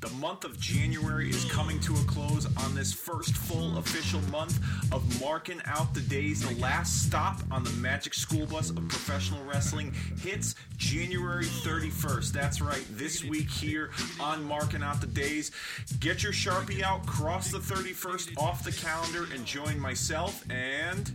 [0.00, 4.58] The month of January is coming to a close on this first full official month
[4.92, 6.40] of marking out the days.
[6.40, 12.32] The last stop on the Magic School Bus of professional wrestling hits January 31st.
[12.32, 15.50] That's right, this week here on Marking Out the Days.
[16.00, 21.12] Get your Sharpie out, cross the 31st off the calendar, and join myself and.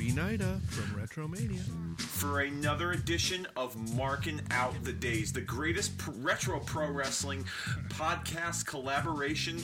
[0.00, 2.00] Kobe Nida from Retromania.
[2.00, 7.44] For another edition of Marking Out the Days, the greatest pr- retro pro wrestling
[7.90, 9.62] podcast collaboration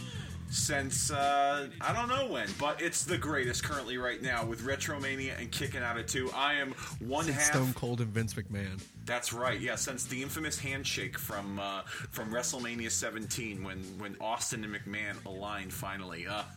[0.51, 5.39] since uh, I don't know when, but it's the greatest currently right now with Retromania
[5.39, 6.31] and Kicking Out at Two.
[6.35, 7.55] I am one Since half.
[7.55, 8.81] Stone Cold and Vince McMahon.
[9.05, 9.59] That's right.
[9.59, 15.25] Yeah, since the infamous handshake from uh, from WrestleMania 17, when when Austin and McMahon
[15.25, 16.27] aligned finally.
[16.27, 16.43] Uh,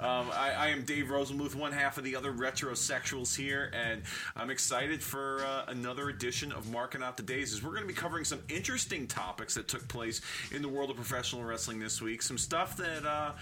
[0.00, 4.02] um, I, I am Dave Rosenbluth, one half of the other retrosexuals here, and
[4.36, 7.52] I'm excited for uh, another edition of Marking Out the Days.
[7.52, 10.20] As we're going to be covering some interesting topics that took place
[10.52, 12.22] in the world of professional wrestling this week.
[12.22, 13.32] Some stuff that uh,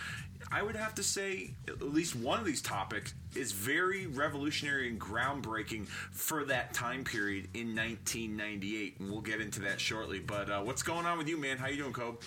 [0.50, 5.00] I would have to say, at least one of these topics is very revolutionary and
[5.00, 10.18] groundbreaking for that time period in 1998, and we'll get into that shortly.
[10.20, 11.56] But uh, what's going on with you, man?
[11.58, 12.18] How you doing, Kobe?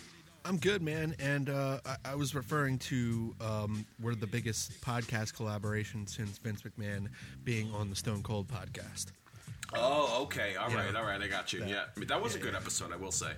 [0.44, 1.16] I'm good, man.
[1.20, 6.62] And uh, I, I was referring to um, we're the biggest podcast collaboration since Vince
[6.62, 7.08] McMahon
[7.44, 9.08] being on the Stone Cold podcast.
[9.74, 10.86] Oh, okay, all Yeah.
[10.86, 11.62] right, all right, I got you.
[11.62, 12.60] That- yeah, I mean, that was a good yeah.
[12.60, 13.32] episode, I will say.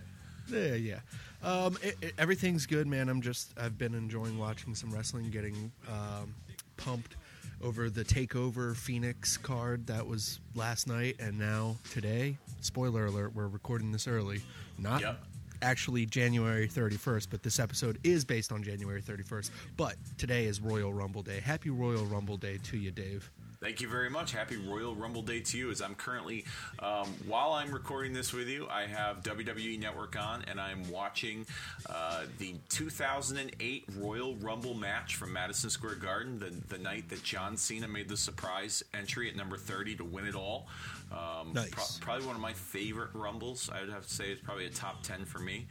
[0.49, 0.99] Yeah, yeah.
[1.43, 3.09] Um, it, it- everything's good, man.
[3.09, 6.33] I'm just I've been enjoying watching some wrestling, getting um,
[6.77, 7.15] pumped
[7.63, 12.37] over the Takeover Phoenix card that was last night, and now today.
[12.61, 14.41] Spoiler alert: We're recording this early,
[14.79, 15.19] not Yep.
[15.61, 19.51] actually January 31st, but this episode is based on January 31st.
[19.75, 21.39] But today is Royal Rumble Day.
[21.39, 23.29] Happy Royal Rumble Day to you, Dave.
[23.59, 24.33] Thank you very much.
[24.33, 25.71] Happy Royal Rumble Day to you.
[25.71, 26.45] As I'm currently,
[26.77, 31.43] um, while I'm recording this with you, I have WWE Network on, and I'm watching
[31.89, 37.57] uh, the 2008 Royal Rumble match from Madison Square Garden, the, the night that John
[37.57, 40.67] Cena made the surprise entry at number 30 to win it all.
[41.11, 41.97] Um, Nice.
[41.99, 43.71] probably one of my favorite Rumbles.
[43.73, 45.65] I would have to say it's probably a top 10 for me.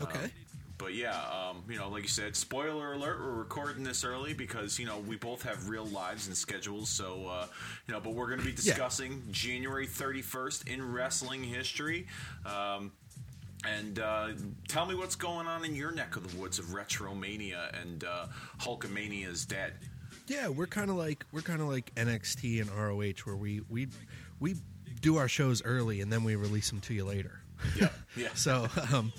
[0.00, 0.24] Okay.
[0.24, 0.30] Um,
[0.82, 4.80] but yeah, um, you know, like you said, spoiler alert, we're recording this early because,
[4.80, 6.88] you know, we both have real lives and schedules.
[6.88, 7.46] So, uh,
[7.86, 12.08] you know, but we're going to be discussing January 31st in wrestling history.
[12.44, 12.90] Um,
[13.64, 14.30] and uh,
[14.66, 18.26] tell me what's going on in your neck of the woods of Retromania and uh,
[18.60, 19.74] Hulkamania is dead.
[20.26, 23.88] Yeah, we're kind of like we're kind of like NXT and ROH, where we we
[24.40, 24.56] we
[25.00, 27.40] do our shows early and then we release them to you later.
[27.78, 28.28] Yeah, yeah.
[28.34, 29.12] So um,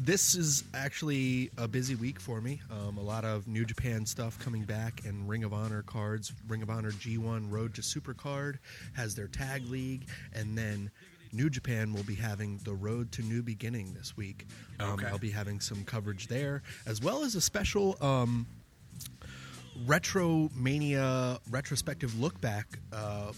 [0.00, 2.60] this is actually a busy week for me.
[2.70, 6.32] Um, a lot of New Japan stuff coming back and Ring of Honor cards.
[6.48, 8.58] Ring of Honor G1 Road to Super card
[8.94, 10.90] has their tag league, and then
[11.32, 14.46] New Japan will be having the Road to New Beginning this week.
[14.80, 15.06] Um, Okay.
[15.06, 17.96] I'll be having some coverage there, as well as a special.
[18.00, 18.46] Um,
[19.86, 23.30] retro mania retrospective look back uh,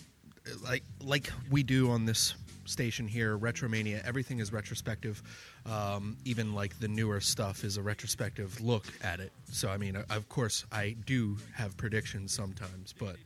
[0.65, 2.33] like like we do on this
[2.71, 5.23] station here retromania everything is retrospective.
[5.67, 9.33] Um, even like the newer stuff is a retrospective look at it.
[9.53, 13.17] So i mean of course i do have predictions sometimes but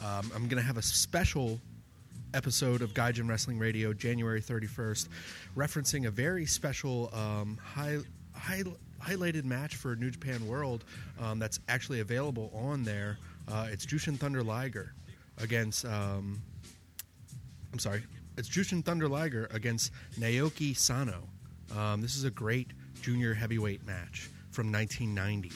[0.00, 1.60] um, i'm gonna have a special
[2.34, 5.08] episode of Gaijin Wrestling Radio, January 31st,
[5.56, 7.98] referencing a very special um, high,
[8.34, 8.62] high,
[9.00, 10.84] highlighted match for New Japan World
[11.20, 13.18] um, that's actually available on there.
[13.48, 14.94] Uh, it's Jushin Thunder Liger
[15.38, 16.40] against, um,
[17.72, 18.02] I'm sorry,
[18.36, 21.28] it's Jushin Thunder Liger against Naoki Sano.
[21.76, 22.68] Um, this is a great
[23.00, 25.50] junior heavyweight match from 1990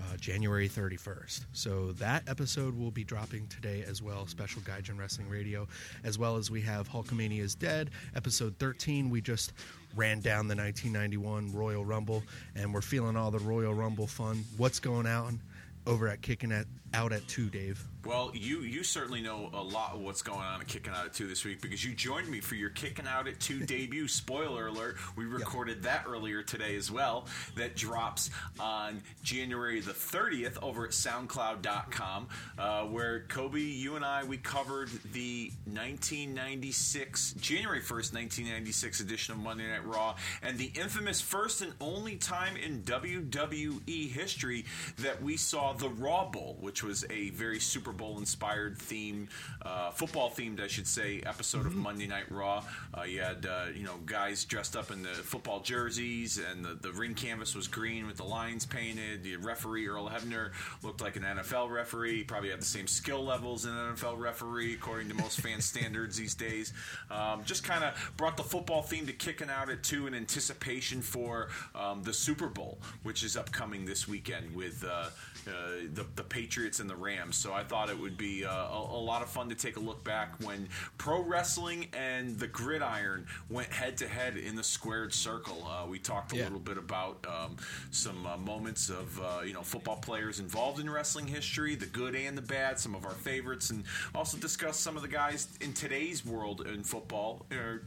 [0.00, 1.44] uh, January 31st.
[1.52, 5.66] So that episode will be dropping today as well, special Gaijin Wrestling Radio,
[6.04, 9.10] as well as we have Hulkamania is Dead, episode 13.
[9.10, 9.52] We just
[9.94, 12.22] ran down the 1991 Royal Rumble,
[12.54, 14.44] and we're feeling all the Royal Rumble fun.
[14.56, 15.40] What's going on
[15.86, 17.86] over at Kicking at, Out at 2, Dave?
[18.06, 21.12] Well, you you certainly know a lot of what's going on at Kicking Out at
[21.12, 24.06] 2 this week because you joined me for your Kicking Out at 2 debut.
[24.06, 27.26] Spoiler alert, we recorded that earlier today as well.
[27.56, 28.30] That drops
[28.60, 32.28] on January the 30th over at SoundCloud.com,
[32.58, 39.40] uh, where Kobe, you and I, we covered the 1996, January 1st, 1996 edition of
[39.40, 44.64] Monday Night Raw and the infamous first and only time in WWE history
[44.98, 49.28] that we saw the Raw Bowl, which was a very Super Bowl inspired theme,
[49.62, 52.62] uh, football themed, I should say, episode of Monday Night Raw.
[52.96, 56.74] Uh, you had uh, you know guys dressed up in the football jerseys, and the,
[56.74, 59.24] the ring canvas was green with the lines painted.
[59.24, 60.52] The referee Earl Hebner
[60.82, 62.22] looked like an NFL referee.
[62.22, 66.34] Probably had the same skill levels an NFL referee, according to most fan standards these
[66.34, 66.72] days.
[67.10, 71.02] Um, just kind of brought the football theme to kicking out at two in anticipation
[71.02, 75.08] for um, the Super Bowl, which is upcoming this weekend with uh,
[75.48, 75.52] uh,
[75.92, 77.36] the, the Patriots and the Rams.
[77.36, 79.80] So I thought it would be uh, a, a lot of fun to take a
[79.80, 85.12] look back when pro wrestling and the gridiron went head to head in the squared
[85.12, 85.66] circle.
[85.66, 86.44] Uh, we talked a Yeah.
[86.44, 87.56] little bit about um,
[87.90, 92.14] some uh, moments of uh, you know football players involved in wrestling history, the good
[92.14, 93.84] and the bad, some of our favorites, and
[94.14, 97.46] also discussed some of the guys in today's world in football.
[97.52, 97.78] Uh,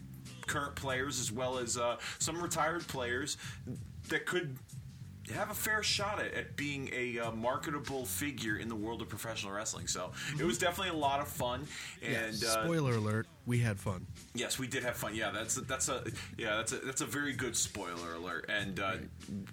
[0.48, 3.38] current players as well as uh, some retired players
[4.10, 4.58] that could
[5.34, 9.10] have a fair shot at, at being a uh, marketable figure in the world of
[9.10, 9.88] professional wrestling.
[9.88, 11.68] So it was definitely a lot of fun.
[12.02, 14.06] And Yeah, uh, spoiler alert: we had fun.
[14.36, 15.16] Yes, we did have fun.
[15.16, 16.04] Yeah, that's that's a
[16.38, 18.48] yeah that's a that's a very good spoiler alert.
[18.48, 18.98] And uh,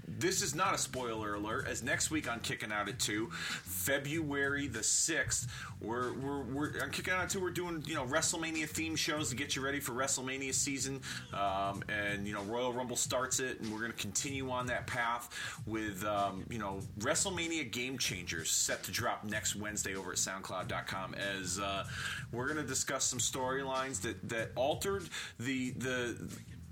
[0.07, 4.67] this is not a spoiler alert, as next week on Kicking Out at Two, February
[4.67, 5.49] the sixth,
[5.81, 7.41] we're we're, we're on Kicking Out at Two.
[7.41, 11.01] We're doing you know WrestleMania theme shows to get you ready for WrestleMania season.
[11.33, 14.87] Um, and you know Royal Rumble starts it, and we're going to continue on that
[14.87, 15.31] path
[15.67, 21.15] with um, you know WrestleMania Game Changers set to drop next Wednesday over at SoundCloud.com.
[21.15, 21.87] As uh,
[22.31, 26.17] we're going to discuss some storylines that that altered the the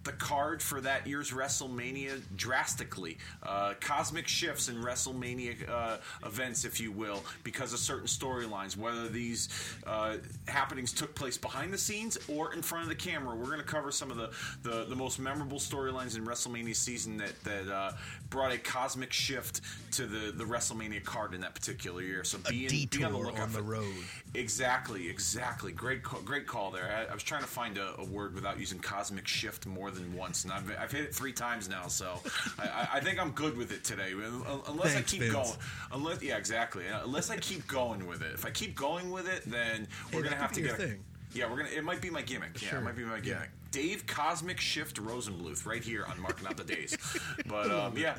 [0.04, 3.18] the card for that year's WrestleMania drastically.
[3.42, 9.08] Uh, cosmic shifts in WrestleMania uh, events, if you will, because of certain storylines, whether
[9.08, 9.48] these
[9.86, 10.16] uh,
[10.46, 13.34] happenings took place behind the scenes or in front of the camera.
[13.34, 14.30] We're going to cover some of the,
[14.62, 17.92] the, the most memorable storylines in WrestleMania season that, that uh,
[18.30, 19.60] brought a cosmic shift
[19.92, 22.24] to the, the WrestleMania card in that particular year.
[22.24, 23.94] So be, in, be on the lookout on the road.
[24.34, 25.72] Exactly, exactly.
[25.72, 26.90] Great, call, great call there.
[26.90, 30.14] I, I was trying to find a, a word without using cosmic shift more than
[30.14, 31.86] once, and I've, I've hit it three times now.
[31.88, 32.20] So
[32.58, 34.12] I, I- think I'm good with it today.
[34.12, 35.32] Unless Thanks, I keep Vince.
[35.34, 35.52] going,
[35.92, 36.84] unless yeah, exactly.
[36.86, 38.32] Unless I keep going with it.
[38.34, 40.72] If I keep going with it, then we're Hey, gonna have to get.
[40.72, 41.04] a- thing.
[41.32, 41.68] Yeah, we're gonna.
[41.70, 42.60] It might be my gimmick.
[42.62, 42.78] Yeah, Sure.
[42.78, 43.44] it might be my Yeah.
[43.74, 46.96] Dave Cosmic Shift Rosenbluth right here on Marking Out the Days.
[47.46, 48.16] But um, yeah,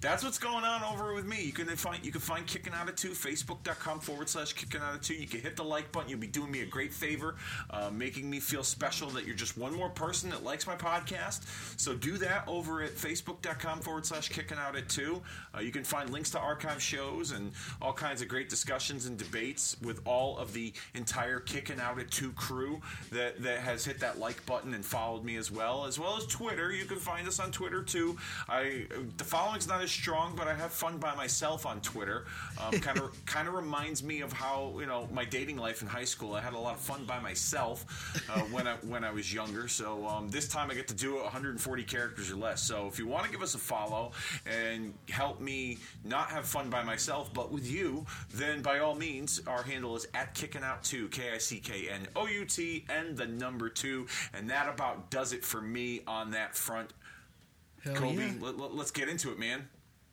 [0.00, 1.42] that's what's going on over with me.
[1.42, 4.94] You can find you can find Kicking Out of Two, Facebook.com forward slash Kicking Out
[4.94, 5.14] of Two.
[5.14, 6.08] You can hit the like button.
[6.08, 7.36] You'll be doing me a great favor,
[7.70, 11.42] uh, making me feel special that you're just one more person that likes my podcast.
[11.78, 15.22] So do that over at Facebook.com forward slash Kicking Out at Two.
[15.54, 17.52] Uh, you can find links to archive shows and
[17.82, 22.10] all kinds of great discussions and debates with all of the entire Kicking Out at
[22.10, 25.96] Two crew that, that has hit that like button and followed me as well, as
[25.96, 26.72] well as Twitter.
[26.72, 28.16] You can find us on Twitter too.
[28.48, 28.86] I
[29.16, 32.24] the following's not as strong, but I have fun by myself on Twitter.
[32.60, 35.88] Um, kind of kind of reminds me of how you know my dating life in
[35.88, 36.34] high school.
[36.34, 37.86] I had a lot of fun by myself
[38.28, 39.68] uh, when I when I was younger.
[39.68, 42.60] So um, this time I get to do 140 characters or less.
[42.60, 44.10] So if you want to give us a follow
[44.46, 48.04] and help me not have fun by myself, but with you,
[48.34, 51.88] then by all means, our handle is at kicking out two K I C K
[51.88, 56.00] N O U T and the number two, and that about does it for me
[56.06, 56.92] on that front.
[57.84, 58.32] Hell Kobe, yeah.
[58.40, 59.68] let, let's get into it, man.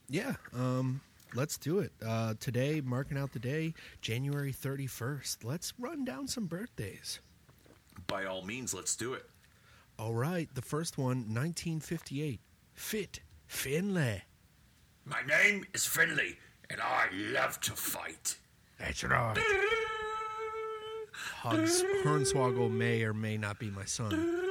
[0.08, 1.00] Yeah, um,
[1.34, 1.92] let's do it.
[2.04, 5.44] Uh, today, marking out the day, January 31st.
[5.44, 7.20] Let's run down some birthdays.
[8.06, 9.24] By all means, let's do it.
[9.98, 12.40] All right, the first one, 1958.
[12.74, 14.22] Fit Finlay.
[15.04, 16.36] My name is Finlay,
[16.68, 18.36] and I love to fight.
[18.78, 19.38] That's right.
[21.12, 24.42] Hugs Hornswoggle may or may not be my son.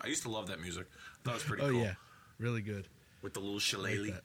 [0.00, 0.86] I used to love that music.
[1.24, 1.80] That was pretty Oh, cool.
[1.82, 1.94] yeah.
[2.38, 2.86] Really good.
[3.22, 4.12] With the little shillelagh.
[4.12, 4.22] that.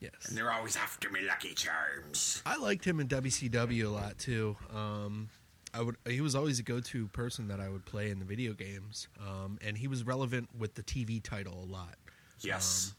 [0.00, 0.12] Yes.
[0.28, 2.42] and they're always after me, Lucky Charms.
[2.44, 4.56] I liked him in WCW a lot too.
[4.74, 5.30] Um,
[5.72, 5.96] I would.
[6.06, 9.58] He was always a go-to person that I would play in the video games, um,
[9.64, 11.94] and he was relevant with the TV title a lot.
[12.40, 12.94] Yes.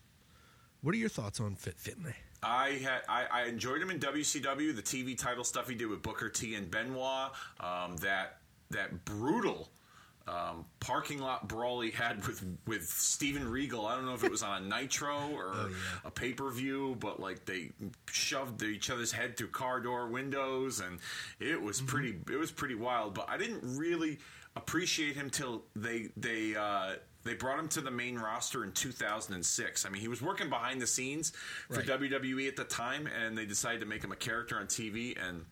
[0.81, 2.15] What are your thoughts on Fit Finlay?
[2.41, 4.75] I had I, I enjoyed him in WCW.
[4.75, 7.31] The TV title stuff he did with Booker T and Benoit.
[7.59, 8.39] Um, that
[8.71, 9.69] that brutal
[10.27, 13.85] um, parking lot brawl he had with with Steven Regal.
[13.85, 15.75] I don't know if it was on a Nitro or Oh, yeah.
[16.05, 17.69] a pay per view, but like they
[18.11, 20.99] shoved each other's head through car door windows, and
[21.39, 21.85] it was Mm-hmm.
[21.87, 23.13] pretty it was pretty wild.
[23.13, 24.17] But I didn't really
[24.55, 26.55] appreciate him till they they.
[26.55, 29.83] Uh, they brought him to the main roster in 2006.
[29.83, 31.31] I mean, he was working behind the scenes
[31.71, 31.87] for Right.
[31.87, 35.17] WWE at the time, and they decided to make him a character on TV.
[35.19, 35.43] And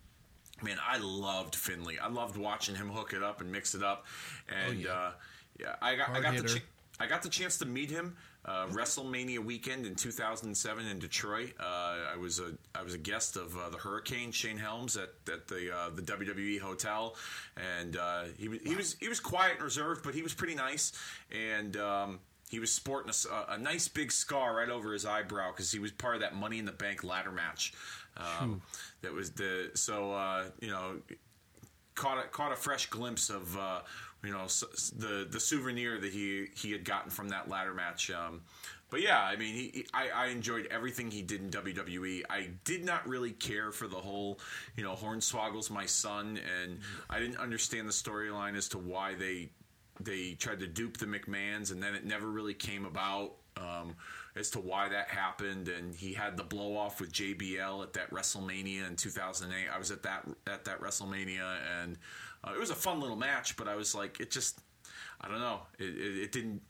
[0.63, 1.97] man, I loved Finlay.
[1.97, 4.05] I loved watching him hook it up and mix it up.
[4.49, 4.91] And Oh, yeah.
[4.91, 5.11] uh,
[5.59, 6.63] yeah, I got I got the ch-
[6.99, 8.15] I got the chance to meet him
[8.45, 11.53] uh, WrestleMania weekend in 2007 in Detroit.
[11.59, 15.09] Uh, I was a I was a guest of uh, the Hurricane Shane Helms at,
[15.31, 17.15] at the uh, the WWE hotel,
[17.55, 20.55] and uh, he was he was he was quiet and reserved, but he was pretty
[20.55, 20.93] nice,
[21.31, 21.77] and.
[21.77, 25.79] Um, he was sporting a, a, nice big scar right over his eyebrow because he
[25.79, 27.73] was part of that Money in the Bank ladder match.
[28.17, 28.61] Um,
[29.01, 30.99] that was the so uh, you know
[31.95, 33.81] caught a, caught a fresh glimpse of uh,
[34.23, 34.45] you know
[34.97, 38.11] the the souvenir that he he had gotten from that ladder match.
[38.11, 38.41] Um,
[38.89, 42.25] but yeah, I mean, he, he, I, I enjoyed everything he did in WWE.
[42.29, 44.39] I did not really care for the whole,
[44.77, 46.77] you know, Hornswoggle's my son, and
[47.09, 49.49] I didn't understand the storyline as to why they
[49.99, 53.95] they tried to dupe the McMahons, and then it never really came about um,
[54.35, 55.67] as to why that happened.
[55.67, 59.67] And he had the blow off with JBL at that WrestleMania in 2008.
[59.73, 61.97] I was at that at that WrestleMania, and
[62.43, 63.55] uh, it was a fun little match.
[63.57, 64.59] But I was like, it just,
[65.21, 66.61] I don't know, it, it, it didn't.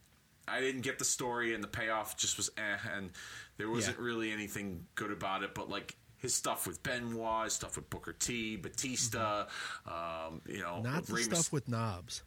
[0.45, 3.11] I didn't get the story, and the payoff just was eh, and
[3.57, 4.05] there wasn't yeah.
[4.05, 5.55] really anything good about it.
[5.55, 9.45] But like his stuff with Benoit, his stuff with Booker T, Batista,
[9.87, 10.33] mm-hmm.
[10.33, 12.23] um, you know, not the stuff with Knobbs.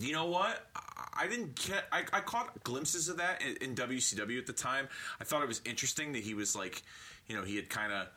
[0.00, 0.66] You know what?
[1.16, 1.84] I didn't get.
[1.90, 4.88] I, I caught glimpses of that in, in, WCW at the time.
[5.20, 6.82] I thought it was interesting that he was like,
[7.26, 8.08] you know, he had kind of.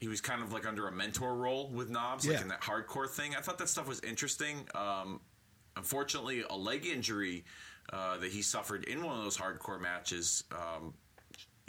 [0.00, 2.32] He was kind of like under a mentor role with Knobbs, yeah.
[2.32, 3.36] like in that hardcore thing.
[3.36, 4.66] I thought that stuff was interesting.
[4.74, 5.20] Um,
[5.76, 7.44] unfortunately, a leg injury
[7.92, 10.92] uh, that he suffered in one of those hardcore matches, um,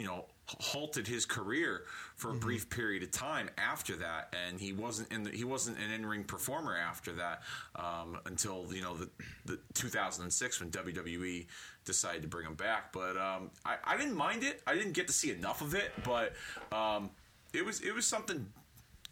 [0.00, 1.84] you know, halted his career
[2.16, 2.40] for a mm-hmm.
[2.40, 6.06] brief period of time after that, and he wasn't in the, he wasn't an in
[6.06, 7.42] ring performer after that
[7.76, 9.08] um, until you know the,
[9.46, 11.46] the 2006 when WWE
[11.84, 12.92] decided to bring him back.
[12.92, 14.62] But um, I, I, didn't mind it.
[14.66, 16.34] I didn't get to see enough of it, but
[16.72, 17.10] um,
[17.52, 18.46] it was it was something.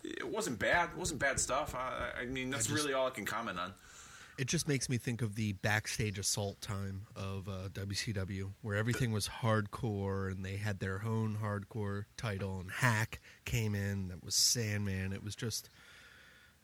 [0.04, 0.90] It wasn't bad.
[0.90, 1.74] It wasn't bad stuff.
[1.74, 3.72] I, I mean, that's I just, really all I can comment on.
[4.42, 9.12] It just makes me think of the backstage assault time of uh, WCW, where everything
[9.12, 14.08] was hardcore and they had their own hardcore title, and Hak came in.
[14.08, 15.12] That was Sandman.
[15.12, 15.70] It was just,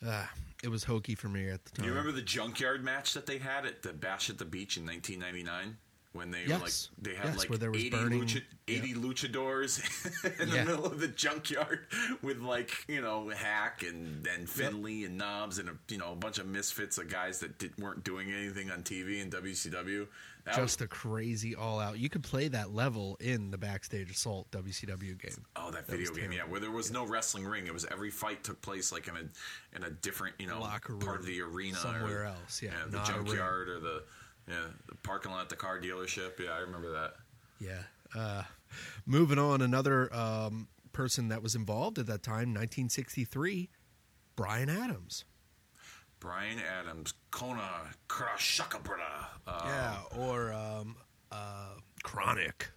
[0.05, 0.27] uh,
[0.61, 1.85] it was hokey for me at the time.
[1.85, 4.85] You remember the junkyard match that they had at the Bash at the Beach in
[4.85, 5.77] 1999?
[6.19, 6.91] When they yes.
[6.99, 10.65] like they had yes, like 80, burning, lucha, 80 luchadors in yeah.
[10.65, 11.87] the middle of the junkyard
[12.23, 15.11] with like you know hak and and finlay yep.
[15.11, 18.03] and knobbs and a, you know a bunch of misfits of guys that did, weren't
[18.03, 20.09] doing anything on tv in wcw
[20.45, 24.11] that just was, a crazy all out you could play that level in the backstage
[24.11, 25.45] assault wcw game.
[25.55, 27.67] Oh that, that video game yeah where there was no wrestling ring.
[27.67, 30.95] It was every fight took place like in a in a different you know Locker
[30.97, 34.03] part of the arena somewhere or, else yeah, yeah the junkyard or the
[34.49, 34.57] yeah,
[34.89, 36.39] the parking lot at the car dealership.
[36.39, 37.15] Yeah, I remember that.
[37.61, 37.83] Yeah.
[38.17, 38.43] Uh,
[39.07, 43.69] moving on, another um, person that was involved at that time, 1963,
[44.37, 45.25] Brian Adams.
[46.21, 49.27] Brian Adams, Kona Krashakabra.
[49.47, 50.97] Um, yeah, or um,
[51.31, 52.71] uh, Chronic.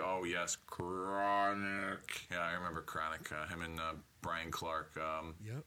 [0.00, 2.26] Oh yes, Chronic.
[2.30, 3.30] Yeah, I remember Chronic.
[3.32, 4.96] Uh, him and uh, Brian Clark.
[4.96, 5.64] Um, yep.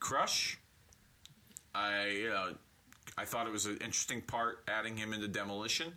[0.00, 0.58] Crush.
[1.74, 2.52] I uh,
[3.16, 5.92] I thought it was an interesting part adding him into Demolition,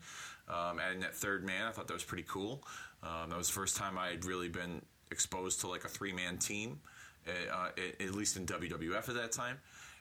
[0.47, 1.67] um, adding that third man.
[1.67, 2.63] I thought that was pretty cool.
[3.03, 4.81] Um, that was the first time I had really been
[5.12, 6.79] exposed to like a three man team,
[7.27, 9.57] uh, at least in WWF at that time.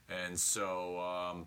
[0.08, 1.46] And so um,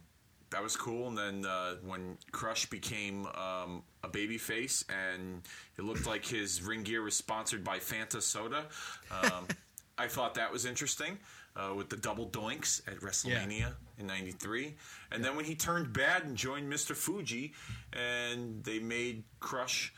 [0.50, 1.08] that was cool.
[1.08, 5.42] And then uh, when Crush became um, a baby face and
[5.78, 8.66] it looked like his ring gear was sponsored by Fanta Soda,
[9.12, 9.48] um,
[9.98, 11.18] I thought that was interesting
[11.56, 13.70] uh, with the double doinks at WrestleMania yeah.
[14.00, 14.76] In '93,
[15.12, 16.96] and then when he turned bad and joined Mr.
[16.96, 17.54] Fuji,
[17.94, 19.94] and they made Crush.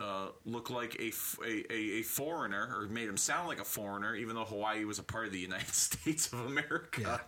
[0.00, 1.10] Uh, look like a,
[1.44, 5.02] a, a, foreigner, or made him sound like a foreigner, even though Hawaii was a
[5.02, 7.20] part of the United States of America.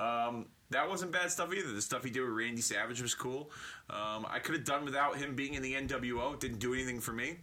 [0.00, 0.26] Yeah.
[0.26, 1.72] Um, that wasn't bad stuff either.
[1.72, 3.50] The stuff he did with Randy Savage was cool.
[3.90, 6.34] Um, I could have done without him being in the NWO.
[6.34, 7.36] It didn't do anything for me.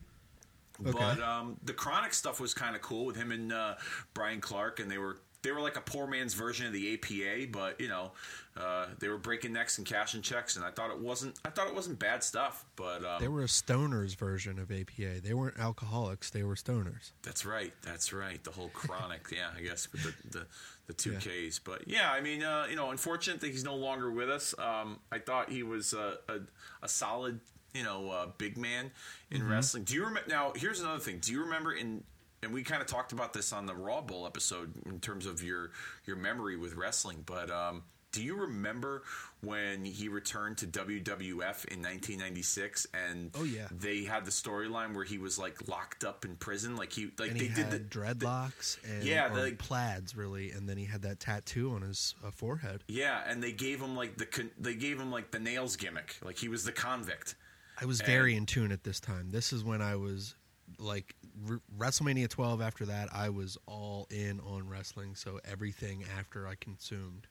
[0.82, 0.92] Okay.
[0.92, 3.76] But um, the Chronic stuff was kind of cool with him and uh,
[4.14, 7.52] Brian Clark, and they were they were like a poor man's version of the APA,
[7.52, 8.12] but you know,
[8.58, 11.40] uh, they were breaking necks and cashing checks, and I thought it wasn't.
[11.46, 15.22] I thought it wasn't bad stuff, but um, they were a stoners version of APA.
[15.22, 17.12] They weren't alcoholics; they were stoners.
[17.24, 17.74] That's right.
[17.82, 18.44] That's right.
[18.44, 20.46] The whole chronic, yeah, I guess with the the,
[20.88, 21.48] the two yeah.
[21.50, 21.60] Ks.
[21.60, 24.54] But yeah, I mean, uh, you know, unfortunate that he's no longer with us.
[24.60, 26.40] Um, I thought he was a, a,
[26.84, 27.40] a solid
[27.74, 28.92] you know, uh, big man
[29.30, 29.52] in mm-hmm.
[29.52, 29.84] wrestling.
[29.84, 30.30] Do you remember?
[30.30, 31.20] Now, here's another thing.
[31.20, 32.04] Do you remember in
[32.44, 35.44] and we kind of talked about this on the Raw Bowl episode in terms of
[35.44, 35.72] your
[36.06, 37.24] your memory with wrestling.
[37.26, 39.04] But um, do you remember
[39.42, 42.88] when he returned to WWF in 1996?
[42.94, 46.76] And oh yeah, they had the storyline where he was like locked up in prison,
[46.76, 50.52] like he like and they did the dreadlocks the, and yeah, the, like, plaids really,
[50.52, 52.84] and then he had that tattoo on his uh, forehead.
[52.88, 56.18] Yeah, and they gave him like the con- they gave him like the nails gimmick,
[56.24, 57.36] like he was the convict.
[57.80, 59.32] I was very in tune at this time.
[59.32, 60.36] This is when I was
[60.78, 61.16] like
[61.50, 62.62] R- WrestleMania 12.
[62.62, 65.16] After that, I was all in on wrestling.
[65.16, 67.28] So everything after I consumed.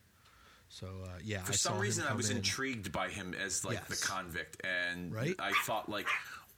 [0.68, 2.36] So uh, yeah, For I some reason, I was in.
[2.38, 5.34] intrigued by him as like the convict, and Right?
[5.38, 6.06] I thought like,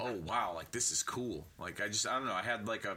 [0.01, 1.47] oh wow, like this is cool.
[1.59, 2.35] Like I just I don't know.
[2.35, 2.97] I had like a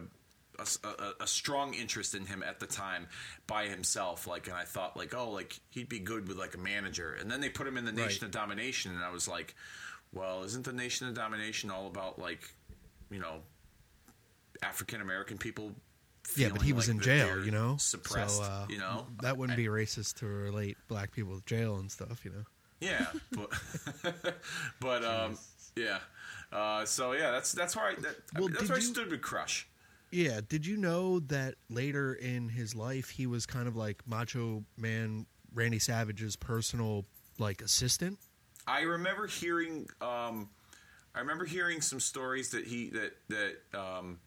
[1.20, 3.08] a strong interest in him at the time
[3.46, 6.58] by himself like and i thought like oh like he'd be good with like a
[6.58, 8.22] manager and then they put him in the nation Right.
[8.24, 9.54] of domination and i was like
[10.14, 12.54] well isn't the nation of domination all about like
[13.12, 13.42] you know
[14.68, 15.72] african american people
[16.36, 17.78] Yeah, but he was like in jail, you know.
[17.78, 21.78] suppressed so, uh, you know that wouldn't be racist to relate black people to jail
[21.78, 22.46] and stuff, you know.
[22.82, 24.36] Yeah, but
[24.80, 25.38] but um,
[25.76, 26.00] yeah.
[26.52, 29.22] Uh, so yeah, that's that's where I that, I mean, that's where I stood with
[29.22, 29.68] Crush.
[30.12, 30.40] Yeah.
[30.48, 35.26] Did you know that later in his life he was kind of like Macho Man
[35.54, 37.06] Randy Savage's personal
[37.40, 38.18] like assistant?
[38.68, 40.50] I remember hearing um,
[41.14, 44.20] I remember hearing some stories that he that that um,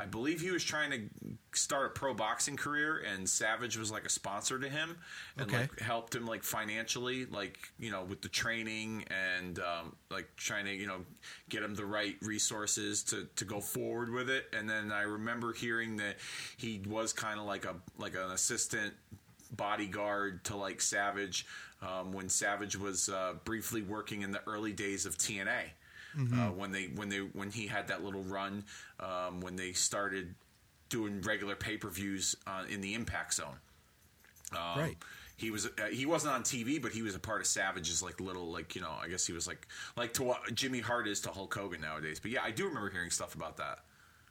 [0.00, 4.04] I believe he was trying to start a pro boxing career, and Savage was like
[4.04, 4.96] a sponsor to him,
[5.38, 5.60] and Okay.
[5.60, 10.64] like helped him like financially, like you know with the training and um, like trying
[10.64, 11.04] to you know
[11.48, 14.46] get him the right resources to to go forward with it.
[14.52, 16.16] And then I remember hearing that
[16.56, 18.94] he was kind of like a like an assistant
[19.52, 21.46] bodyguard to like Savage
[21.82, 25.70] um, when Savage was uh, briefly working in the early days of TNA.
[26.16, 28.64] Uh, when they when they when he had that little run
[29.00, 30.34] um, when they started
[30.88, 33.56] doing regular pay per views uh, in the Impact Zone.
[34.52, 34.96] Um, Right.
[35.36, 38.20] He was uh, he wasn't on TV, but he was a part of Savage's like
[38.20, 39.66] little like you know I guess he was like
[39.96, 42.20] like to what Jimmy Hart is to Hulk Hogan nowadays.
[42.20, 43.80] But yeah, I do remember hearing stuff about that.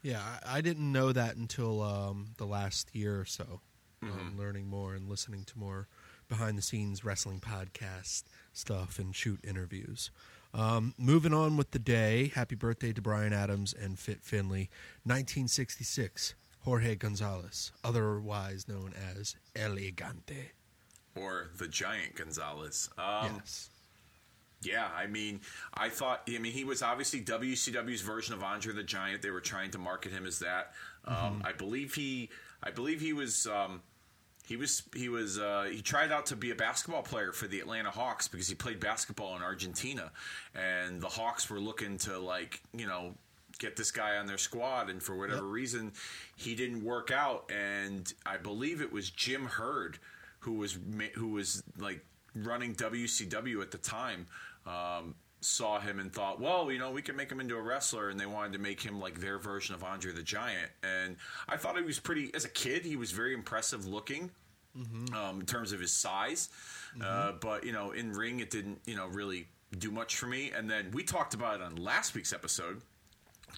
[0.01, 3.59] Yeah, I, I didn't know that until um, the last year or so.
[4.01, 5.87] Um, learning more and listening to more
[6.27, 10.11] behind the scenes wrestling podcast stuff and shoot interviews.
[10.53, 12.31] Um, moving on with the day.
[12.35, 14.69] Happy birthday to Brian Adams and Fit Finlay.
[15.03, 16.35] 1966.
[16.63, 20.51] Jorge Gonzalez, otherwise known as El Gigante.
[21.15, 22.89] Or the Giant Gonzalez.
[22.97, 23.69] Um, yes.
[24.61, 25.41] Yeah, I mean,
[25.73, 26.21] I thought.
[26.33, 29.21] I mean, he was obviously WCW's version of Andre the Giant.
[29.21, 30.71] They were trying to market him as that.
[31.05, 32.29] Um, I believe he.
[32.63, 33.45] I believe he was.
[33.45, 33.81] Um,
[34.45, 34.83] he was.
[34.95, 35.39] He was.
[35.39, 38.55] Uh, he tried out to be a basketball player for the Atlanta Hawks because he
[38.55, 40.11] played basketball in Argentina,
[40.53, 43.13] and the Hawks were looking to like you know
[43.59, 45.51] get this guy on their squad, and for whatever Yep.
[45.53, 45.91] reason,
[46.35, 47.49] he didn't work out.
[47.51, 49.99] And I believe it was Jim Herd
[50.39, 50.77] who was
[51.15, 54.27] who was like running WCW at the time.
[54.65, 58.09] Um, saw him and thought, well, you know, we can make him into a wrestler,
[58.09, 60.71] and they wanted to make him like their version of Andre the Giant.
[60.83, 62.33] And I thought he was pretty.
[62.33, 64.31] As a kid, he was very impressive looking.
[65.15, 66.49] Um, in terms of his size,
[66.99, 70.49] uh, but you know, in ring, it didn't, you know, really do much for me.
[70.49, 72.81] And then we talked about it on last week's episode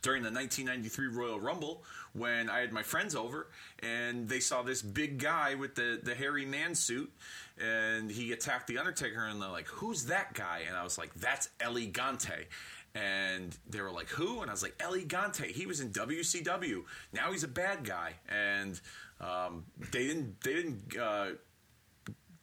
[0.01, 3.47] during the 1993 Royal Rumble when I had my friends over
[3.79, 7.11] and they saw this big guy with the, the hairy man suit
[7.59, 11.13] and he attacked the Undertaker and they're like, "Who's that guy?" And I was like,
[11.15, 12.45] "That's El Gigante."
[12.93, 15.45] And they were like, "Who?" And I was like, "El Gigante.
[15.45, 16.83] He was in WCW.
[17.13, 18.79] Now he's a bad guy." And
[19.21, 21.27] um, they didn't they didn't uh,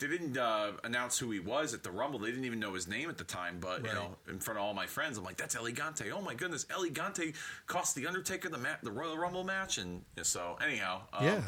[0.02, 2.18] they didn't uh, announce who he was at the Rumble.
[2.18, 3.58] They didn't even know his name at the time.
[3.60, 6.20] But you know, in front of all my friends, I'm like, "That's El Gigante." Oh
[6.20, 7.34] my goodness, El Gigante
[7.66, 11.42] cost the Undertaker the ma- the Royal Rumble match, and so anyhow, um, Yeah.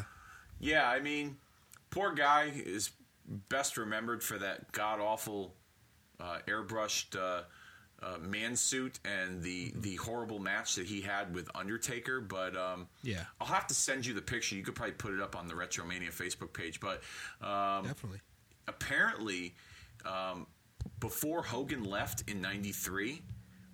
[0.59, 0.89] yeah.
[0.89, 1.37] I mean,
[1.91, 2.91] poor guy is
[3.49, 5.53] best remembered for that god awful
[6.19, 7.15] uh, airbrushed.
[7.15, 7.43] Uh,
[8.03, 12.87] uh, man suit and the the horrible match that he had with Undertaker, but um,
[13.03, 13.23] Yeah.
[13.39, 14.53] I'll have to send you the picture.
[14.55, 17.01] You could probably put it up on the Retromania Facebook page, but
[17.41, 18.19] um, Definitely.
[18.67, 19.55] Apparently,
[20.05, 20.47] um,
[20.99, 23.21] before Hogan left in '93,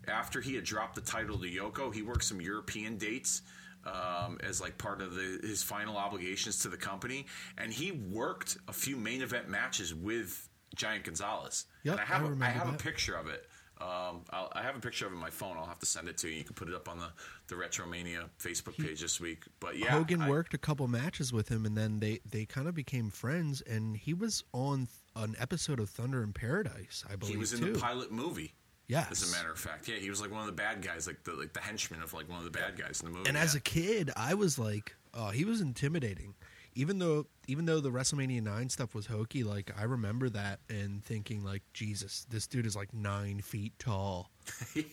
[0.07, 3.41] after he had dropped the title to Yoko, he worked some European dates
[3.85, 7.25] um, as like part of the, his final obligations to the company,
[7.57, 11.65] and he worked a few main event matches with Giant Gonzalez.
[11.83, 13.47] Yep, and I have I a- I have a picture of it.
[13.81, 15.57] Um, I'll, I have a picture of it on my phone.
[15.57, 16.35] I'll have to send it to you.
[16.37, 17.07] You can put it up on the
[17.47, 19.43] the Retromania Facebook page this week.
[19.59, 22.67] But yeah, Hogan I- worked a couple matches with him, and then they they kind
[22.67, 23.61] of became friends.
[23.61, 27.35] And he was on an episode of Thunder in Paradise, I believe.
[27.35, 27.73] He was in too.
[27.73, 28.53] the pilot movie.
[28.87, 29.09] Yes.
[29.09, 31.23] As a matter of fact, yeah, he was like one of the bad guys, like
[31.23, 33.29] the like the henchman of like one of the bad guys in the movie.
[33.29, 33.43] And yeah.
[33.43, 36.35] as a kid, I was like, oh, he was intimidating.
[36.73, 41.03] Even though even though the WrestleMania nine stuff was hokey, like I remember that and
[41.03, 44.31] thinking like, Jesus, this dude is like nine feet tall.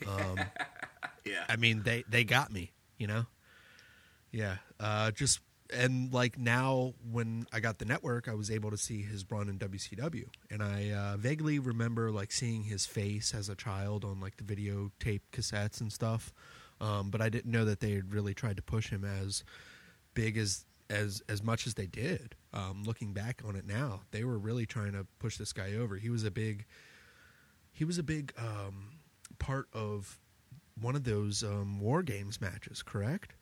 [0.07, 0.41] Um,
[1.25, 3.27] yeah, I mean, they they got me, you know.
[4.33, 5.41] Yeah, uh, just
[5.73, 9.49] and like now when I got the network, I was able to see his run
[9.49, 14.21] in WCW, and I uh, vaguely remember like seeing his face as a child on
[14.21, 16.33] like the videotape cassettes and stuff.
[16.81, 19.43] Um, but I didn't know that they had really tried to push him as
[20.15, 22.35] big as as as much as they did.
[22.53, 25.97] Um, looking back on it now, they were really trying to push this guy over.
[25.97, 26.65] He was a big
[27.73, 28.99] he was a big um,
[29.39, 30.19] part of
[30.81, 33.35] one of those um, war games matches, correct?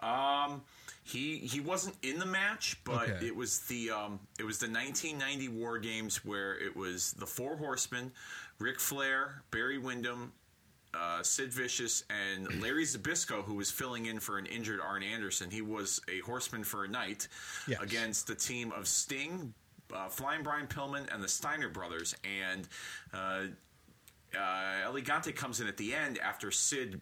[0.00, 0.62] Um,
[1.02, 3.26] he he wasn't in the match, but Okay.
[3.26, 7.56] it was the um, it was the 1990 War Games where it was the Four
[7.56, 8.12] Horsemen,
[8.60, 10.32] Ric Flair, Barry Windham,
[10.94, 15.50] uh, Sid Vicious, and Larry Zbyszko, who was filling in for an injured Arn Anderson.
[15.50, 17.28] He was a Horseman for a night
[17.66, 17.80] Yes.
[17.82, 19.52] against the team of Sting.
[19.94, 22.68] Uh, Flying Brian Pillman and the Steiner brothers, and
[23.14, 23.44] uh,
[24.38, 27.00] uh, El Gigante comes in at the end after Sid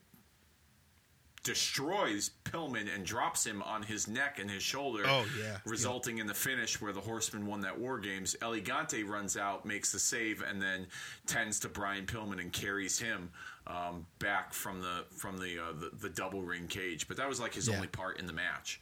[1.46, 5.04] destroys Pillman and drops him on his neck and his shoulder.
[5.06, 5.58] Oh, yeah.
[5.64, 8.34] Resulting in the finish where the Horseman won that War Games.
[8.42, 10.88] El Gigante runs out, makes the save, and then
[11.26, 13.30] tends to Brian Pillman and carries him
[13.68, 17.08] um, back from the from the, uh, the the double ring cage.
[17.08, 17.76] But that was like his Yeah.
[17.76, 18.80] only part in the match.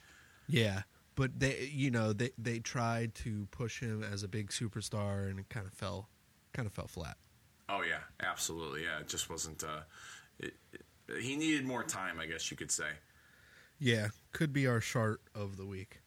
[0.49, 0.83] Yeah,
[1.15, 5.39] but they, you know, they they tried to push him as a big superstar, and
[5.39, 6.09] it kind of fell,
[6.55, 7.19] kind of fell flat.
[7.69, 8.85] Oh yeah, absolutely.
[8.85, 9.63] Yeah, it just wasn't.
[9.63, 9.81] Uh,
[10.39, 10.83] it, it,
[11.21, 12.89] he needed more time, I guess you could say.
[13.79, 16.01] Yeah, could be our chart of the week.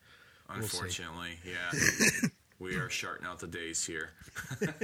[0.50, 0.78] We'll see.
[0.78, 2.28] Unfortunately, yeah.
[2.60, 4.12] we are sharting out the days here.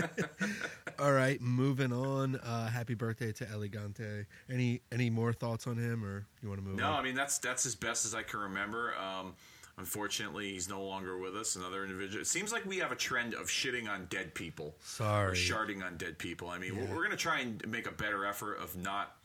[0.99, 2.35] All right, moving on.
[2.35, 4.25] Uh, happy birthday to El Gigante.
[4.49, 6.99] Any any more thoughts on him, or you want to move No, on?
[6.99, 8.93] I mean that's that's as best as I can remember.
[8.95, 9.33] Um,
[9.77, 11.55] unfortunately, he's no longer with us.
[11.55, 12.21] Another individual.
[12.21, 14.75] It seems like we have a trend of shitting on dead people.
[14.81, 15.31] Sorry.
[15.31, 16.49] Or sharding on dead people.
[16.49, 19.15] I mean, we're, we're going to try and make a better effort of not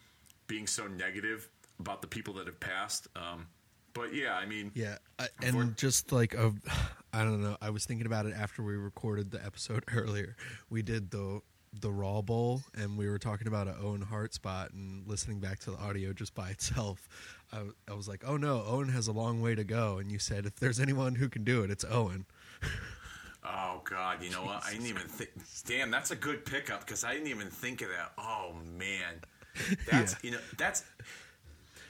[0.49, 3.07] being so negative about the people that have passed.
[3.15, 3.47] Um,
[3.95, 6.53] but yeah, I mean, Yeah, I, and just like a,
[7.13, 7.57] I don't know.
[7.63, 10.37] I was thinking about it after we recorded the episode earlier.
[10.69, 11.41] We did the
[11.81, 15.59] the Raw Bowl, and we were talking about an Owen Hart spot, and listening back
[15.61, 17.09] to the audio just by itself,
[17.53, 20.19] I, I was like, "Oh no, Owen has a long way to go." And you
[20.19, 22.27] said, "If there's anyone who can do it, it's Owen."
[23.45, 24.65] Oh God, you know what?
[24.65, 25.31] I didn't even think.
[25.65, 28.13] Damn, that's a good pickup because I didn't even think of that.
[28.19, 29.23] Oh man,
[29.91, 30.19] that's Yeah.
[30.23, 30.85] you know that's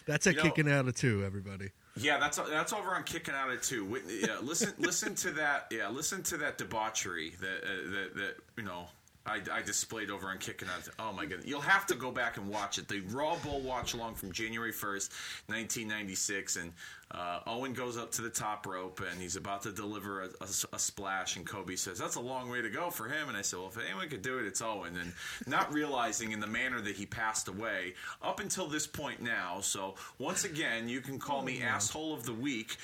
[0.06, 1.70] That's a know- kicking out of two, everybody.
[1.96, 4.00] yeah that's that's over on kicking out of two.
[4.08, 5.66] Yeah, listen listen to that.
[5.70, 8.86] Yeah, listen to that debauchery that uh, that that you know.
[9.28, 10.88] I, I displayed over on Kicking Out.
[10.98, 11.46] Oh my goodness!
[11.46, 12.88] You'll have to go back and watch it.
[12.88, 15.12] The Raw Bowl watch along from January first,
[15.48, 16.72] nineteen ninety six, and
[17.10, 20.74] uh, Owen goes up to the top rope and he's about to deliver a, a-
[20.74, 23.42] a splash, and Kobe says, "That's a long way to go for him." And I
[23.42, 25.12] said, "Well, if anyone could do it, it's Owen." And
[25.46, 29.60] not realizing in the manner that he passed away up until this point now.
[29.60, 32.76] So once again, you can call me asshole of the week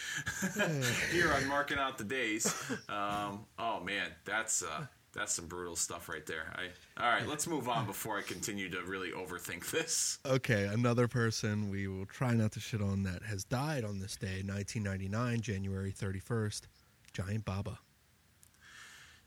[1.13, 2.47] here on marking out the days.
[2.89, 4.63] Um, oh man, that's.
[4.63, 6.53] Uh, that's some brutal stuff right there.
[6.57, 10.19] I, all right, let's move on before I continue to really overthink this.
[10.27, 14.17] Okay, another person we will try not to shit on that has died on this
[14.17, 16.63] day, 1999, January 31st.
[17.13, 17.79] Giant Baba.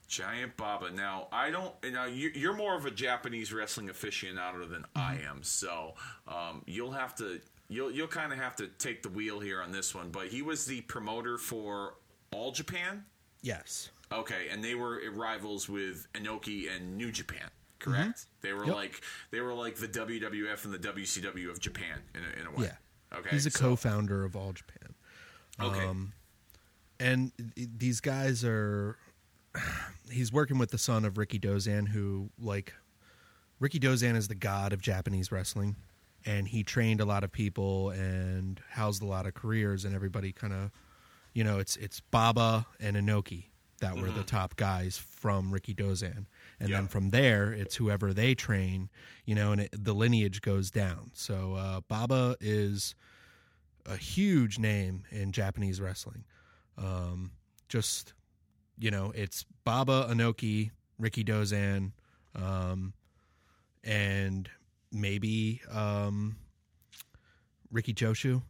[0.08, 0.91] Giant Baba.
[0.91, 1.73] Now, I don't.
[1.91, 5.93] Now, you, you're more of a Japanese wrestling aficionado than I am, so
[6.28, 7.39] um, you'll have to.
[7.69, 10.10] You'll you'll kind of have to take the wheel here on this one.
[10.10, 11.95] But he was the promoter for
[12.32, 13.04] All Japan.
[13.41, 13.89] Yes.
[14.12, 17.50] Okay, and they were rivals with Inoki and New Japan.
[17.80, 18.26] Correct.
[18.41, 18.76] They were Yep.
[18.76, 22.52] like they were like the WWF and the WCW of Japan in a, in a
[22.52, 22.65] way.
[23.12, 23.17] Yeah.
[23.20, 23.30] Okay.
[23.32, 24.96] He's a so- co-founder of All Japan.
[25.60, 25.86] Okay.
[25.86, 26.13] Um,
[27.00, 28.98] and these guys are.
[30.12, 32.74] He's working with the son of Rikidozan, who like
[33.62, 35.76] Rikidozan is the god of Japanese wrestling,
[36.26, 40.32] and he trained a lot of people and housed a lot of careers, and everybody
[40.32, 40.72] kind of,
[41.34, 43.46] you know, it's it's Baba and Inoki
[43.80, 46.26] that were the top guys from Rikidozan,
[46.60, 46.78] and Yeah.
[46.78, 48.90] then from there it's whoever they train,
[49.26, 51.12] you know, and it, the lineage goes down.
[51.13, 52.96] So uh, Baba is
[53.86, 56.26] a huge name in Japanese wrestling.
[56.78, 57.32] Um,
[57.70, 58.13] just
[58.80, 61.92] you know, it's Baba Inoki, Ricky Dozan,
[62.36, 62.94] um,
[63.84, 64.50] and
[64.92, 66.36] maybe um,
[67.72, 68.42] Riki Choshu.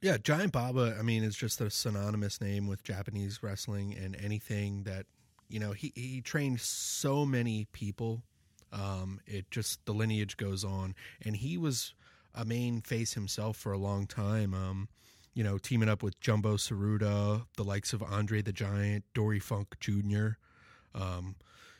[0.00, 0.96] Yeah, Giant Baba.
[0.98, 5.06] I mean, is just a synonymous name with Japanese wrestling and anything that
[5.48, 5.72] you know.
[5.72, 8.22] He he trained so many people.
[8.72, 11.92] Um, it just the lineage goes on, and he was
[12.34, 14.54] a main face himself for a long time.
[14.54, 14.88] Um,
[15.34, 19.76] you know, teaming up with Jumbo Tsuruta, the likes of Andre the Giant, Dory Funk
[19.80, 20.30] Jr.
[20.94, 21.36] Um,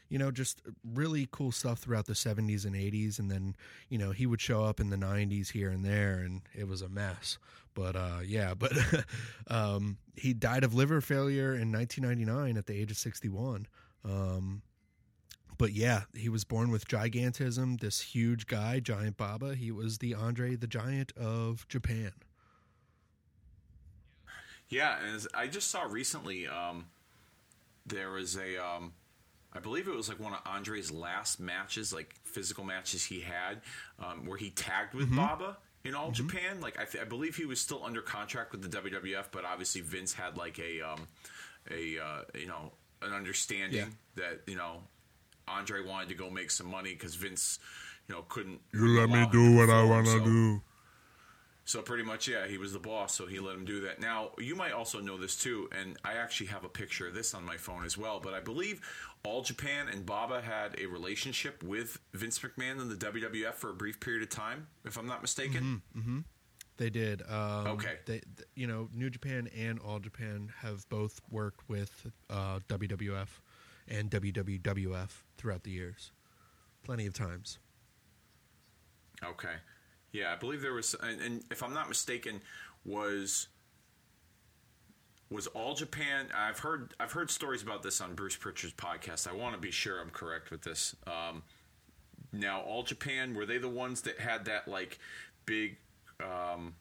[0.09, 3.19] you know, just really cool stuff throughout the 70s and 80s.
[3.19, 3.55] And then,
[3.89, 6.83] you know, he would show up in the 90s here and there, and it was
[6.83, 7.39] a mess.
[7.75, 8.73] But uh, yeah, but
[9.49, 13.67] um, he died of liver failure in 1999 at the age of 61.
[14.05, 14.63] Um,
[15.59, 17.81] but yeah, he was born with gigantism.
[17.81, 19.55] This huge guy, Giant Baba.
[19.55, 22.13] He was the Andre the Giant of Japan.
[24.71, 26.87] Yeah, and I just saw recently, um,
[27.85, 28.93] there was a, um,
[29.53, 33.61] I believe it was like one of Andre's last matches, like physical matches he had,
[33.99, 36.61] um, where he tagged with Baba in All Japan.
[36.61, 39.81] Like I, th- I believe he was still under contract with the WWF, but obviously
[39.81, 41.07] Vince had like a, um,
[41.71, 43.85] a uh, you know, an understanding Yeah.
[44.17, 44.83] that you know
[45.49, 47.59] Andre wanted to go make some money because Vince,
[48.09, 48.61] you know, couldn't.
[48.73, 50.63] You let me do what I want to so- do.
[51.65, 54.01] So pretty much, yeah, he was the boss, so he let him do that.
[54.01, 57.35] Now, you might also know this too, and I actually have a picture of this
[57.35, 58.19] on my phone as well.
[58.21, 58.81] But I believe
[59.25, 63.75] All Japan and Baba had a relationship with Vince McMahon in the WWF for a
[63.75, 65.83] brief period of time, if I'm not mistaken.
[66.77, 67.23] They did.
[67.29, 67.99] Um, Okay.
[68.07, 68.23] They,
[68.55, 73.29] you know, New Japan and All Japan have both worked with uh, WWF
[73.87, 76.11] and WWWF throughout the years,
[76.83, 77.59] plenty of times.
[79.23, 79.53] Okay,
[80.13, 82.41] yeah, I believe there was, and, and if I'm not mistaken,
[82.85, 83.49] was
[85.31, 86.27] was All Japan.
[86.37, 89.29] I've heard I've heard stories about this on Bruce Pritchard's podcast.
[89.29, 90.97] I want to be sure I'm correct with this.
[91.07, 91.43] Um,
[92.33, 94.99] now, All Japan were they the ones that had that like
[95.47, 95.77] big?
[96.21, 96.75] Um,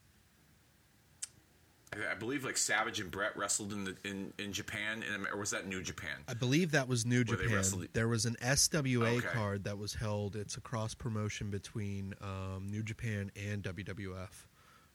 [2.11, 5.49] I believe like Savage and Bret wrestled in the in, in Japan, in, or was
[5.51, 6.17] that New Japan?
[6.27, 7.87] I believe that was New Japan.
[7.93, 9.27] There was an SWA Okay.
[9.27, 10.35] card that was held.
[10.35, 14.45] It's a cross promotion between um, New Japan and WWF.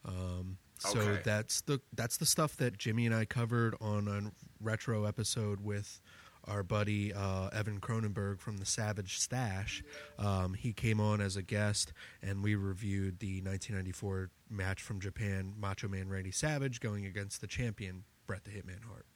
[0.04, 1.20] Um, so Okay.
[1.24, 4.30] that's the that's the stuff that Jimmy and I covered on a
[4.62, 6.00] retro episode with
[6.46, 9.83] our buddy uh, Evan Cronenberg from the Savage Stash.
[10.18, 15.54] Um, he came on as a guest, and we reviewed the 1994 match from Japan,
[15.59, 19.07] Macho Man Randy Savage going against the champion Bret the Hitman Hart.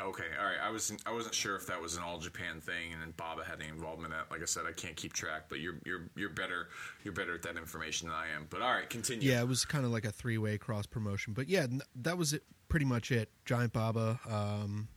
[0.00, 0.58] Okay, all right.
[0.62, 3.44] I was I wasn't sure if that was an all Japan thing, and then Baba
[3.44, 4.30] had any involvement in that.
[4.30, 6.68] Like I said, I can't keep track, but you're you're you're better
[7.04, 8.46] you're better at that information than I am.
[8.50, 9.30] But all right, continue.
[9.30, 11.34] Yeah, it was kind of like a three way cross promotion.
[11.34, 13.28] But yeah, that was it, pretty much it.
[13.44, 14.88] Giant Baba, um,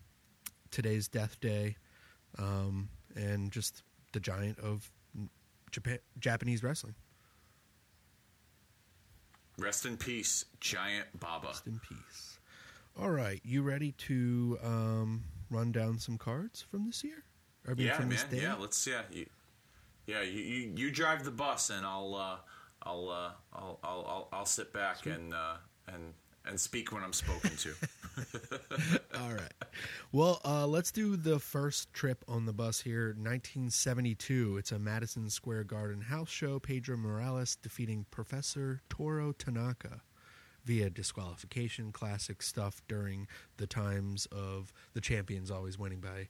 [0.72, 1.78] today's Death Day,
[2.38, 4.92] um, and just the giant of
[5.72, 6.96] Japan, Japanese wrestling.
[9.58, 11.48] Rest in peace, Giant Baba.
[11.48, 12.40] Rest in peace.
[13.00, 17.24] All right, you ready to um, run down some cards from this year?
[17.68, 18.20] I mean, Yeah, from man.
[18.32, 19.02] Yeah, let's yeah.
[19.12, 19.26] You,
[20.08, 22.38] yeah, you, you you drive the bus, and I'll uh,
[22.84, 25.56] I'll, uh, I'll I'll I'll I'll sit back and uh,
[25.88, 26.14] and
[26.48, 27.74] and speak when I'm spoken to.
[29.20, 29.54] All right.
[30.12, 33.08] Well, uh, let's do the first trip on the bus here.
[33.08, 34.58] 1972.
[34.58, 36.60] It's a Madison Square Garden house show.
[36.60, 40.02] Pedro Morales defeating Professor Toru Tanaka
[40.64, 41.92] via disqualification.
[41.92, 43.28] Classic stuff during
[43.58, 46.30] the times of the champions always winning by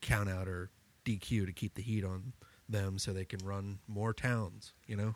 [0.00, 0.70] count out or
[1.04, 2.32] DQ to keep the heat on
[2.68, 5.14] them so they can run more towns, you know?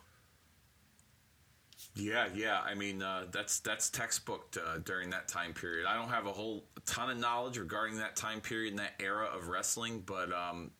[1.95, 2.61] Yeah, yeah.
[2.61, 5.87] I mean, uh, that's that's textbook uh, during that time period.
[5.87, 9.27] I don't have a whole ton of knowledge regarding that time period and that era
[9.27, 10.71] of wrestling, but um,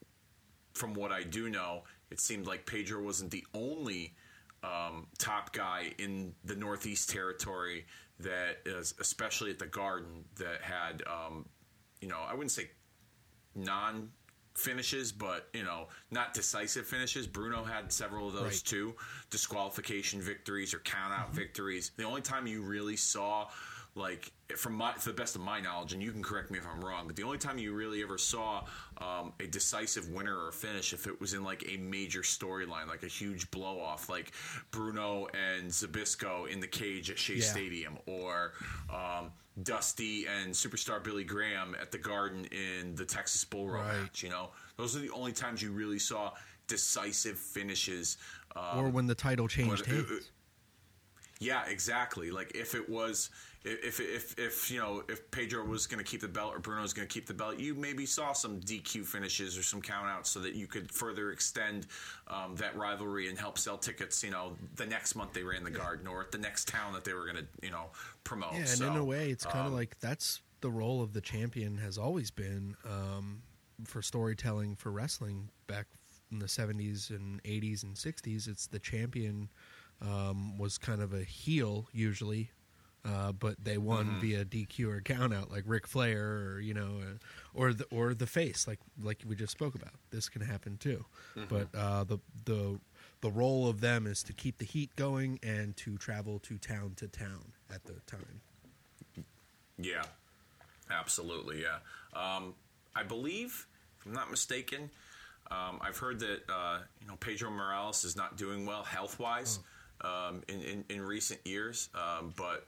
[0.75, 4.15] from what I do know, it seemed like Pedro wasn't the only
[4.63, 7.87] um, top guy in the Northeast Territory
[8.21, 11.47] that is, especially at the Garden, that had, um,
[12.01, 12.71] you know, I wouldn't say
[13.55, 14.11] non
[14.59, 17.27] finishes, but you know, not decisive finishes.
[17.27, 18.63] Bruno had several of those Right.
[18.65, 18.97] too,
[19.31, 21.93] disqualification victories or count out victories.
[21.97, 23.49] The only time you really saw,
[23.95, 26.67] like, from my to the best of my knowledge, and you can correct me if
[26.67, 28.65] I'm wrong, but the only time you really ever saw
[28.99, 33.03] um, a decisive winner or finish if it was in like a major storyline, like
[33.05, 34.33] a huge blow off, like
[34.71, 37.45] Bruno and Zbyszko in the cage at Shea Yeah.
[37.45, 38.53] Stadium, or
[38.91, 39.31] um,
[39.63, 44.03] Dusty and superstar Billy Graham at the Garden in the Texas Bull Rope Right.
[44.03, 44.23] match.
[44.23, 46.33] You know, those are the only times you really saw
[46.67, 48.19] decisive finishes.
[48.55, 50.31] Um, or when the title changed hands.
[51.39, 52.31] Yeah, exactly.
[52.31, 53.31] Like if it was,
[53.65, 56.83] if if if you know, if Pedro was going to keep the belt or Bruno
[56.83, 60.27] was going to keep the belt, you maybe saw some DQ finishes or some countouts
[60.27, 61.87] so that you could further extend
[62.27, 64.23] um, that rivalry and help sell tickets.
[64.25, 67.05] You know, the next month they ran the Garden or at the next town that
[67.05, 67.87] they were going to, you know,
[68.25, 68.53] promote.
[68.53, 71.13] Yeah, and So, in a way, it's kind of um, like that's the role of
[71.13, 73.43] the champion has always been um,
[73.85, 75.87] for storytelling for wrestling back
[76.31, 78.49] in the 70s and 80s and 60s.
[78.49, 79.49] It's the champion
[80.03, 82.51] um, was kind of a heel usually,
[83.05, 84.19] uh, but they won Mm-hmm.
[84.19, 87.15] via DQ or countout, like Ric Flair, or you know, uh,
[87.55, 89.95] or the or the face, like like we just spoke about.
[90.11, 91.05] This can happen too,
[91.37, 91.47] Mm-hmm.
[91.49, 92.81] but uh, the the
[93.21, 96.93] the role of them is to keep the heat going and to travel to town
[96.97, 98.41] to town at the time.
[99.79, 100.05] Yeah,
[100.91, 101.63] absolutely.
[101.63, 101.79] Yeah,
[102.19, 102.55] um,
[102.95, 103.67] I believe,
[104.01, 104.91] if I'm not mistaken,
[105.51, 109.61] um, I've heard that uh, you know Pedro Morales is not doing well health wise
[110.03, 112.67] um, in, in in recent years, um, but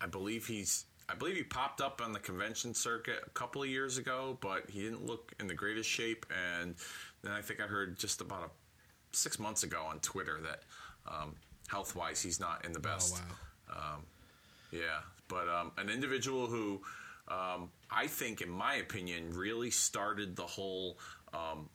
[0.00, 0.84] I believe he's.
[1.08, 4.70] I believe he popped up on the convention circuit a couple of years ago, but
[4.70, 6.24] he didn't look in the greatest shape.
[6.62, 6.74] And
[7.22, 8.50] then I think I heard just about a,
[9.16, 10.62] six months ago on Twitter that
[11.06, 11.34] um,
[11.68, 13.20] health wise he's not in the best.
[13.68, 13.76] wow.
[13.76, 14.02] Um,
[14.70, 16.80] yeah, but um, an individual who
[17.28, 20.98] um, I think, in my opinion, really started the whole
[21.32, 21.68] um,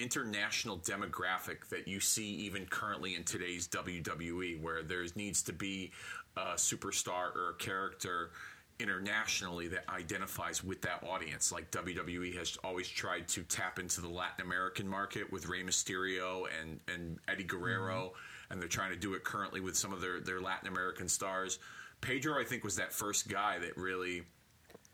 [0.00, 5.92] international demographic that you see even currently in today's WWE, where there needs to be
[6.36, 8.30] a superstar or a character
[8.78, 11.52] internationally that identifies with that audience.
[11.52, 16.46] Like WWE has always tried to tap into the Latin American market with Rey Mysterio
[16.60, 18.52] and, and Eddie Guerrero, mm-hmm.
[18.52, 21.58] and they're trying to do it currently with some of their, their Latin American stars.
[22.00, 24.22] Pedro, I think, was that first guy that really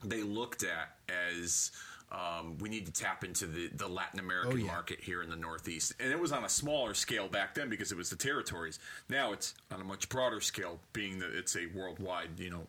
[0.04, 1.70] they looked at as
[2.16, 4.66] um, we need to tap into the, the Latin American Oh, yeah.
[4.72, 5.92] market here in the Northeast.
[6.00, 8.78] And it was on a smaller scale back then because it was the territories.
[9.10, 12.66] Now it's on a much broader scale, being that it's a worldwide, you know,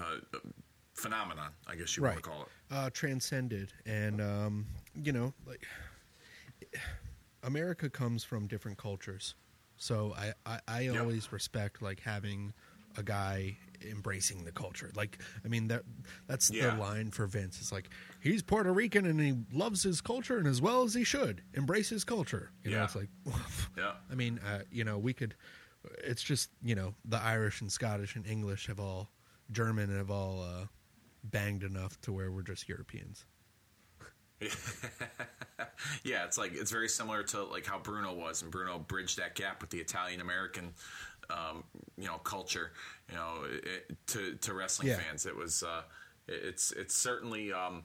[0.00, 0.38] uh,
[0.94, 2.48] phenomenon, I guess you want to call it.
[2.70, 5.66] Uh, transcended, and um, you know, like
[7.42, 9.34] America comes from different cultures,
[9.76, 11.00] so I I, I Yep.
[11.00, 12.52] always respect like having
[12.96, 14.90] a guy embracing the culture.
[14.94, 15.82] Like, I mean that
[16.26, 16.70] that's Yeah.
[16.74, 17.58] the line for Vince.
[17.60, 17.90] It's like
[18.20, 21.88] he's Puerto Rican and he loves his culture, and as well as he should embrace
[21.88, 22.50] his culture.
[22.64, 22.84] You know, Yeah.
[22.84, 23.08] it's like.
[23.76, 23.94] Yeah.
[24.10, 25.34] I mean, uh, you know, we could.
[26.04, 29.10] It's just you know the Irish and Scottish and English have all
[29.50, 30.66] German have all uh,
[31.24, 33.24] banged enough to where we're just Europeans.
[36.04, 39.34] Yeah, it's like it's very similar to like how Bruno was, and Bruno bridged that
[39.34, 40.72] gap with the Italian American,
[41.30, 41.64] um,
[41.96, 42.72] you know, culture,
[43.08, 44.98] you know, it, to to wrestling Yeah.
[44.98, 45.26] fans.
[45.26, 45.82] It was, uh,
[46.28, 47.84] it- it's it's certainly, um,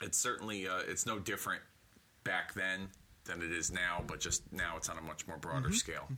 [0.00, 1.62] it's certainly, uh, it's no different
[2.24, 2.88] back then
[3.24, 5.76] than it is now, but just now it's on a much more broader Mm-hmm.
[5.76, 6.08] scale.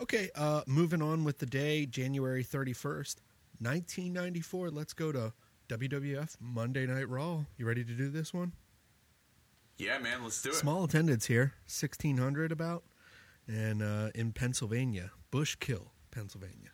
[0.00, 3.20] Okay, uh, moving on with the day, January thirty first,
[3.60, 4.70] nineteen ninety four.
[4.70, 5.32] Let's go to
[5.68, 7.44] WWF Monday Night Raw.
[7.56, 8.52] You ready to do this one?
[9.78, 10.54] Yeah, man, let's do it.
[10.56, 12.82] Small attendance here, sixteen hundred about,
[13.46, 16.70] and uh, in Pennsylvania, Bushkill, Pennsylvania.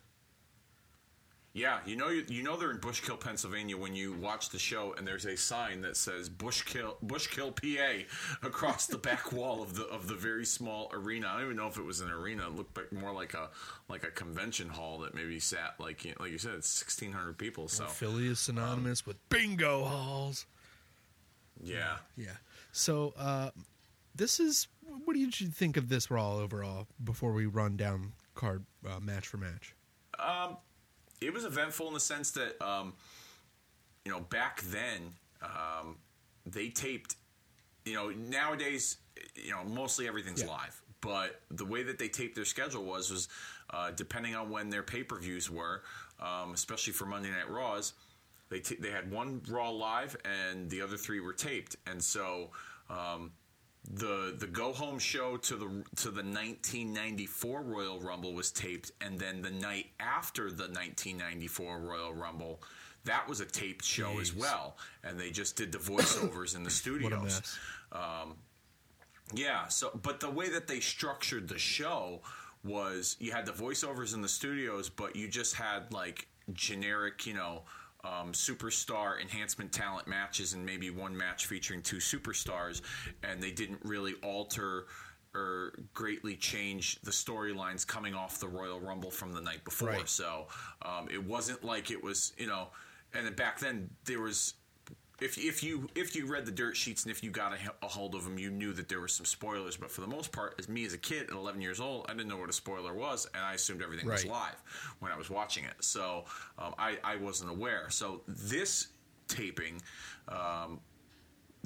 [1.53, 4.95] Yeah, you know you, you know they're in Bushkill, Pennsylvania when you watch the show
[4.97, 8.05] and there's a sign that says Bushkill Bushkill PA
[8.47, 11.27] across the back wall of the of the very small arena.
[11.27, 12.47] I don't even know if it was an arena.
[12.47, 13.49] It looked like more like a
[13.89, 17.67] like a convention hall that maybe sat like you like you said it's 1600 people.
[17.67, 20.45] So Philly is synonymous with bingo halls.
[21.61, 21.97] yeah.
[22.15, 22.37] Yeah.
[22.71, 23.49] So uh,
[24.15, 24.69] this is
[25.05, 29.27] what did you think of this Raw overall before we run down card uh, match
[29.27, 29.75] for match?
[31.21, 32.93] it was eventful in the sense that um,
[34.05, 35.97] you know back then um,
[36.45, 37.15] they taped
[37.85, 38.97] you know nowadays
[39.35, 40.49] you know mostly everything's Yeah.
[40.49, 43.27] live but the way that they taped their schedule was was
[43.71, 45.81] uh, depending on when their pay-per-views were
[46.19, 47.93] um, especially for monday night raws
[48.49, 52.49] they, t- they had one raw live and the other three were taped and so
[52.89, 53.31] um,
[53.89, 59.19] the the go home show to the to the 1994 Royal Rumble was taped, and
[59.19, 62.61] then the night after the 1994 Royal Rumble,
[63.05, 66.69] that was a taped show as well, and they just did the voiceovers in the
[66.81, 67.23] studios.
[67.23, 67.57] Mess.
[69.33, 69.67] Yeah.
[69.67, 72.21] So, but the way that they structured the show
[72.63, 77.33] was you had the voiceovers in the studios, but you just had like generic, you
[77.33, 77.63] know,
[78.03, 82.81] um, superstar enhancement talent matches, and maybe one match featuring two superstars,
[83.23, 84.85] and they didn't really alter.
[85.33, 89.87] Or greatly change the storylines coming off the Royal Rumble from the night before.
[89.87, 90.09] Right.
[90.09, 90.47] So
[90.81, 92.67] um, it wasn't like it was, you know.
[93.13, 94.55] And then back then there was
[95.21, 97.87] if if you if you read the dirt sheets and if you got a, a
[97.87, 99.77] hold of them, you knew that there were some spoilers.
[99.77, 102.13] But for the most part, as me as a kid at 11 years old, I
[102.13, 104.61] didn't know what a spoiler was, and I assumed everything was live
[104.99, 105.75] when I was watching it.
[105.79, 106.25] So
[106.57, 107.85] um, I I wasn't aware.
[107.89, 108.87] So this
[109.27, 109.81] taping,
[110.27, 110.79] um,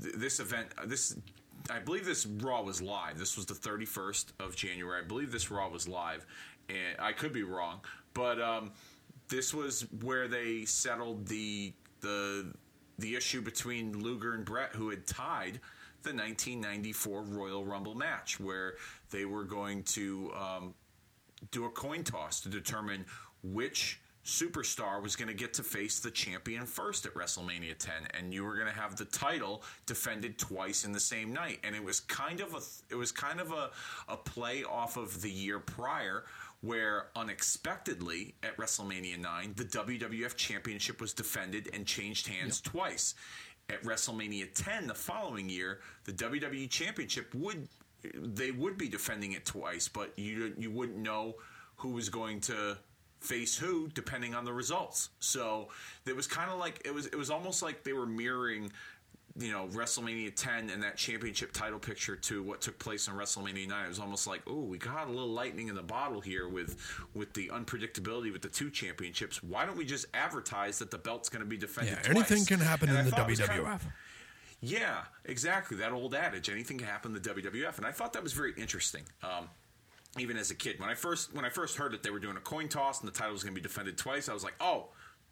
[0.02, 1.16] th- this event, uh, this.
[1.72, 3.18] I believe this Raw was live.
[3.18, 5.02] This was the 31st of January.
[5.04, 6.24] I believe this Raw was live,
[6.70, 7.80] and I could be wrong,
[8.14, 8.72] but um,
[9.30, 12.54] this was where they settled the the
[13.00, 15.60] the issue between Luger and Bret, who had tied
[16.04, 18.76] the 1994 Royal Rumble match, where
[19.10, 20.74] they were going to um,
[21.52, 23.06] do a coin toss to determine
[23.44, 28.34] which superstar was going to get to face the champion first at WrestleMania 10 and
[28.34, 31.60] you were going to have the title defended twice in the same night.
[31.64, 33.70] And it was kind of a it was kind of a,
[34.10, 36.24] a play off of the year prior
[36.66, 42.74] where unexpectedly at WrestleMania 9 the WWF championship was defended and changed hands yep.
[42.74, 43.16] twice
[43.70, 47.68] at WrestleMania 10 the following year the WWE championship would
[48.14, 51.36] they would be defending it twice but you you wouldn't know
[51.78, 52.78] who was going to
[53.26, 55.10] face who depending on the results.
[55.20, 55.70] So
[56.06, 58.72] it was kind of like it was it was almost like they were mirroring
[59.38, 63.68] you know WrestleMania 10 and that championship title picture to what took place on WrestleMania
[63.68, 63.86] 9.
[63.86, 66.78] It was almost like, oh, we got a little lightning in the bottle here with
[67.14, 69.44] with the unpredictability with the two championships.
[69.44, 71.98] Why don't we just advertise that the belt's going to be defended?
[72.04, 73.48] Yeah, anything can happen and in I the WWF.
[73.48, 73.88] Kind of,
[74.62, 75.78] yeah, exactly.
[75.78, 78.54] That old adage, anything can happen in the WWF, and I thought that was very
[78.58, 79.04] interesting.
[79.22, 79.50] Um,
[80.18, 80.80] even as a kid.
[80.80, 83.08] When I first when I first heard that they were doing a coin toss and
[83.08, 84.88] the title was going to be defended twice, I was like, "Oh,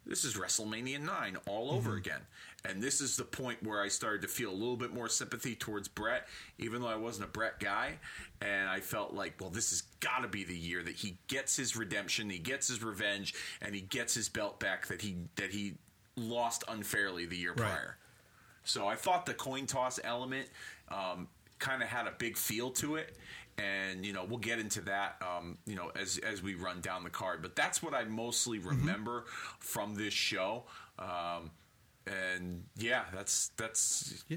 [0.06, 1.98] this is WrestleMania 9 all over mm-hmm.
[1.98, 2.20] again."
[2.66, 5.54] And this is the point where I started to feel a little bit more sympathy
[5.54, 6.26] towards Bret,
[6.58, 7.98] even though I wasn't a Bret guy,
[8.40, 11.56] and I felt like, "Well, this has got to be the year that he gets
[11.56, 15.50] his redemption, he gets his revenge, and he gets his belt back that he that
[15.50, 15.74] he
[16.16, 17.58] lost unfairly the year right.
[17.58, 17.98] prior."
[18.64, 20.48] So I thought the coin toss element
[20.88, 23.14] um, kind of had a big feel to it
[23.56, 27.04] and you know we'll get into that um, you know as as we run down
[27.04, 28.68] the card but that's what i mostly mm-hmm.
[28.68, 29.56] remember mm-hmm.
[29.60, 30.64] from this show
[30.98, 31.50] um,
[32.06, 34.36] and yeah that's that's yeah.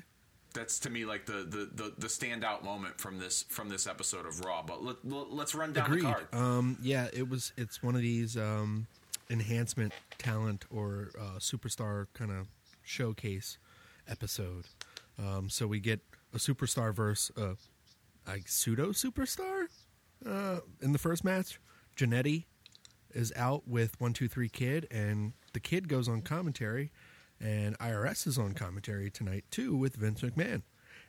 [0.54, 4.26] that's to me like the, the, the the standout moment from this from this episode
[4.26, 4.98] of raw but let,
[5.40, 6.02] us run down Agreed.
[6.02, 8.88] the card um, yeah it was it's one of these um,
[9.30, 12.48] enhancement talent or uh, superstar kind of
[12.84, 13.58] showcase
[14.08, 14.66] episode
[15.20, 16.00] um, so we get
[16.34, 17.56] a superstar verse uh,
[18.28, 19.68] a pseudo superstar
[20.26, 21.60] uh, in the first match.
[21.96, 22.46] Jannetty
[23.14, 26.92] is out with one two three kid, and the kid goes on commentary,
[27.40, 30.62] and IRS is on commentary tonight too with Vince McMahon,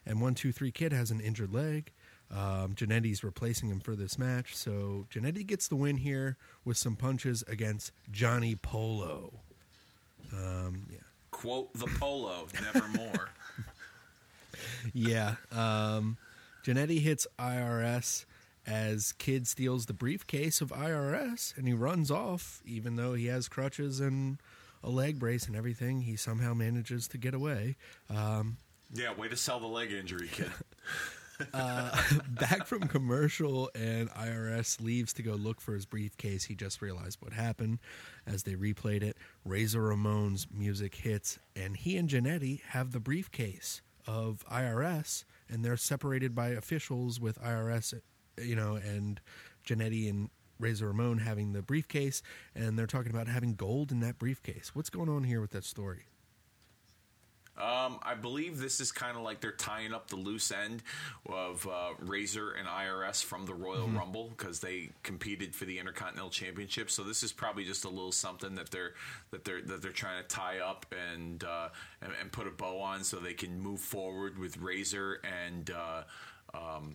[0.07, 1.93] and one two three kid has an injured leg.
[2.31, 6.95] Um, Jannetty's replacing him for this match, so Jannetty gets the win here with some
[6.95, 9.33] punches against Johnny Polo.
[10.33, 10.99] Um, yeah.
[11.31, 13.31] Quote the Polo, never more.
[14.93, 15.37] yeah.
[15.53, 16.16] Um,
[16.64, 18.26] hits IRS
[18.66, 23.49] as Kid steals the briefcase of IRS and he runs off, even though he has
[23.49, 24.39] crutches and
[24.83, 26.03] a leg brace and everything.
[26.03, 27.76] He somehow manages to get away.
[28.11, 28.59] Um,
[28.93, 30.51] yeah, way to sell the leg injury, kid.
[31.55, 36.45] uh, back from commercial, and IRS leaves to go look for his briefcase.
[36.45, 37.79] He just realized what happened
[38.26, 39.16] as they replayed it.
[39.45, 45.76] Razor Ramon's music hits, and he and Jannetty have the briefcase of IRS and they're
[45.76, 47.95] separated by officials with IRS,
[48.41, 49.20] you know, and
[49.66, 52.23] Jannetty and Razor Ramon having the briefcase,
[52.55, 54.75] and they're talking about having gold in that briefcase.
[54.75, 56.07] What's going on here with that story?
[57.59, 60.83] Um, I believe this is kind of like they're tying up the loose end
[61.29, 63.99] of uh, Razor and IRS from the Royal mm-hmm.
[63.99, 66.89] Rumble because they competed for the Intercontinental Championship.
[66.89, 68.95] So this is probably just a little something that they're
[69.33, 72.79] that they're that they're trying to tie up and uh, and, and, put a bow
[72.79, 75.71] on so they can move forward with Razor and.
[75.71, 76.03] Uh,
[76.55, 76.95] um,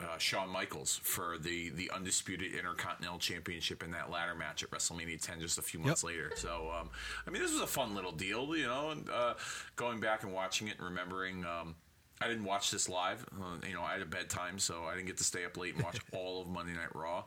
[0.00, 5.20] uh, Shawn Michaels for the the undisputed Intercontinental Championship in that ladder match at WrestleMania
[5.20, 6.10] 10 just a few months yep.
[6.10, 6.32] later.
[6.36, 6.90] So, um,
[7.26, 8.90] I mean, this was a fun little deal, you know.
[8.90, 9.34] And uh,
[9.76, 11.44] going back and watching it and remembering.
[11.44, 11.74] Um,
[12.22, 13.24] I didn't watch this live.
[13.32, 15.74] Uh, you know, I had a bedtime, so I didn't get to stay up late
[15.74, 17.24] and watch all of Monday Night Raw.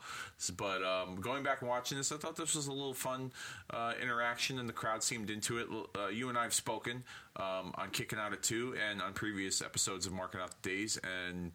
[0.55, 3.31] But um, going back and watching this, I thought this was a little fun
[3.71, 5.67] uh, interaction, and the crowd seemed into it.
[5.99, 7.03] Uh, you and I have spoken
[7.37, 10.99] um, on Kicking Out at Two and on previous episodes of Marking Out the Days,
[11.03, 11.51] and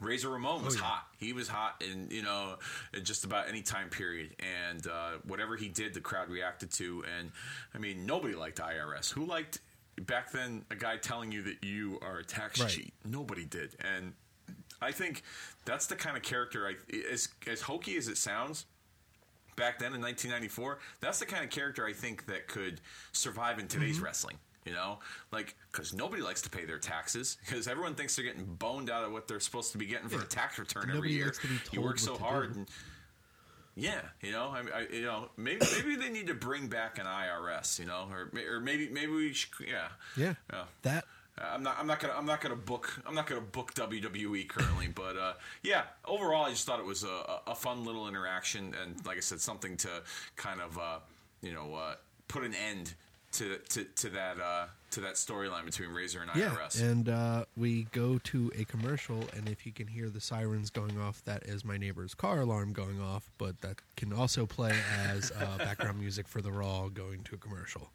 [0.00, 0.84] Razor Ramon was oh, yeah.
[0.84, 1.06] hot.
[1.18, 2.56] He was hot in you know
[2.94, 7.04] in just about any time period, and uh, whatever he did, the crowd reacted to.
[7.18, 7.30] And
[7.74, 9.12] I mean, nobody liked IRS.
[9.12, 9.60] Who liked
[10.00, 12.70] back then a guy telling you that you are a tax right.
[12.70, 12.94] cheat?
[13.04, 13.76] Nobody did.
[13.80, 14.14] And
[14.80, 15.22] I think
[15.64, 16.66] that's the kind of character.
[16.66, 16.76] I
[17.12, 18.66] as as hokey as it sounds.
[19.56, 22.80] Back then in 1994, that's the kind of character I think that could
[23.12, 24.06] survive in today's mm-hmm.
[24.06, 24.38] wrestling.
[24.66, 24.98] You know,
[25.32, 29.04] like because nobody likes to pay their taxes because everyone thinks they're getting boned out
[29.04, 30.24] of what they're supposed to be getting for yeah.
[30.24, 31.32] a tax return nobody every year.
[31.72, 32.68] You work so hard, and
[33.74, 37.06] yeah, you know, I, I, you know, maybe maybe they need to bring back an
[37.06, 40.64] IRS, you know, or or maybe maybe we should, yeah, yeah, yeah.
[40.82, 41.04] that.
[41.38, 41.76] I'm not.
[41.78, 42.14] I'm not gonna.
[42.14, 43.00] I'm not gonna book.
[43.06, 44.88] I'm not gonna book WWE currently.
[44.94, 45.32] but uh,
[45.62, 49.20] yeah, overall, I just thought it was a, a, fun little interaction, and like I
[49.20, 50.02] said, something to
[50.36, 50.98] kind of uh,
[51.40, 51.94] you know uh,
[52.28, 52.94] put an end
[53.32, 56.82] to to, to that uh, to that storyline between Razor and Yeah, IRS.
[56.82, 61.00] and uh, we go to a commercial, and if you can hear the sirens going
[61.00, 63.30] off, that is my neighbor's car alarm going off.
[63.38, 64.74] But that can also play
[65.08, 67.90] as uh, background music for the Raw going to a commercial.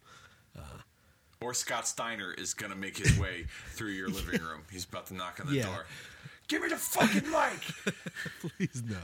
[1.42, 4.62] or Scott Steiner is going to make his way through your living room.
[4.72, 5.66] He's about to knock on the Yeah.
[5.66, 5.86] door.
[6.48, 7.94] Give me the fucking mic.
[8.56, 8.96] Please no.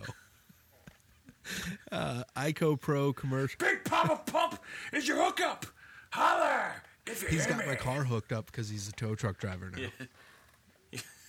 [1.90, 3.58] Uh, Ico Pro commercial.
[3.58, 4.58] Big Papa Pump
[4.92, 5.66] is your hookup.
[6.12, 6.72] Holler
[7.06, 7.66] if you He's got me.
[7.66, 9.88] my car hooked up because he's a tow truck driver now.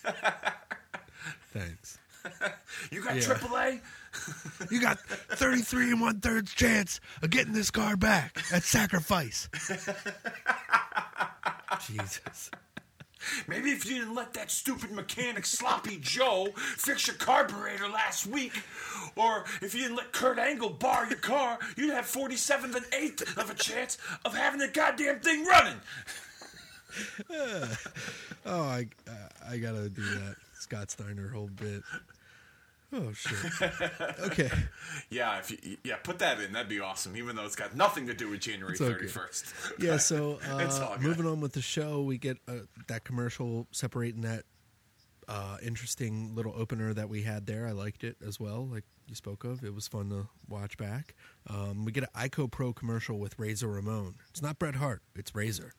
[1.52, 1.98] Thanks.
[2.90, 3.22] You got Yeah.
[3.22, 3.80] AAA?
[4.70, 9.48] You got 33 and one thirds chance of getting this car back at sacrifice.
[11.86, 12.50] Jesus.
[13.46, 18.52] Maybe if you didn't let that stupid mechanic Sloppy Joe fix your carburetor last week,
[19.16, 23.36] or if you didn't let Kurt Angle bar your car, you'd have 47th and 8th
[23.36, 25.76] of a chance of having the goddamn thing running.
[28.46, 28.86] Oh, I
[29.48, 31.82] I gotta do that Scott Steiner whole bit.
[32.94, 33.38] Oh shit.
[34.20, 34.50] Okay.
[35.10, 36.52] Yeah, if you, yeah, put that in.
[36.52, 37.16] That'd be awesome.
[37.16, 39.46] Even though it's got nothing to do with January thirty first.
[39.78, 39.96] Yeah.
[39.96, 44.44] So uh, moving on with the show, we get uh, that commercial separating that
[45.28, 47.66] uh, interesting little opener that we had there.
[47.66, 49.64] I liked it as well, like you spoke of.
[49.64, 51.14] It was fun to watch back.
[51.48, 54.14] Um, we get an Ico Pro commercial with Razor Ramon.
[54.30, 55.02] It's not Bret Hart.
[55.16, 55.72] It's Razor.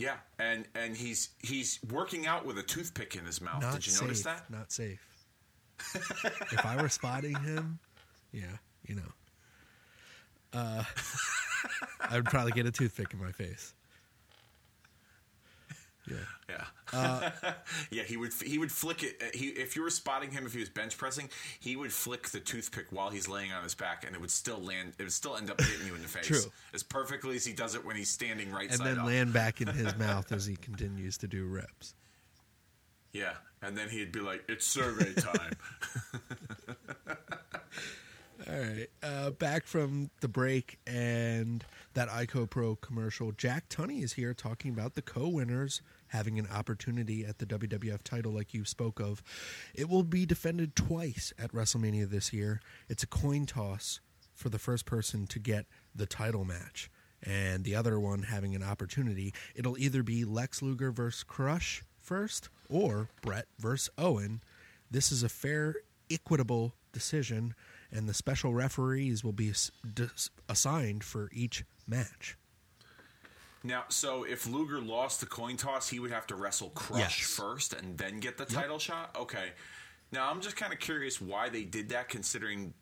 [0.00, 3.60] Yeah, and and he's he's working out with a toothpick in his mouth.
[3.60, 4.02] Did you safe.
[4.02, 4.50] notice that?
[4.50, 4.98] Not safe.
[6.52, 7.78] If I were spotting him,
[8.32, 8.56] yeah,
[8.86, 9.12] you know,
[10.52, 10.84] uh,
[12.00, 13.74] I would probably get a toothpick in my face.
[16.08, 16.16] Yeah.
[16.48, 17.30] Yeah, Uh,
[17.92, 18.02] yeah.
[18.02, 19.22] He would he would flick it.
[19.32, 21.28] He if you were spotting him if he was bench pressing,
[21.60, 24.58] he would flick the toothpick while he's laying on his back, and it would still
[24.58, 24.94] land.
[24.98, 26.26] It would still end up hitting you in the face.
[26.26, 26.40] True.
[26.74, 29.06] as perfectly as he does it when he's standing right and side then up.
[29.06, 31.94] land back in his mouth as he continues to do reps.
[33.12, 35.56] Yeah, and then he'd be like, "It's survey time."
[38.48, 43.32] All right, uh, back from the break and that ICO Pro commercial.
[43.32, 48.32] Jack Tunney is here talking about the co-winners having an opportunity at the WWF title,
[48.32, 49.22] like you spoke of.
[49.74, 52.60] It will be defended twice at WrestleMania this year.
[52.88, 54.00] It's a coin toss
[54.34, 56.90] for the first person to get the title match,
[57.22, 59.34] and the other one having an opportunity.
[59.54, 64.40] It'll either be Lex Luger versus Crush first, or Bret versus Owen.
[64.90, 65.76] This is a fair,
[66.10, 67.54] equitable decision,
[67.92, 69.70] and the special referees will be ass-
[70.48, 72.36] assigned for each match.
[73.62, 77.30] now, so if Luger lost the coin toss, he would have to wrestle Crush Yes.
[77.36, 79.14] first and then get the title shot.
[79.18, 79.50] Okay.
[80.12, 82.72] Now I'm just kind of curious why they did that, considering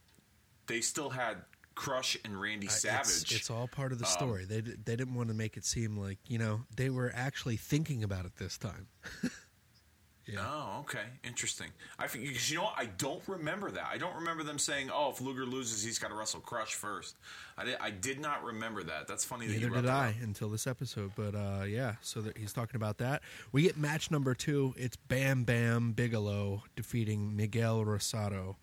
[0.67, 1.39] they still had
[1.79, 3.07] Crush and Randy Uh, Savage.
[3.23, 4.45] It's, it's all part of the story.
[4.45, 8.03] they they didn't want to make it seem like you know they were actually thinking
[8.03, 8.89] about it this time.
[10.27, 10.41] yeah.
[10.41, 11.69] Oh, okay, interesting.
[11.97, 12.75] I think because you know what?
[12.77, 13.87] I don't remember that.
[13.91, 17.17] I don't remember them saying, "Oh, if Luger loses, he's got to wrestle Crush first.
[17.57, 17.77] I did.
[17.81, 19.07] I did not remember that.
[19.07, 19.47] That's funny.
[19.47, 20.15] that Neither you did I up.
[20.21, 21.95] until this episode, but uh, yeah.
[22.03, 23.23] So that he's talking about that.
[23.53, 24.75] We get match number two.
[24.77, 28.57] It's Bam Bam Bigelow defeating Miguel Rosado.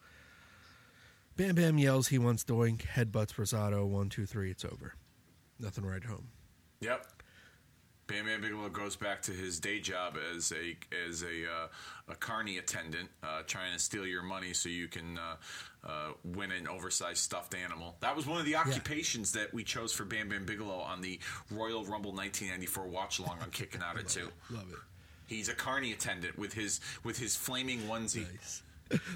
[1.37, 3.85] Bam Bam yells he wants doink, headbutts Rosado.
[3.85, 4.51] One, two, three.
[4.51, 4.95] It's over.
[5.59, 6.29] Nothing right home.
[6.79, 7.05] Yep.
[8.07, 10.77] Bam Bam Bigelow goes back to his day job as a
[11.07, 11.67] as a uh,
[12.07, 15.35] a carny attendant, uh, trying to steal your money so you can uh,
[15.83, 17.95] uh, win an oversized stuffed animal.
[18.01, 21.19] That was one of the occupations that we chose for Bam Bam Bigelow on the
[21.49, 24.29] Royal Rumble 1994 watch along on Kicking Out at Two.
[24.51, 24.77] Love it.
[25.25, 28.31] He's a carny attendant with his with his flaming onesie.
[28.31, 28.61] Nice.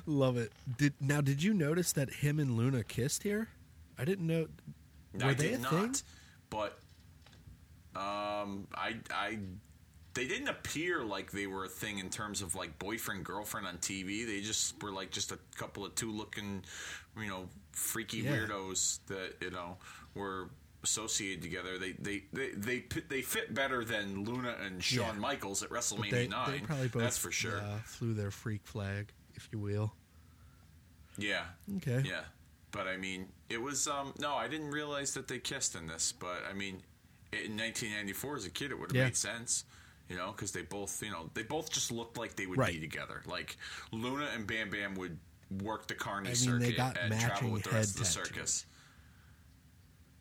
[0.05, 0.51] Love it.
[0.77, 1.21] Did now?
[1.21, 3.49] Did you notice that him and Luna kissed here?
[3.97, 4.47] I didn't know.
[5.13, 5.95] Were I they did a not, thing?
[6.49, 6.79] but
[7.95, 9.39] um, I I
[10.13, 13.77] they didn't appear like they were a thing in terms of like boyfriend girlfriend on
[13.77, 14.25] TV.
[14.25, 16.63] They just were like just a couple of two looking,
[17.17, 18.31] you know, freaky Yeah.
[18.37, 19.77] weirdos that you know
[20.15, 20.49] were
[20.83, 21.77] associated together.
[21.77, 25.19] They they they they, fit- they fit better than Luna and Shawn Yeah.
[25.19, 26.51] Michaels at WrestleMania they, nine.
[26.51, 27.57] they probably both That's for sure.
[27.59, 29.93] uh, flew their freak flag, if you will.
[31.17, 31.43] yeah.
[31.77, 32.01] Okay.
[32.05, 32.21] Yeah,
[32.71, 36.11] but I mean, it was um no, I didn't realize that they kissed in this,
[36.11, 36.81] but I mean,
[37.31, 39.05] in 1994 as a kid, it would have Yeah.
[39.05, 39.63] made sense,
[40.09, 42.73] you know, because they both, you know, they both just looked like they would Right.
[42.73, 43.21] be together.
[43.25, 43.57] Like
[43.91, 45.17] Luna and Bam Bam would
[45.63, 47.99] work the carny I mean, circuit they got and travel matching with the rest of
[47.99, 48.65] the circus.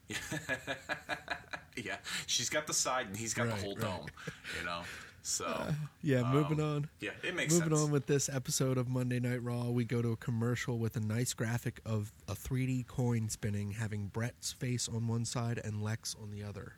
[1.77, 1.97] yeah,
[2.27, 3.83] she's got the side and he's got Right, the whole right.
[3.83, 4.07] dome,
[4.59, 4.83] you know.
[5.29, 6.89] So Yeah, moving um, on.
[7.01, 7.65] Yeah, it makes sense.
[7.65, 7.87] Moving sense.
[7.87, 11.01] on with this episode of Monday Night Raw, we go to a commercial with a
[11.01, 16.17] nice graphic of a 3D coin spinning, having Bret's face on one side and Lex
[16.21, 16.73] on the other.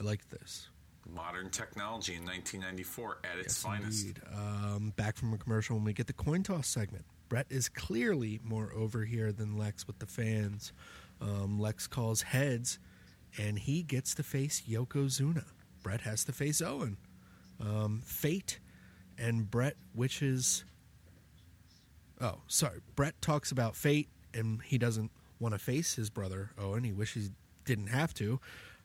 [0.00, 0.68] I like this.
[1.14, 4.06] Modern technology in 1994 at its Yes, finest.
[4.34, 7.04] Um, back from a commercial when we get the coin toss segment.
[7.28, 10.72] Bret is clearly more over here than Lex with the fans.
[11.20, 12.78] Um, Lex calls heads,
[13.38, 15.44] and he gets to face Yokozuna.
[15.82, 16.96] Bret has to face Owen.
[17.60, 18.60] Um, Fate
[19.18, 20.64] and Bret wishes.
[22.20, 22.80] Oh, sorry.
[22.96, 26.84] Bret talks about fate, and he doesn't want to face his brother Owen.
[26.84, 27.30] He wishes he
[27.64, 28.40] didn't have to,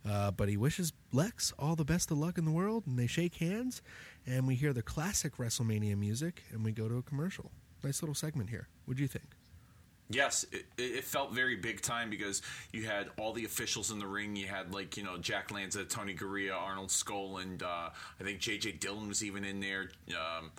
[0.07, 2.84] uh, but he wishes Lex all the best of luck in the world.
[2.86, 3.82] And they shake hands,
[4.26, 7.51] and we hear the classic WrestleMania music, and we go to a commercial.
[7.84, 8.67] Nice little segment here.
[8.86, 9.26] What do you think?
[10.14, 12.41] Yes, it, it felt very big time because
[12.72, 14.36] you had all the officials in the ring.
[14.36, 17.89] You had like you know Jack Lanza, Tony Garea, Arnold Skoll, and uh,
[18.20, 18.74] I think J.J.
[18.74, 19.89] Dillon was even in there.
[20.09, 20.51] Um,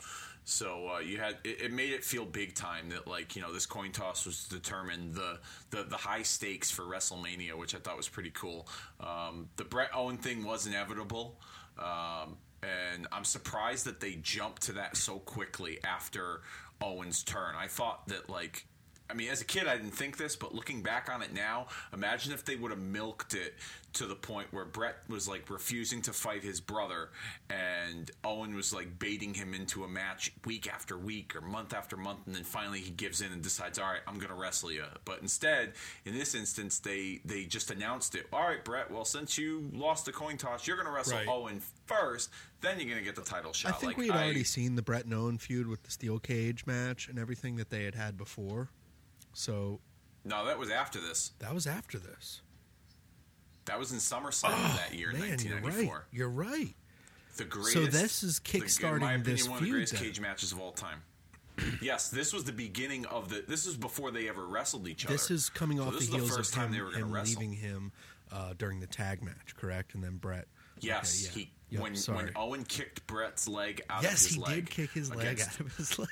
[0.45, 3.53] so uh, you had it, it made it feel big time that like you know
[3.53, 5.39] this coin toss was to determine the,
[5.71, 8.67] the the high stakes for WrestleMania, which I thought was pretty cool.
[9.01, 11.39] Um, the Bret Owen thing was inevitable.
[11.79, 16.41] Um, and I'm surprised that they jumped to that so quickly after
[16.81, 17.55] Owen's turn.
[17.57, 18.67] I thought that like
[19.11, 21.67] I mean, as a kid, I didn't think this, but looking back on it now,
[21.93, 23.55] imagine if they would have milked it
[23.93, 27.11] to the point where Bret was like refusing to fight his brother,
[27.51, 31.97] and Owen was like baiting him into a match week after week or month after
[31.97, 34.73] month, and then finally he gives in and decides, "All right, I'm going to wrestle
[34.73, 35.75] you." But instead,
[36.07, 38.27] in this instance, they they just announced it.
[38.33, 38.91] All right, Bret.
[38.91, 41.29] Well, since you lost the coin toss, you're going to wrestle Right.
[41.29, 42.31] Owen first.
[42.63, 43.73] Then you're going to get the title shot.
[43.73, 45.91] I think Like, we had I- already seen the Bret and Owen feud with the
[45.91, 48.71] steel cage match and everything that they had had before.
[49.35, 49.81] So
[50.25, 51.33] No, that was after this.
[51.41, 52.41] that was after this.
[53.67, 55.95] That was in SummerSlam that year in Oh, you're 1994.
[55.95, 56.05] right.
[56.13, 56.75] You're right.
[57.37, 57.73] The greatest.
[57.73, 60.03] So this is the- kickstarting in my opinion, this one of the feud greatest then.
[60.03, 61.03] cage matches of all time.
[61.81, 63.45] yes, this was the beginning of the.
[63.47, 65.15] This is before they ever wrestled each other.
[65.15, 67.03] This is coming So off the heels the first of time him, they were going
[67.03, 67.41] him to wrestle.
[67.41, 67.93] leaving him
[68.33, 69.95] uh, during the tag match, correct?
[69.95, 70.47] And then Bret.
[70.81, 71.45] Yes, Okay, yeah.
[71.47, 72.25] he Yep, when sorry.
[72.25, 74.55] when Owen kicked Bret's leg out yes, of his he leg.
[74.57, 76.09] did kick his leg out of his leg.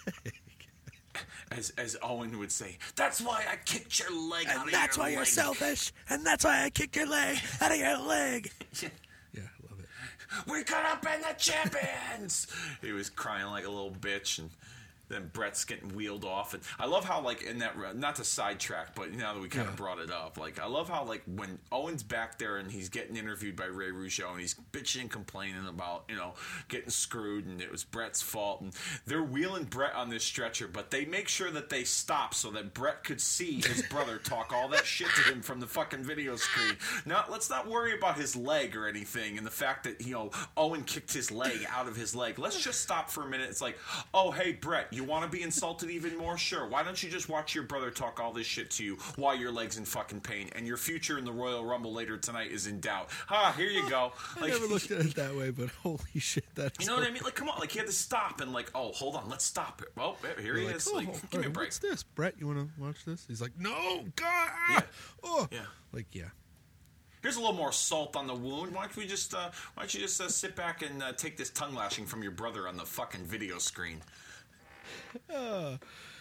[1.50, 2.78] As as Owen would say.
[2.96, 5.92] That's why I kicked your leg out and of that's your why you're selfish.
[6.08, 8.50] And that's why I kicked your leg out of your leg.
[8.82, 8.88] Yeah.
[9.34, 10.50] Yeah, I love it.
[10.52, 12.46] we could have been the champions.
[12.82, 14.50] he was crying like a little bitch, and
[15.12, 16.54] then Bret's getting wheeled off.
[16.54, 19.66] And I love how, like, in that, not to sidetrack, but now that we kind
[19.68, 19.76] of Yeah.
[19.76, 23.16] brought it up, like, I love how, like, when Owen's back there and he's getting
[23.16, 26.34] interviewed by Ray Rougeau and he's bitching and complaining about, you know,
[26.68, 28.60] getting screwed and it was Bret's fault.
[28.62, 28.72] And
[29.06, 32.74] they're wheeling Bret on this stretcher, but they make sure that they stop so that
[32.74, 36.36] Bret could see his brother talk all that shit to him from the fucking video
[36.36, 36.76] screen.
[37.04, 40.30] Now, let's not worry about his leg or anything and the fact that, you know,
[40.56, 42.38] Owen kicked his leg out of his leg.
[42.38, 43.50] Let's just stop for a minute.
[43.50, 43.78] It's like,
[44.14, 46.36] oh, hey, Bret, you want to be insulted even more?
[46.38, 46.66] Sure.
[46.66, 49.50] Why don't you just watch your brother talk all this shit to you while your
[49.52, 52.80] leg's in fucking pain and your future in the Royal Rumble later tonight is in
[52.80, 53.08] doubt?
[53.28, 54.12] Ha, here you go.
[54.40, 57.10] I never looked at it that way, but holy shit, that You know what I
[57.10, 57.22] mean?
[57.22, 57.58] Like, come on.
[57.58, 59.28] Like, he had to stop and, like, oh, hold on.
[59.28, 59.88] Let's stop it.
[59.96, 60.88] Well, here he You're is.
[60.90, 61.66] oh, Like, give me a break.
[61.66, 62.34] What's this, Bret?
[62.38, 63.24] You want to watch this?
[63.26, 64.80] He's like, no, God, Yeah.
[65.22, 65.60] oh, Yeah.
[65.92, 66.28] like yeah.
[67.22, 68.74] Here's a little more salt on the wound.
[68.74, 71.36] Why don't we just, uh, why don't you just uh, sit back and uh, take
[71.36, 74.02] this tongue lashing from your brother on the fucking video screen?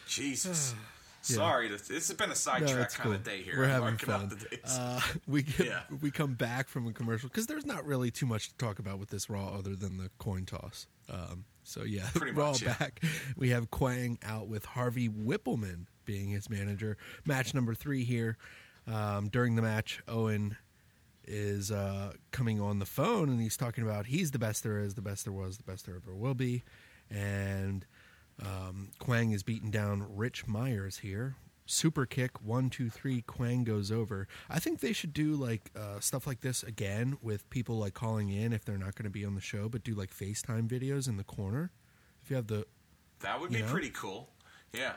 [0.08, 0.76] Jesus.
[1.24, 3.14] Sorry, to, this has been a No, sidetrack it's kind cool.
[3.14, 3.54] of day here.
[3.58, 4.22] We're I'm having fun.
[4.24, 4.60] out the days.
[4.78, 5.82] Uh, we get, Yeah.
[6.02, 8.98] we come back from a commercial because there's not really too much to talk about
[8.98, 10.88] with this Raw other than the coin toss.
[11.10, 12.76] Um, so yeah, Pretty Raw much, yeah.
[12.80, 13.04] back.
[13.38, 16.98] We have Kwang out with Harvey Wippleman being his manager.
[17.24, 18.36] Match number three here.
[18.88, 20.58] Um, during the match, Owen
[21.28, 24.96] is uh, coming on the phone and he's talking about he's the best there is,
[24.96, 26.64] the best there was, the best there ever will be,
[27.12, 27.86] and
[28.42, 31.36] um, Kwang is beating down Rich Myers here.
[31.66, 33.22] Super kick, one, two, three.
[33.22, 34.28] Kwang goes over.
[34.50, 38.30] I think they should do like uh, stuff like this again with people like calling
[38.30, 41.08] in if they're not going to be on the show, but do like FaceTime videos
[41.08, 41.72] in the corner.
[42.24, 42.66] If you have the
[43.22, 43.68] That would be know?
[43.68, 44.30] pretty cool.
[44.74, 44.94] Yeah.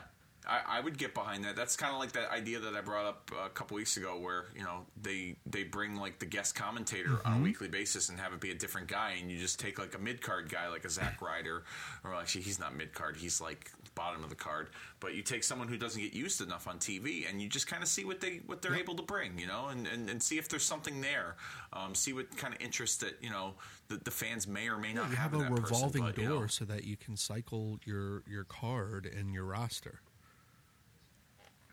[0.47, 1.55] I, I would get behind that.
[1.55, 4.45] That's kind of like that idea that I brought up a couple weeks ago, where
[4.55, 7.27] you know they they bring like the guest commentator Mm-hmm.
[7.27, 9.79] on a weekly basis and have it be a different guy, and you just take
[9.79, 11.63] like a mid card guy like a Zack Ryder,
[12.03, 14.69] or actually he's not mid card, he's like bottom of the card.
[14.99, 17.81] But you take someone who doesn't get used enough on TV, and you just kind
[17.83, 20.37] of see what they what they're able to bring, you know, and, and, and see
[20.37, 21.35] if there's something there.
[21.73, 23.53] Um, see what kind of interest that you know
[23.87, 26.17] the, the fans may or may not you have in a that person, revolving but,
[26.17, 26.47] you door know.
[26.47, 30.01] so that you can cycle your your card and your roster.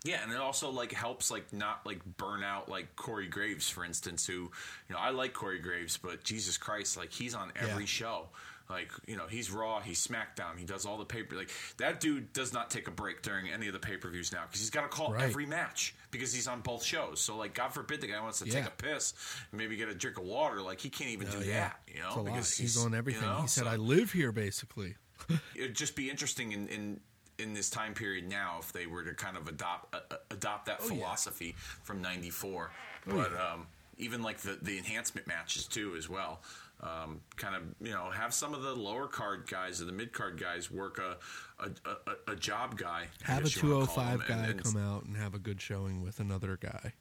[0.04, 3.84] Yeah, and it also like helps like not like burn out like Corey Graves, for
[3.84, 4.50] instance, who you
[4.90, 7.86] know I like Corey Graves, but Jesus Christ, like he's on every Yeah.
[7.86, 8.28] show.
[8.70, 11.36] Like you know, he's Raw, he's SmackDown, he does all the paper.
[11.36, 14.32] Like that dude does not take a break during any of the pay per views
[14.32, 15.24] now because he's got to call Right.
[15.24, 17.20] every match because he's on both shows.
[17.20, 19.12] So like, God forbid the guy wants to take a piss,
[19.50, 20.62] and maybe get a drink of water.
[20.62, 21.52] Like he can't even do Oh, yeah.
[21.68, 21.80] that.
[21.86, 22.24] You know, It's a lot.
[22.26, 23.22] because He's, on everything.
[23.22, 24.96] you know, he said, so- "I live here," basically.
[25.54, 27.00] it'd just be interesting in, in
[27.38, 30.66] in this time period now if they were to kind of adopt uh, uh, adopt
[30.66, 30.94] that Oh, yeah.
[30.94, 32.70] philosophy from '94.
[33.08, 33.52] Oh, but yeah.
[33.52, 33.66] um,
[33.98, 36.40] even like the the enhancement matches too, as well.
[36.80, 40.12] Um, kind of you know have some of the lower card guys or the mid
[40.12, 41.16] card guys work a
[41.64, 41.90] a,
[42.28, 43.06] a, a job guy.
[43.22, 45.60] Have a you wanna call 205 guy and- and- come out and have a good
[45.60, 46.92] showing with another guy,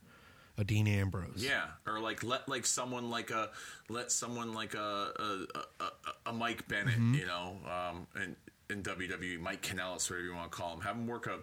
[0.58, 1.34] a Dean Ambrose.
[1.44, 3.50] Yeah, or like let like someone like a
[3.90, 5.48] let someone like a
[5.80, 7.16] a, a, a, Mike Bennett, Mm-hmm.
[7.16, 8.36] you know, um, in,
[8.72, 11.40] in WWE, Mike Kanellis, whatever you want to call him, have him work a.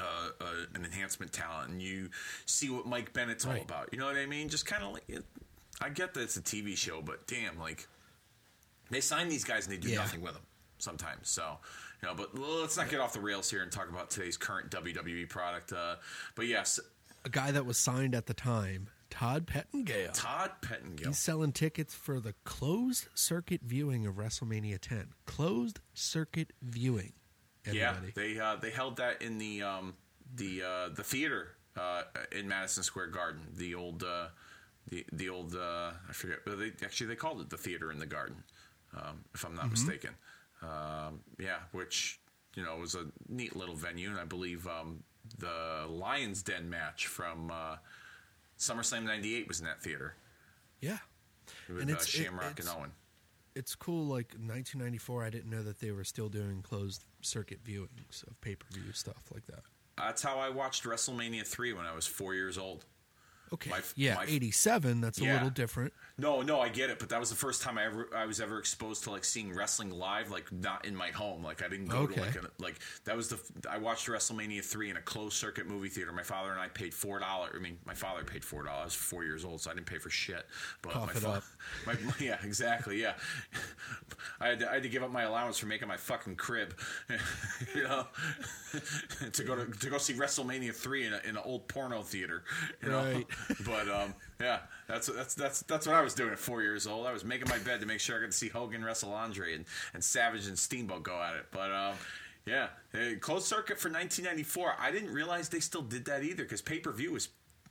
[0.00, 0.44] Uh, uh,
[0.76, 2.08] an enhancement talent, and you
[2.46, 3.88] see what Mike Bennett's all about.
[3.90, 4.48] You know what I mean?
[4.48, 5.24] Just kind of like, it,
[5.80, 7.88] I get that it's a TV show, but damn, like
[8.90, 9.96] they sign these guys and they do Yeah.
[9.98, 10.42] nothing with them
[10.78, 11.28] sometimes.
[11.30, 11.56] So,
[12.00, 14.70] you know, but let's not get off the rails here and talk about today's current
[14.70, 15.72] WWE product.
[15.72, 15.96] Uh,
[16.36, 16.78] but yes,
[17.24, 20.10] A guy that was signed at the time, Todd Pettengale.
[20.12, 21.08] Todd Pettengill.
[21.08, 25.08] He's selling tickets for the closed circuit viewing of WrestleMania 10.
[25.26, 27.12] Closed circuit viewing.
[27.66, 28.06] Everybody.
[28.06, 29.94] Yeah, they uh, they held that in the um,
[30.34, 32.02] the uh, the theater uh,
[32.32, 33.42] in Madison Square Garden.
[33.56, 34.28] The old uh,
[34.90, 36.38] the the old uh, I forget.
[36.46, 38.42] but They, actually, they called it the theater in the garden,
[38.96, 39.70] um, if I'm not Mm-hmm.
[39.72, 40.10] mistaken.
[40.62, 42.20] Um, yeah, which
[42.54, 45.02] you know was a neat little venue, and I believe um,
[45.38, 47.76] the Lions Den match from uh,
[48.58, 50.14] SummerSlam '98 was in that theater
[50.80, 50.98] yeah.
[51.68, 52.92] with And uh, it's- it- Shamrock it's- and Owen.
[53.54, 54.04] It's cool.
[54.04, 58.54] Like 1994, I didn't know that they were still doing closed circuit viewings of pay
[58.54, 59.62] per view stuff like that.
[59.96, 62.84] That's how I watched WrestleMania three when I was four years old.
[63.52, 63.70] Okay.
[63.70, 65.00] My- yeah, my- 87.
[65.00, 65.92] That's a little different.
[66.20, 68.40] No, no, I get it, but that was the first time I ever I was
[68.40, 71.44] ever exposed to like seeing wrestling live, like not in my home.
[71.44, 72.14] Like I didn't go Okay.
[72.16, 73.38] to like a, like that was the
[73.70, 76.10] I watched WrestleMania three in a closed circuit movie theater.
[76.10, 77.52] My father and I paid four dollars.
[77.54, 78.80] I mean, my father paid four dollars.
[78.80, 80.44] I was four years old, so I didn't pay for shit.
[80.82, 81.44] But Cough my, it fa- up.
[81.86, 83.14] my yeah, exactly, yeah.
[84.40, 86.74] I had, to, I had to give up my allowance for making my fucking crib,
[87.74, 88.06] you know,
[89.32, 92.42] to go to to go see WrestleMania three in, a, in an old porno theater,
[92.82, 93.02] you know.
[93.04, 93.26] Right.
[93.64, 97.06] But um, yeah, that's that's that's that's what I was doing at four years old.
[97.06, 99.64] I was making my bed to make sure I could see Hogan wrestle Andre and,
[99.94, 101.46] and Savage and Steamboat go at it.
[101.50, 101.94] But um,
[102.46, 104.74] yeah, eh, closed circuit for 1994.
[104.78, 107.28] I didn't realize they still did that either because pay per view was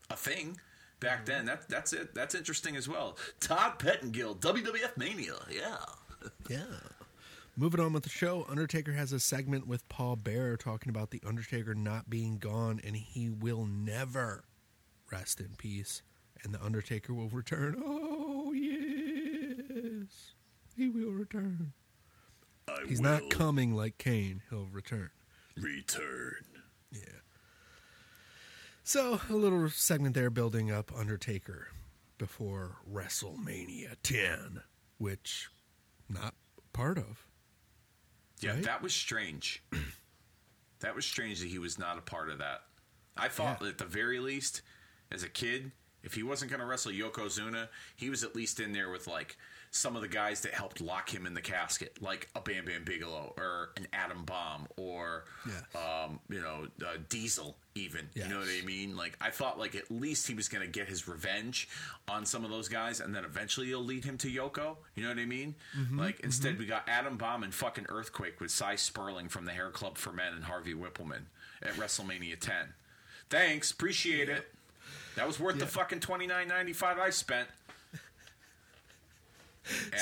[0.10, 0.58] a thing
[1.00, 1.46] back then.
[1.46, 2.14] That that's it.
[2.14, 3.18] That's interesting as well.
[3.40, 5.36] Todd Pettengill, WWF Mania.
[5.50, 5.78] Yeah.
[6.50, 6.64] Yeah.
[7.56, 11.22] Moving on with the show, Undertaker has a segment with Paul Bearer talking about the
[11.26, 14.44] Undertaker not being gone and he will never
[15.12, 16.02] rest in peace.
[16.44, 17.82] And the Undertaker will return.
[17.84, 20.32] Oh, yes.
[20.76, 21.74] He will return.
[22.68, 24.42] I He's not coming like Kane.
[24.50, 25.10] He'll return.
[25.56, 26.46] return.
[26.92, 27.00] Yeah.
[28.84, 31.68] So, a little segment there building up Undertaker
[32.18, 34.62] before WrestleMania 10,
[34.98, 35.50] which
[36.10, 36.36] not
[36.74, 37.26] part of.
[38.40, 38.64] Yeah, Right?
[38.64, 39.64] that was strange.
[40.80, 42.62] that was strange that he was not a part of that.
[43.18, 43.70] I thought Yeah.
[43.70, 44.62] at the very least,
[45.12, 45.72] as a kid,
[46.04, 49.38] if he wasn't going to wrestle Yokozuna, he was at least in there with like
[49.70, 52.86] some of the guys that helped lock him in the casket, like a Bam Bam
[52.86, 55.64] Bigelow or an Adam Bomb or Yes.
[55.76, 57.56] um, you know uh, Diesel.
[57.76, 58.98] Even you know what I mean?
[58.98, 61.70] Like I thought, like at least he was going to get his revenge
[62.08, 64.78] on some of those guys, and then eventually he'll lead him to Yoko.
[64.96, 65.54] You know what I mean?
[65.94, 69.70] like instead, we got Adam Bomb and fucking Earthquake with Sy Sperling from the Hair
[69.72, 71.26] Club for Men and Harvey Wippleman
[71.62, 72.54] at WrestleMania 10.
[73.30, 74.48] Thanks, appreciate it.
[75.18, 77.48] That was worth the fucking twenty nine ninety five I spent.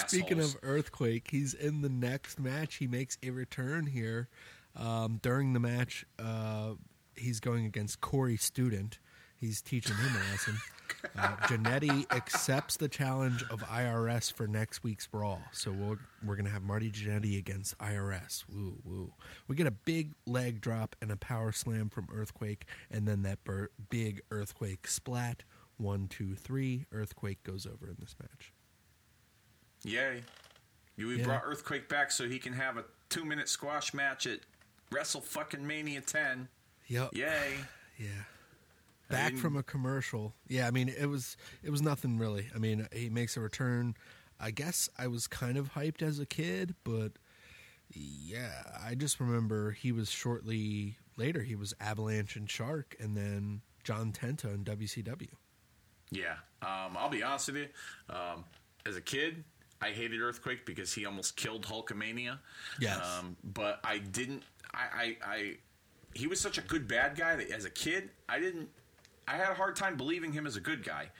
[0.07, 2.75] Speaking of Earthquake, he's in the next match.
[2.75, 4.27] He makes a return here.
[4.75, 6.71] Um, during the match, uh,
[7.15, 8.99] he's going against Corey Student.
[9.45, 10.57] He's teaching him a lesson.
[11.15, 15.37] Uh, Jannetty accepts the challenge of IRS for next week's Raw.
[15.51, 18.43] So we're, we're going to have Marty Jannetty against IRS.
[18.51, 19.13] Woo, woo.
[19.47, 23.43] We get a big leg drop and a power slam from Earthquake, and then that
[23.43, 25.43] bur- big Earthquake splat.
[25.77, 26.85] One, two, three.
[26.91, 28.51] Earthquake goes over in this match.
[29.83, 30.23] Yay.
[30.97, 31.23] We Yeah.
[31.25, 34.39] brought Earthquake back so he can have a two minute squash match at
[34.91, 36.47] Wrestle fucking Mania 10.
[36.87, 37.13] Yep.
[37.13, 37.53] Yay.
[37.97, 38.07] Yeah.
[39.09, 40.33] Back from a commercial.
[40.47, 42.47] Yeah, I mean it was it was nothing really.
[42.55, 43.95] I mean he makes a return.
[44.39, 47.13] I guess I was kind of hyped as a kid, but
[47.93, 53.61] yeah, I just remember he was shortly later he was Avalanche and Shark and then
[53.83, 55.29] John Tenta in WCW.
[56.11, 56.33] Yeah.
[56.61, 57.67] Um, I'll be honest with you.
[58.09, 58.43] Um,
[58.85, 59.43] as a kid,
[59.81, 62.39] I hated Earthquake because he almost killed Hulkamania.
[62.79, 62.99] Yes.
[63.19, 64.43] Um, but I didn't.
[64.73, 65.57] I, I, I.
[66.13, 68.69] He was such a good bad guy that as a kid, I didn't.
[69.27, 71.11] I had a hard time believing him as a good guy.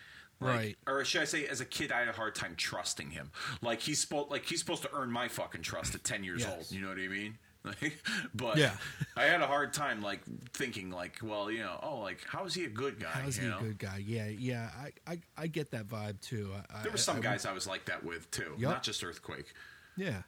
[0.42, 0.78] Like- Right.
[0.86, 3.32] Or should I say, as a kid, I had a hard time trusting him.
[3.62, 6.54] Like he's supposed, like he's supposed to earn my fucking trust at ten years Yes.
[6.54, 6.72] old.
[6.72, 7.38] You know what I mean?
[7.66, 7.98] Like,
[8.36, 8.76] but Yeah.
[9.18, 10.22] I had a hard time like
[10.54, 13.08] thinking like, well, you know, oh, like how is he a good guy?
[13.10, 13.58] How's you he know?
[13.58, 14.04] a good guy?
[14.06, 14.70] Yeah, yeah.
[14.78, 16.52] I, I, I get that vibe too.
[16.72, 18.72] I, There were some I- guys I was like that with too, Yup.
[18.72, 19.52] not just Earthquake.
[19.98, 20.22] Yeah,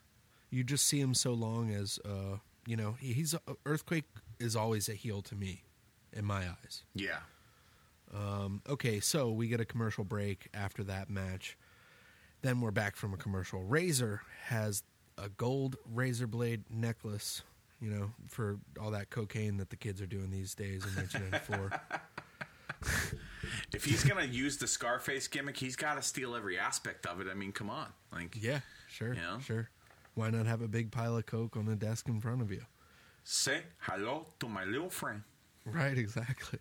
[0.50, 3.36] you just see him so long as uh, you know he, he's
[3.68, 4.06] earthquake
[4.40, 5.62] is always a heel to me,
[6.14, 6.82] in my eyes.
[6.96, 7.18] Yeah.
[8.14, 11.58] Um, okay, so we get a commercial break after that match.
[12.42, 13.64] Then we're back from a commercial.
[13.64, 14.84] Razor has
[15.18, 17.42] a gold razor blade necklace,
[17.82, 21.82] you know, for all that cocaine that the kids are doing these days in 1994.
[23.74, 27.28] If he's gonna use the Scarface gimmick, he's got to steal every aspect of it.
[27.30, 29.40] I mean, come on, like yeah, sure, Yeah.
[29.40, 29.70] sure.
[30.16, 32.62] Why not have a big pile of coke on the desk in front of you?
[33.24, 35.22] say hello to my little friend.
[35.66, 36.60] Right, exactly.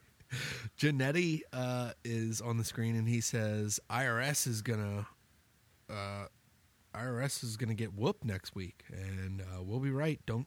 [0.79, 5.07] Jannetty uh, is on the screen and he says IRS is gonna
[5.91, 6.27] uh,
[6.95, 10.21] IRS is gonna get whooped next week, and uh, we'll be right.
[10.27, 10.47] Don't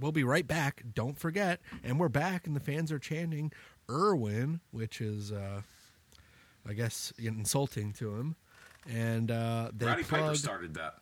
[0.00, 0.82] we'll be right back.
[0.94, 3.52] Don't forget, and we're back, and the fans are chanting
[3.90, 5.62] Irwin, which is uh,
[6.68, 8.36] I guess insulting to him,
[8.88, 10.94] and uh, they Roddy Piper started that.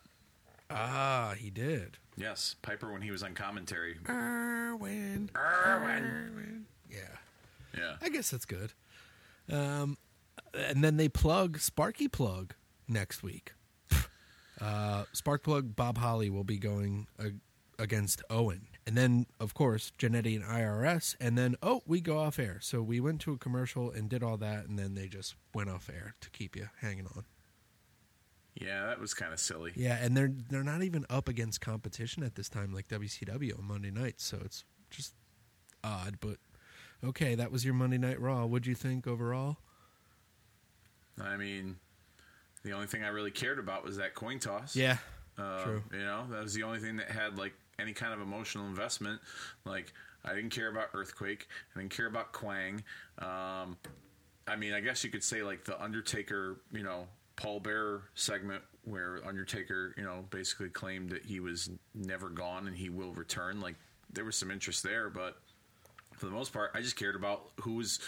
[0.69, 1.97] Ah, he did.
[2.15, 3.97] Yes, Piper when he was on commentary.
[4.07, 6.65] Irwin, Irwin.
[6.89, 6.99] yeah.
[7.77, 7.95] Yeah.
[8.01, 8.73] I guess that's good.
[9.51, 9.97] Um,
[10.53, 12.51] and then they plug Sparky Plugg
[12.87, 13.53] next week.
[14.61, 17.07] Uh, Spark Plug Bob Holly will be going
[17.77, 22.39] against Owen, and then of course Jannetty and IRS, and then oh we go off
[22.39, 22.59] air.
[22.61, 25.69] So we went to a commercial and did all that, and then they just went
[25.69, 27.25] off air to keep you hanging on.
[28.55, 29.73] Yeah, that was kind of silly.
[29.75, 33.65] Yeah, and they're they're not even up against competition at this time like WCW on
[33.65, 35.13] Monday night, so it's just
[35.83, 36.17] odd.
[36.21, 36.37] But
[37.03, 38.45] okay, that was your Monday Night Raw.
[38.45, 39.57] What'd you think overall?
[41.21, 41.77] I mean,
[42.63, 44.75] the only thing I really cared about was that coin toss.
[44.75, 44.97] Yeah,
[45.37, 45.83] Uh, True.
[45.91, 49.19] You know, that was the only thing that had like any kind of emotional investment.
[49.65, 49.93] Like,
[50.25, 51.47] I didn't care about Earthquake.
[51.75, 52.83] I didn't care about Kwang.
[53.19, 53.77] Um,
[54.47, 58.63] I mean, I guess you could say like the Undertaker, you know, Paul Bearer segment
[58.85, 63.59] where Undertaker, you know, basically claimed that he was never gone and he will return.
[63.61, 63.75] Like,
[64.11, 65.37] there was some interest there, but
[66.17, 67.99] for the most part, I just cared about who was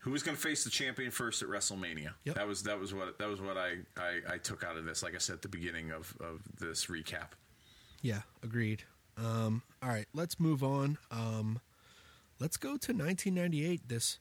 [0.00, 2.14] who was going to face the champion first at WrestleMania.
[2.24, 2.34] Yep.
[2.36, 5.02] That was that was what that was what I, I, I took out of this.
[5.02, 7.30] Like I said at the beginning of, of this recap.
[8.00, 8.82] Yeah, agreed.
[9.16, 10.98] Um, all right, let's move on.
[11.10, 11.60] Um,
[12.40, 14.18] let's go to 1998, this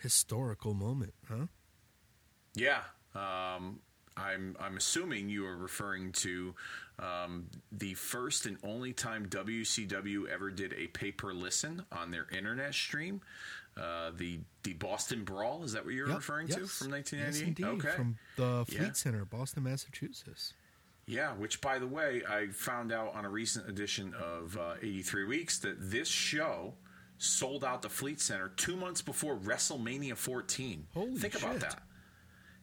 [0.00, 1.46] historical moment, huh?
[2.54, 2.82] Yeah,
[3.14, 3.80] um,
[4.16, 6.54] I'm I'm assuming you are referring to
[6.98, 12.26] um, the first and only time WCW ever did a pay per listen on their
[12.36, 13.20] internet stream.
[13.76, 16.70] Uh, the the Boston Brawl is that what you're Yep, referring to yes.
[16.78, 17.48] from Yes, 1998?
[17.48, 18.92] indeed, okay, from the Fleet Yeah.
[18.92, 20.54] Center, Boston, Massachusetts.
[21.06, 25.24] Yeah, which by the way, I found out on a recent edition of uh, 83
[25.24, 26.74] Weeks that this show
[27.18, 30.86] sold out the Fleet Center two months before WrestleMania 14.
[30.94, 31.60] Holy Think about shit.
[31.62, 31.82] that.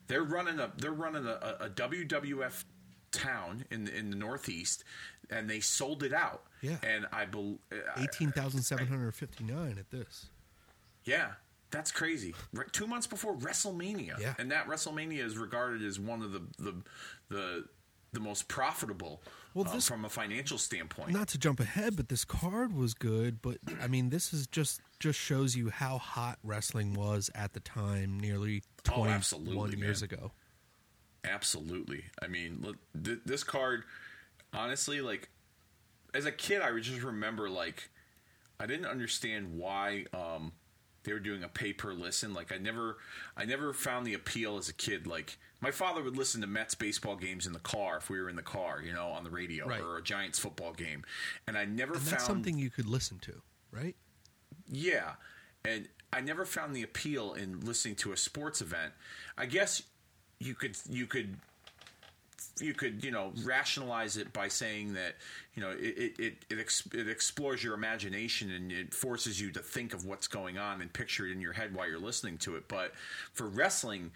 [0.08, 2.64] They're running a they're running a, a, WWF
[3.12, 4.84] town in the, in the Northeast,
[5.30, 6.42] and they sold it out.
[6.60, 6.76] Yeah.
[6.82, 7.58] and I believe
[7.98, 10.26] 18,759 at this.
[11.04, 11.32] Yeah,
[11.70, 12.34] that's crazy.
[12.52, 14.34] Re- Two months before WrestleMania, Yeah.
[14.38, 16.74] and that WrestleMania is regarded as one of the the
[17.28, 17.64] the,
[18.12, 19.22] the most profitable
[19.54, 21.10] Well, uh, from a financial standpoint.
[21.10, 23.42] Not to jump ahead, but this card was good.
[23.42, 27.60] But I mean, this is just just shows you how hot wrestling was at the
[27.60, 30.10] time, nearly Oh, 21 absolutely, years man.
[30.12, 30.32] ago.
[31.24, 32.04] Absolutely.
[32.22, 33.82] I mean, look, th- this card,
[34.52, 35.28] honestly, like,
[36.14, 37.88] as a kid, I would just remember, like,
[38.60, 40.52] I didn't understand why um,
[41.02, 42.32] they were doing a pay per listen.
[42.32, 42.98] Like, I never,
[43.36, 45.06] I never found the appeal as a kid.
[45.08, 48.28] Like, my father would listen to Mets baseball games in the car if we were
[48.28, 49.80] in the car, you know, on the radio, Right.
[49.80, 51.04] or a Giants football game,
[51.48, 53.42] and I never And found that's something you could listen to,
[53.72, 53.96] right?
[54.72, 55.12] Yeah,
[55.64, 58.92] and I never found the appeal in listening to a sports event.
[59.36, 59.82] I guess
[60.40, 61.36] you could you could
[62.60, 65.16] you could you know rationalize it by saying that
[65.54, 69.50] you know it it it, it, ex- it explores your imagination and it forces you
[69.52, 72.38] to think of what's going on and picture it in your head while you're listening
[72.38, 72.66] to it.
[72.66, 72.92] But
[73.32, 74.10] for wrestling,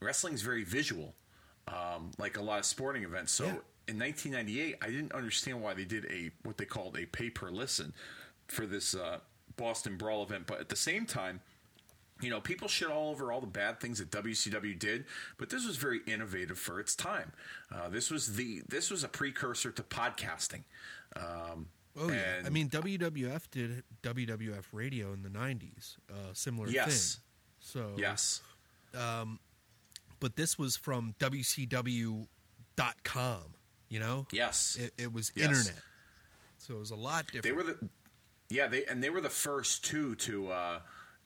[0.00, 1.14] wrestling's very visual,
[1.68, 3.32] um, like a lot of sporting events.
[3.32, 3.44] So.
[3.44, 3.54] Yeah.
[3.88, 7.50] In 1998, I didn't understand why they did a what they called a pay per
[7.50, 7.92] listen
[8.48, 9.20] for this uh,
[9.56, 10.46] Boston Brawl event.
[10.46, 11.40] But at the same time,
[12.20, 15.04] you know, people shit all over all the bad things that WCW did,
[15.36, 17.32] but this was very innovative for its time.
[17.70, 20.62] Uh, this was the this was a precursor to podcasting.
[21.14, 27.14] Um, Oh yeah, I mean WWF did WWF radio in the '90s, uh, similar Yes.
[27.14, 27.22] thing.
[27.60, 28.42] So yes,
[28.92, 32.26] but this was from WCW.com.
[33.88, 35.46] You know, yes, it, it was Yes.
[35.48, 35.82] internet,
[36.58, 37.44] so it was a lot different.
[37.44, 37.78] they were the
[38.50, 40.78] yeah they and they were the first two to uh,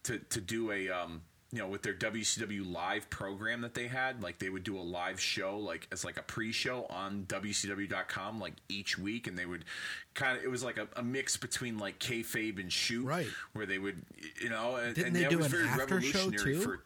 [0.04, 4.22] to to do a um, you know with their WCW live program that they had
[4.22, 8.54] like they would do a live show like as like a pre-show on WCW.com like
[8.68, 9.64] each week and they would
[10.14, 13.26] kind of it was like a, a mix between like kayfabe and shoot Right.
[13.52, 14.02] where they would
[14.40, 16.60] you know and, Didn't and they that do was an very after show, revolutionary too?
[16.60, 16.84] for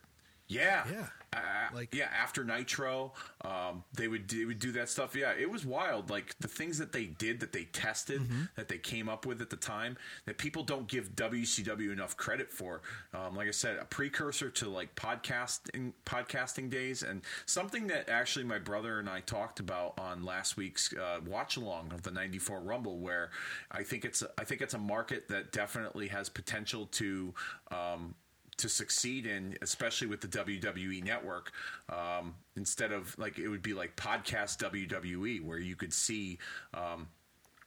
[0.49, 1.07] yeah Yeah.
[1.35, 3.13] Uh, Like- yeah after Nitro
[3.45, 5.15] um, they would they would do that stuff.
[5.17, 6.11] Yeah it was wild.
[6.11, 8.43] Like the things that they did that they tested Mm-hmm.
[8.57, 12.51] that they came up with at the time that people don't give WCW enough credit
[12.53, 12.83] for.
[13.13, 17.03] Um, like I said a precursor to like podcasting podcasting days.
[17.03, 21.57] And something that actually my brother and I talked about on last week's uh, watch
[21.57, 23.31] along of the 94 Rumble where
[23.71, 27.35] I think it's a, I think it's a market that definitely has potential to
[27.71, 28.15] um,
[28.59, 31.53] to succeed in, especially with the WWE network,
[31.89, 36.39] um, instead of like it would be like podcast WWE, where you could see.
[36.73, 37.09] Um,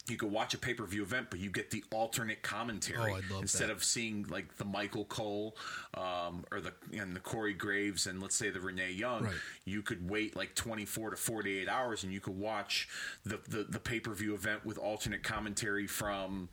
[0.10, 3.40] you could watch a pay per view event, but you get the alternate commentary Oh,
[3.40, 3.74] instead that.
[3.74, 5.58] of seeing like the Michael Cole
[5.96, 9.24] um, or the and the Corey Graves and let's say the Renee Young.
[9.26, 9.34] Right.
[9.66, 12.88] You could wait like twenty four to forty eight hours, and you could watch
[13.26, 16.48] the the, the pay per view event with alternate commentary from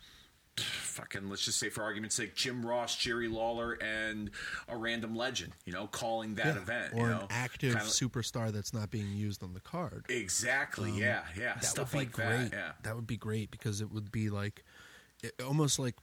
[0.61, 4.31] fucking let's just say for argument's sake jim ross jerry lawler and
[4.69, 6.63] a random legend you know calling that Yeah.
[6.63, 10.05] event or you an active Kinda- superstar that's not being used on the card.
[10.09, 12.51] exactly yeah yeah Um, that stuff would be like great.
[12.51, 14.63] that yeah That would be great because it would be like
[15.23, 15.97] it, almost like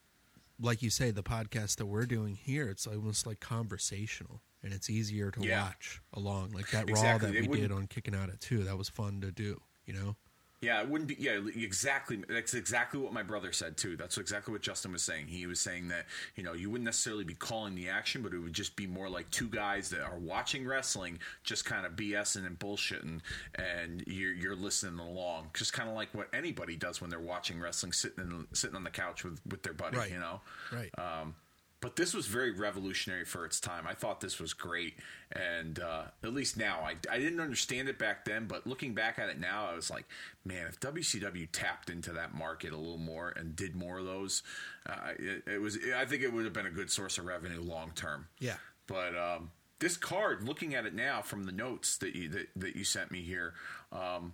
[0.60, 2.70] like you say the podcast that we're doing here.
[2.70, 5.64] It's almost like conversational, and it's easier to Yeah.
[5.64, 6.52] watch along.
[6.52, 7.30] Like that Exactly.
[7.32, 8.64] raw that we did on Kicking Out at Two.
[8.66, 9.60] That was fun to do.
[9.88, 10.16] You know.
[10.62, 11.16] Yeah, it wouldn't be.
[11.18, 12.24] Yeah, exactly.
[12.30, 13.98] That's exactly what my brother said too.
[13.98, 15.26] That's exactly what Justin was saying.
[15.26, 16.06] He was saying that
[16.36, 19.10] you know you wouldn't necessarily be calling the action, but it would just be more
[19.10, 23.22] like two guys that are watching wrestling, just kind of BSing and bullshitting,
[23.56, 27.60] and you're you're listening along, just kind of like what anybody does when they're watching
[27.60, 29.98] wrestling, sitting in, sitting on the couch with with their buddy.
[29.98, 30.12] Right.
[30.12, 30.42] You know.
[30.72, 30.92] Right.
[31.00, 31.34] Um,
[31.82, 33.88] but this was very revolutionary for its time.
[33.88, 34.98] I thought this was great,
[35.32, 38.46] and uh, at least now I, I didn't understand it back then.
[38.46, 40.06] But looking back at it now, I was like,
[40.46, 44.44] man, if WCW tapped into that market a little more and did more of those,
[44.86, 45.80] uh, it, it was.
[45.96, 48.28] I think it would have been a good source of revenue long term.
[48.40, 48.58] Yeah.
[48.86, 52.76] But um, this card, looking at it now from the notes that you that, that
[52.76, 53.56] you sent me here,
[53.92, 54.34] um,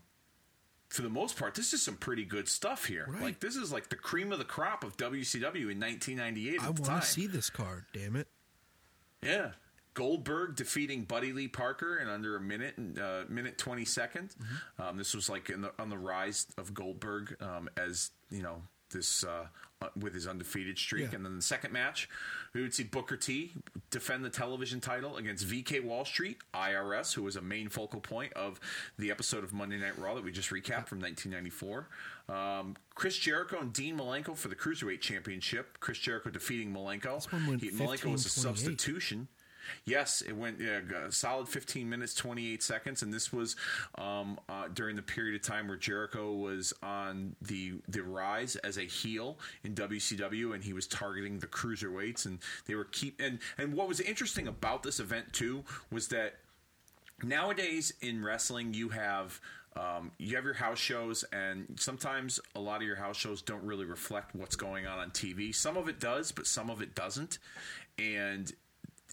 [0.89, 3.05] for the most part, this is some pretty good stuff here.
[3.09, 3.21] Right.
[3.21, 6.61] Like this is like the cream of the crop of WCW in 1998.
[6.61, 7.85] I want to see this card.
[7.93, 8.27] Damn it.
[9.21, 9.51] Yeah.
[9.93, 14.35] Goldberg defeating Buddy Lee Parker in under a minute and uh, minute twenty seconds.
[14.77, 18.61] Um, this was like in the, on the rise of Goldberg um, as you know
[18.89, 19.47] this uh,
[19.81, 21.09] uh, with his undefeated streak.
[21.11, 21.15] Yeah.
[21.17, 22.09] And then the second match,
[22.53, 23.53] we would see Booker T
[23.91, 28.33] defend the television title against VK Wall Street IRS, who was a main focal point
[28.33, 28.59] of
[28.97, 31.87] the episode of Monday Night Raw that we just recapped from 1994.
[32.29, 35.77] Um, Chris Jericho and Dean Malenko for the Cruiserweight Championship.
[35.79, 37.21] Chris Jericho defeating Malenko.
[37.61, 38.31] He- Malenko was a 15-28.
[38.31, 39.27] substitution.
[39.85, 43.55] Yes, it went a solid 15 minutes 28 seconds, and this was
[43.95, 48.77] um, uh, during the period of time where Jericho was on the the rise as
[48.77, 53.39] a heel in WCW, and he was targeting the cruiserweights, and they were keep and
[53.57, 56.35] and what was interesting about this event too was that
[57.23, 59.39] nowadays in wrestling you have
[59.75, 63.63] um, you have your house shows and sometimes a lot of your house shows don't
[63.63, 66.95] really reflect what's going on on tv some of it does but some of it
[66.95, 67.39] doesn't.
[67.97, 68.51] And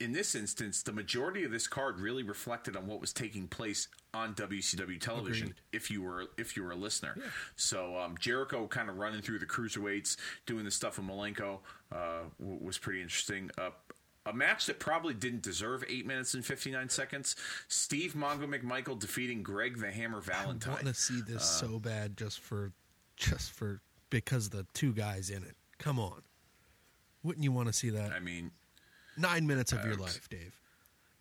[0.01, 3.89] in this instance the majority of this card really reflected on what was taking place
[4.13, 5.61] on WCW television Agreed.
[5.73, 7.17] if you were if you were a listener
[7.57, 10.17] so um, Jericho kind of running through the cruiserweights
[10.47, 11.59] doing the stuff with Malenko
[11.93, 13.71] uh, was pretty interesting uh,
[14.27, 17.37] a match that probably didn't deserve eight minutes and 59 seconds.
[17.69, 20.71] Steve Mongo McMichael defeating Greg the Hammer Valentine.
[20.71, 22.73] I want to see this Uh, so bad just for
[23.17, 25.57] just for because the two guys in it.
[25.79, 26.23] Come on.
[27.23, 28.13] Wouldn't you want to see that?
[28.13, 28.51] I mean,
[29.17, 30.55] Nine minutes of your life, Dave.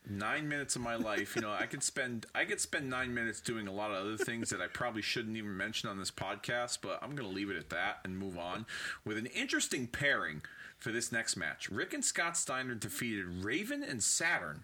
[0.09, 1.35] nine minutes of my life.
[1.35, 4.17] You know, I could spend I could spend nine minutes doing a lot of other
[4.17, 6.79] things that I probably shouldn't even mention on this podcast.
[6.81, 8.65] But I'm going to leave it at that and move on
[9.05, 10.41] with an interesting pairing
[10.77, 11.69] for this next match.
[11.69, 14.63] Rick and Scott Steiner defeated Raven and Saturn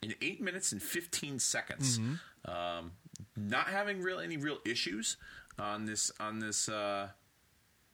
[0.00, 1.98] in eight minutes and 15 seconds.
[2.44, 2.92] Um,
[3.36, 5.16] not having real any real issues
[5.58, 7.08] on this on this uh,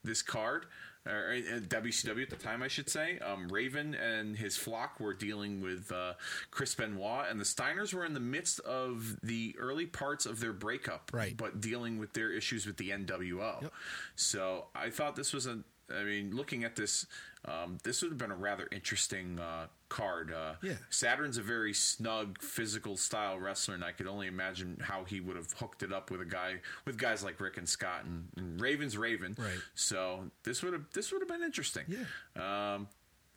[0.04, 0.66] this card.
[1.06, 3.18] Or uh, WCW at the time, I should say.
[3.18, 6.14] Um, Raven and his flock were dealing with uh,
[6.50, 10.52] Chris Benoit, and the Steiners were in the midst of the early parts of their
[10.52, 11.36] breakup, Right.
[11.36, 13.62] But dealing with their issues with the NWO.
[13.62, 13.72] Yep.
[14.16, 15.60] So I thought this was a.
[15.94, 17.06] I mean, looking at this,
[17.46, 20.32] um, this would have been a rather interesting uh, card.
[20.32, 20.74] Uh, Yeah.
[20.90, 25.36] Saturn's a very snug, physical style wrestler, and I could only imagine how he would
[25.36, 28.60] have hooked it up with a guy with guys like Rick and Scott and, and
[28.60, 29.34] Raven's Raven.
[29.38, 29.58] Right.
[29.74, 31.84] So this would have this would have been interesting.
[31.88, 32.74] Yeah.
[32.74, 32.88] Um,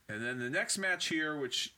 [0.10, 1.74] and then the next match here, which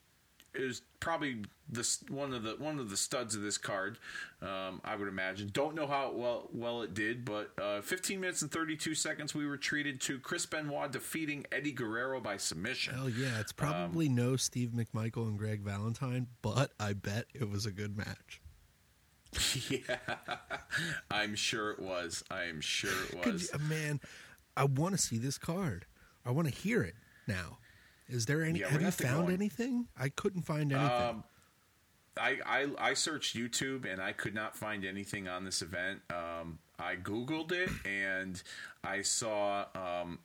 [0.54, 3.98] is probably the one of the one of the studs of this card,
[4.42, 5.50] um, I would imagine.
[5.54, 9.46] Don't know how well well it did, but uh, 15 minutes and 32 seconds, we
[9.46, 12.96] were treated to Chris Benoit defeating Eddie Guerrero by submission.
[12.96, 17.50] Hell yeah, it's probably Um, no Steve McMichael and Greg Valentine, but I bet it
[17.50, 18.42] was a good match.
[19.70, 19.98] yeah,
[21.12, 22.24] I'm sure it was.
[22.32, 23.52] I am sure it was.
[23.54, 24.00] you- man,
[24.58, 25.86] I want to see this card.
[26.26, 26.96] I want to hear it
[27.28, 27.60] now.
[28.10, 28.60] Is there any?
[28.60, 29.88] Yeah, have you have to go found anything?
[29.98, 30.92] I couldn't find anything.
[31.10, 31.24] Um,
[32.18, 36.02] I, I I searched YouTube and I could not find anything on this event.
[36.10, 38.42] Um, I googled it and
[38.84, 40.20] I saw um,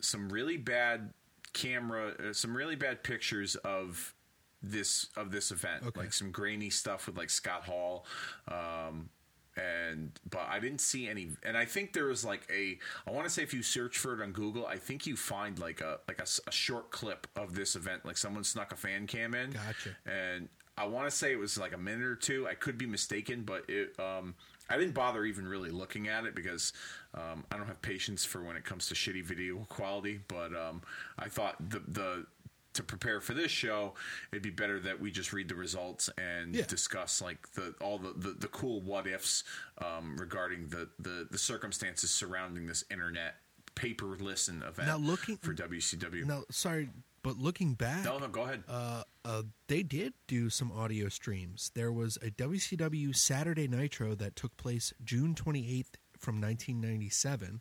[0.00, 1.12] some really bad
[1.52, 4.14] camera, uh, some really bad pictures of
[4.62, 6.00] this of this event, Okay.
[6.00, 8.04] like some grainy stuff with like Scott Hall.
[8.48, 9.08] Um,
[9.56, 12.78] and but I didn't see any, and I think there was like a.
[13.06, 15.58] I want to say if you search for it on Google, I think you find
[15.58, 19.34] like a like a short clip of this event, like someone snuck a fan cam
[19.34, 19.50] in.
[19.50, 19.96] Gotcha.
[20.06, 20.48] And
[20.78, 22.48] I want to say it was like a minute or two.
[22.48, 23.98] I could be mistaken, but it.
[23.98, 24.34] Um,
[24.70, 26.72] I didn't bother even really looking at it because
[27.14, 30.20] um, I don't have patience for when it comes to shitty video quality.
[30.28, 30.82] But um,
[31.18, 32.26] I thought the the
[32.74, 33.94] to prepare for this show,
[34.32, 36.64] it'd be better that we just read the results and Yeah.
[36.66, 39.44] discuss like the all the, the, the cool what ifs
[39.78, 43.34] um, regarding the, the the circumstances surrounding this internet
[43.74, 46.24] pay per listen event Now looking- for WCW.
[46.24, 46.90] no, sorry,
[47.22, 48.64] but looking back, no, no, go ahead.
[48.68, 51.70] uh, uh, they did do some audio streams.
[51.74, 57.60] There was a WCW Saturday Nitro that took place June 28th from 1997.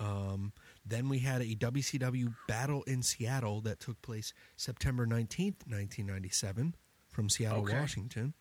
[0.00, 0.52] Um,
[0.88, 6.74] then we had a WCW Battle in Seattle that took place September 19th, 1997,
[7.10, 7.78] from Seattle, Okay.
[7.78, 8.34] Washington.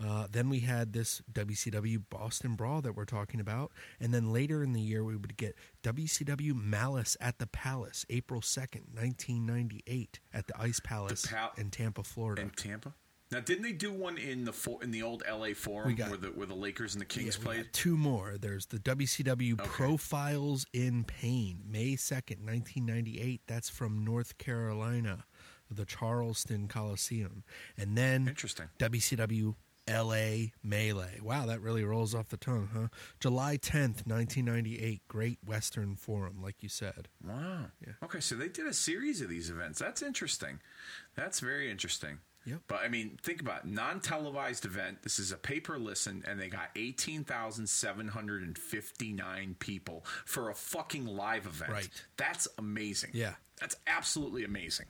[0.00, 3.72] Uh, then we had this WCW Boston Brawl that we're talking about.
[3.98, 8.40] And then later in the year, we would get WCW Malice at the Palace, April
[8.40, 12.42] 2nd, 1998, at the Ice Palace Pal- in Tampa, Florida.
[12.42, 12.94] in Tampa.
[13.30, 16.18] Now, didn't they do one in the fo- in the old LA Forum got- where
[16.18, 17.64] the where the Lakers and the Yeah, Kings we played?
[17.64, 18.38] got two more.
[18.38, 19.64] There's the WCW Okay.
[19.68, 23.42] Profiles in Pain, May 2nd, 1998.
[23.46, 25.26] That's from North Carolina,
[25.70, 27.44] the Charleston Coliseum.
[27.76, 28.68] And then Interesting.
[28.78, 29.56] WCW
[29.86, 31.18] LA Melee.
[31.22, 32.88] Wow, that really rolls off the tongue, huh?
[33.20, 37.08] July 10th, 1998, Great Western Forum, like you said.
[37.22, 37.70] Wow.
[37.86, 37.94] Yeah.
[38.02, 39.78] Okay, so they did a series of these events.
[39.78, 40.60] That's interesting.
[41.14, 42.20] That's very interesting.
[42.48, 42.60] Yep.
[42.66, 43.70] But I mean, think about it.
[43.70, 45.02] non-televised event.
[45.02, 49.56] This is a pay per listen, and they got eighteen thousand seven hundred and fifty-nine
[49.58, 51.72] people for a fucking live event.
[51.72, 51.88] Right.
[52.16, 53.10] That's amazing.
[53.12, 53.34] Yeah.
[53.60, 54.86] That's absolutely amazing.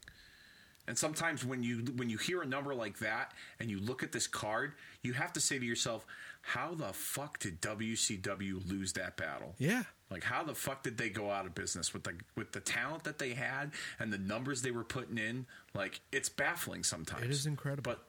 [0.87, 4.13] And sometimes when you when you hear a number like that and you look at
[4.13, 6.07] this card, you have to say to yourself,
[6.41, 9.83] "How the fuck did WCW lose that battle?" Yeah.
[10.11, 13.05] Like how the fuck did they go out of business with the with the talent
[13.05, 15.47] that they had and the numbers they were putting in?
[15.75, 17.25] Like it's baffling sometimes.
[17.25, 17.93] It is incredible.
[17.93, 18.05] But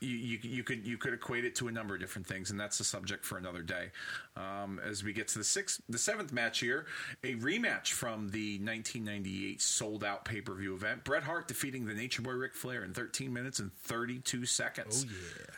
[0.00, 2.60] you, you you could you could equate it to a number of different things, and
[2.60, 3.90] that's a subject for another day.
[4.36, 6.86] Um, as we get to the sixth, the seventh match here,
[7.24, 11.02] a rematch from the 1998 sold out pay per view event.
[11.04, 15.04] Bret Hart defeating the Nature Boy Ric Flair in 13 minutes and 32 seconds.
[15.08, 15.54] Oh, yeah.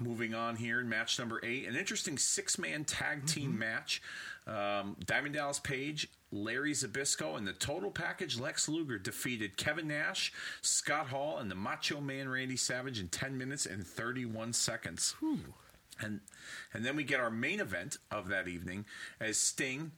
[0.00, 3.58] Moving on here in match number eight, an interesting six man tag team Mm-hmm.
[3.58, 4.02] match.
[4.46, 10.32] Um, Diamond Dallas Page, Larry Zbyszko, and the total package Lex Luger defeated Kevin Nash,
[10.62, 15.14] Scott Hall, and the Macho Man Randy Savage in 10 minutes and 31 seconds.
[16.00, 16.20] And
[16.72, 18.86] and then we get our main event of that evening
[19.20, 19.92] as Sting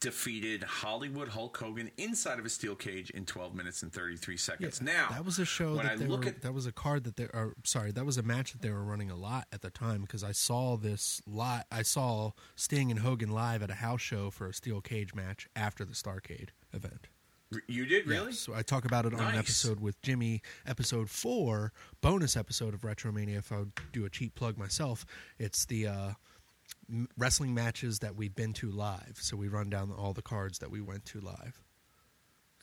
[0.00, 4.82] defeated Hollywood Hulk Hogan inside of a steel cage in 12 minutes and 33 seconds.
[4.82, 6.72] now, that was a show when that I they look were, at that was a
[6.72, 9.46] card that they are sorry that was a match that they were running a lot
[9.52, 13.70] at the time because I saw this lot I saw Sting and Hogan live at
[13.70, 17.08] a house show for a steel cage match after the Starcade event.
[17.66, 21.08] you did really Yes, so I talk about it on an episode with Jimmy, episode
[21.08, 21.72] four,
[22.02, 23.38] bonus episode of Retromania.
[23.38, 23.62] If I
[23.92, 25.06] do a cheap plug myself,
[25.38, 26.10] it's the uh,
[27.16, 29.18] wrestling matches that we've been to live.
[29.20, 31.60] So we run down all the cards that we went to live.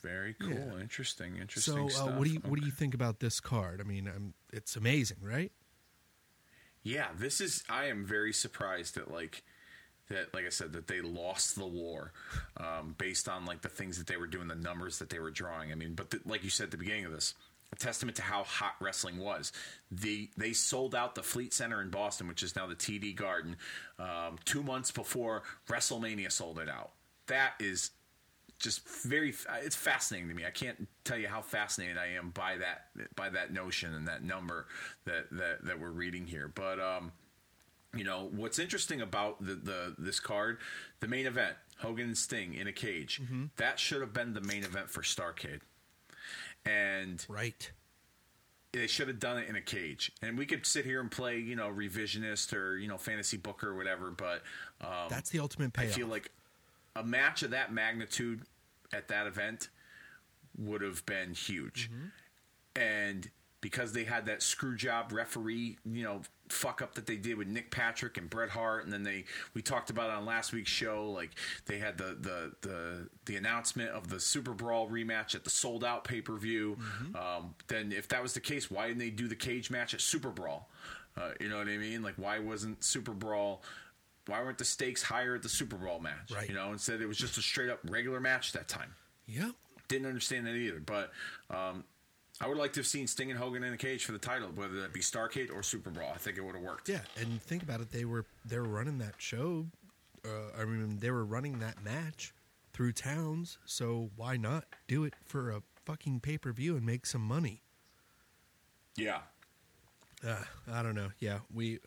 [0.02, 0.52] Very cool.
[0.52, 0.82] Yeah.
[0.82, 1.38] Interesting.
[1.40, 3.82] Interesting So uh, what do you what do you think about this card?
[3.82, 5.52] I mean, um it's amazing, right?
[6.86, 7.64] Yeah, this is.
[7.68, 9.44] I am very surprised at like
[10.10, 12.14] that, like I said, that they lost the war
[12.58, 15.32] um, based on like the things that they were doing, the numbers that they were
[15.32, 15.72] drawing.
[15.72, 17.34] I mean, but the, like you said at the beginning of this,
[17.76, 19.52] a testament to how hot wrestling was.
[19.92, 23.58] The they sold out the Fleet Center in Boston, which is now the TD Garden,
[24.00, 26.92] um, two months before WrestleMania sold it out.
[27.28, 27.92] That is
[28.60, 30.46] just very it's fascinating to me.
[30.46, 34.24] I can't tell you how fascinated I am by that by that notion and that
[34.24, 34.68] number
[35.06, 36.52] that that, that we're reading here.
[36.54, 37.12] But um,
[37.94, 40.60] you know what's interesting about the, the this card,
[41.00, 43.22] the main event, Hogan and Sting in a cage.
[43.58, 45.60] That should have been the main event for Starcade,
[46.66, 47.72] and Right.
[48.72, 50.12] they should have done it in a cage.
[50.22, 53.70] And we could sit here and play, you know, revisionist or you know fantasy booker
[53.70, 54.12] or whatever.
[54.12, 54.42] But
[54.82, 55.94] um, That's the ultimate payoff.
[55.94, 56.32] I feel like
[56.96, 58.42] a match of that magnitude
[58.94, 59.70] at that event
[60.58, 61.90] would have been huge.
[62.76, 63.30] And
[63.62, 67.48] because they had that screw job referee, you know, fuck up that they did with
[67.48, 70.72] Nick Patrick and Bret Hart, and then they we talked about it on last week's
[70.72, 71.32] show, like
[71.66, 75.84] they had the the the, the announcement of the Super Brawl rematch at the sold
[75.84, 76.78] out pay per view.
[77.16, 80.02] Um, then if that was the case, why didn't they do the cage match at
[80.02, 80.70] Super Brawl?
[81.18, 82.04] Uh, you know what I mean?
[82.04, 83.64] Like why wasn't Super Brawl?
[84.28, 86.32] Why weren't the stakes higher at the Super Brawl match?
[86.34, 86.50] Right.
[86.50, 88.94] You know, instead it was just a straight up regular match that time.
[89.28, 89.52] Yep.
[89.88, 90.80] Didn't understand that either.
[90.80, 91.12] But
[91.52, 91.84] um,
[92.42, 94.50] I would like to have seen Sting and Hogan in a cage for the title,
[94.56, 96.12] whether that be Starcade or Super Brawl.
[96.14, 96.90] I think it would have worked.
[96.90, 97.92] Yeah, and think about it.
[97.92, 99.68] They were they were running that show.
[100.26, 102.34] Uh, I mean, they were running that match
[102.74, 103.58] through towns.
[103.66, 107.62] So why not do it for a fucking pay per view and make some money?
[108.98, 109.20] Yeah.
[110.26, 111.12] Uh, I don't know.
[111.20, 111.80] Yeah, we.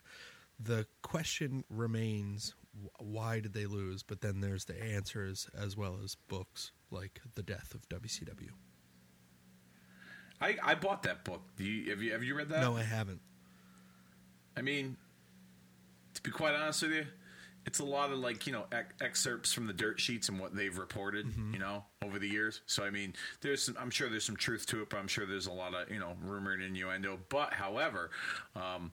[0.58, 2.54] The question remains:
[2.98, 4.02] Why did they lose?
[4.02, 8.50] But then there's the answers as well as books like the death of WCW.
[10.40, 11.42] I, I bought that book.
[11.56, 12.60] Do you, have you have you read that?
[12.60, 13.20] no, I haven't.
[14.56, 14.96] I mean,
[16.14, 17.06] to be quite honest with you,
[17.66, 20.54] it's a lot of like you know ex- excerpts from the dirt sheets and what
[20.54, 22.60] they've reported, you know, over the years.
[22.66, 25.26] So I mean, there's some, I'm sure there's some truth to it, but I'm sure
[25.26, 27.18] there's a lot of you know rumor and innuendo.
[27.28, 28.10] But however,
[28.56, 28.90] um,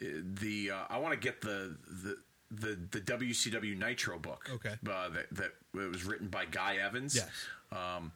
[0.00, 2.16] the uh, I want to get the the.
[2.50, 4.68] The, the WCW Nitro book, Okay.
[4.88, 7.16] uh, that that it was written by Guy Evans.
[7.16, 7.28] Yes.
[7.72, 8.12] Um,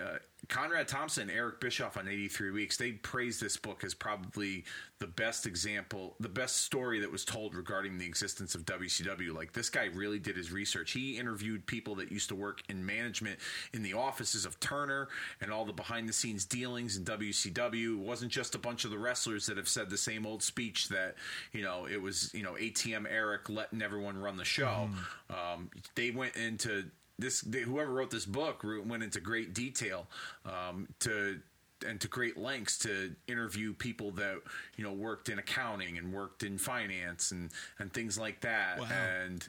[0.00, 0.18] uh,
[0.48, 4.64] Conrad Thompson, Eric Bischoff on 83 Weeks, they praised this book as probably
[4.98, 9.34] the best example, the best story that was told regarding the existence of WCW.
[9.34, 10.92] Like, this guy really did his research.
[10.92, 13.38] He interviewed people that used to work in management
[13.72, 15.08] in the offices of Turner
[15.40, 17.94] and all the behind the scenes dealings in WCW.
[17.94, 20.88] It wasn't just a bunch of the wrestlers that have said the same old speech
[20.88, 21.14] that,
[21.52, 24.88] you know, it was, you know, ATM Eric letting everyone run the show.
[25.30, 26.84] Um, they went into
[27.18, 30.06] this whoever wrote this book went into great detail
[30.44, 31.40] um, to
[31.86, 34.36] and to great lengths to interview people that
[34.76, 38.86] you know worked in accounting and worked in finance and and things like that Wow.
[38.90, 39.48] and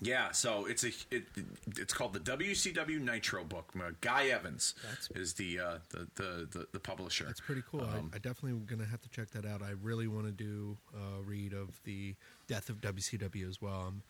[0.00, 1.24] yeah so it's a it,
[1.76, 6.48] it's called the WCW Nitro book Uh, Guy Evans That's- is the, uh, the, the
[6.50, 7.82] the the publisher That's pretty cool.
[7.82, 9.60] Um, I, I definitely gonna have to check that out.
[9.62, 12.14] I really want to do a read of the
[12.46, 13.84] death of WCW as well.
[13.88, 14.02] I'm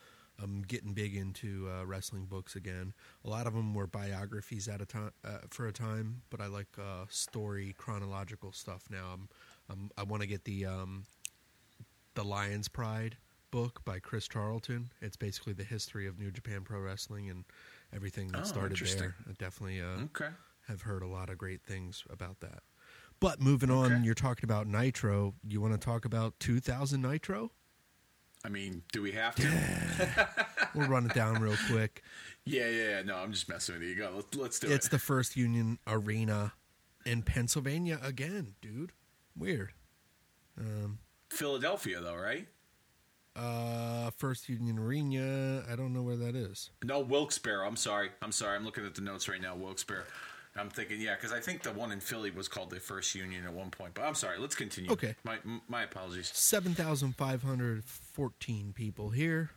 [0.43, 2.95] I'm getting big into uh, wrestling books again.
[3.25, 6.47] A lot of them were biographies at a time uh, for a time, but I
[6.47, 9.11] like uh, story chronological stuff now.
[9.15, 9.29] I'm,
[9.69, 11.05] I'm I want to get the um,
[12.15, 13.17] the Lion's Pride
[13.51, 14.91] book by Chris Charlton.
[15.01, 17.45] It's basically the history of New Japan Pro Wrestling and
[17.95, 19.17] everything that Oh, started there.
[19.29, 20.29] I definitely uh, okay
[20.69, 22.61] have heard a lot of great things about that.
[23.19, 25.35] But moving on, you're talking about Nitro.
[25.47, 27.51] You want to talk about 2000 Nitro?
[28.45, 30.19] I mean do we have to
[30.75, 32.03] We'll run it down real quick.
[32.45, 34.77] yeah yeah yeah no I'm just messing with you go let's, let's do It's it
[34.77, 36.53] It's the first Union Arena
[37.05, 38.93] in Pennsylvania again, dude.
[39.37, 39.73] Weird.
[41.31, 42.47] Philadelphia though right
[43.37, 45.63] Uh, first Union Arena.
[45.71, 46.71] I don't know where that is.
[46.85, 47.65] No, Wilkes-Barre.
[47.65, 48.11] I'm sorry.
[48.21, 48.57] I'm sorry.
[48.57, 49.55] I'm looking at the notes right now.
[49.55, 50.05] Wilkes-Barre.
[50.57, 53.45] I'm thinking, yeah, because I think the one in Philly was called the First Union
[53.45, 53.95] at one point.
[53.95, 54.37] But I'm sorry.
[54.39, 54.91] Let's continue.
[54.91, 55.15] Okay.
[55.25, 56.33] My my apologies.
[56.35, 59.51] 7,514 people here.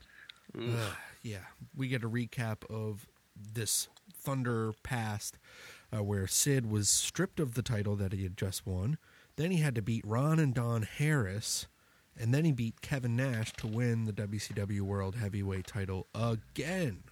[0.55, 0.91] Uh,
[1.23, 1.39] yeah,
[1.75, 5.39] we get a recap of this Thunder past
[5.91, 8.99] uh, where Sid was stripped of the title that he had just won.
[9.35, 11.67] Then he had to beat Ron and Don Harris.
[12.15, 17.03] And then he beat Kevin Nash to win the WCW World Heavyweight title again.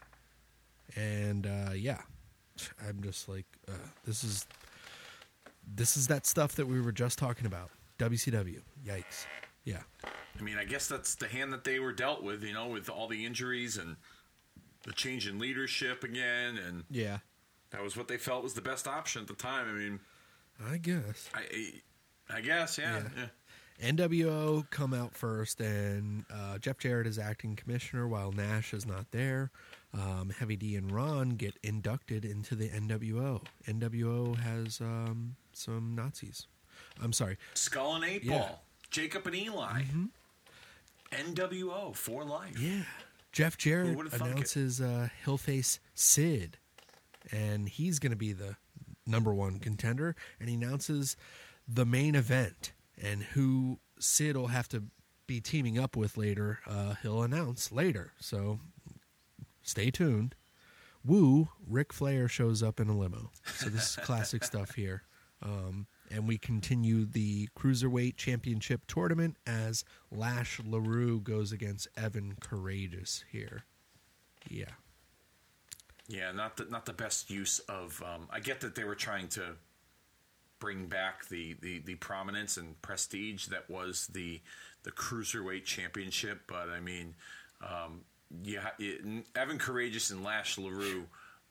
[0.95, 2.01] And uh, yeah,
[2.87, 3.73] I'm just like, uh,
[4.05, 4.45] this is
[5.75, 7.69] this is that stuff that we were just talking about.
[7.99, 8.61] WCW.
[8.85, 9.25] Yikes.
[9.63, 9.81] Yeah.
[10.03, 12.43] I mean, I guess that's the hand that they were dealt with.
[12.43, 13.95] You know, with all the injuries and
[14.83, 17.19] the change in leadership again, and Yeah.
[17.69, 19.67] that was what they felt was the best option at the time.
[19.69, 19.99] I mean,
[20.63, 21.29] I guess.
[21.33, 21.73] I
[22.29, 23.09] I guess, yeah, Yeah.
[23.17, 23.27] yeah.
[23.91, 29.11] NWO come out first, and uh, Jeff Jarrett is acting commissioner while Nash is not
[29.11, 29.51] there.
[29.93, 33.43] Um, Heavy D and Ron get inducted into the NWO.
[33.67, 36.47] NWO has um, some Nazis.
[37.01, 38.49] I'm sorry, Skull and Eight Yeah.
[38.89, 39.83] Jacob and Eli,
[41.11, 42.59] NWO for life.
[42.59, 42.83] Yeah.
[43.31, 44.33] Jeff Jarrett would've thunk it?
[44.33, 46.57] announces uh, he'll face Sid,
[47.31, 48.57] and he's going to be the
[49.07, 50.15] number one contender.
[50.39, 51.15] And he announces
[51.67, 54.83] the main event and who Sid will have to
[55.27, 56.59] be teaming up with later.
[56.67, 58.59] Uh, he'll announce later, so
[59.61, 60.35] stay tuned.
[61.03, 63.31] Woo, Ric Flair shows up in a limo.
[63.55, 65.03] So this is classic stuff here.
[65.41, 73.23] Um, and we continue the Cruiserweight Championship tournament as Lash LaRue goes against Evan Karagias
[73.31, 73.63] here.
[74.47, 74.65] Yeah.
[76.07, 78.03] Yeah, not the not the best use of.
[78.05, 79.55] Um, I get that they were trying to
[80.59, 84.41] bring back the, the, the prominence and prestige that was the
[84.83, 87.15] the cruiserweight championship, but I mean,
[87.61, 88.01] um,
[88.43, 89.01] yeah, it,
[89.35, 91.05] Evan Karagias and Lash Larue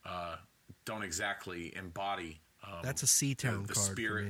[0.04, 0.36] uh,
[0.84, 2.40] don't exactly embody.
[2.66, 4.24] Um, That's a C-Town the card spirit.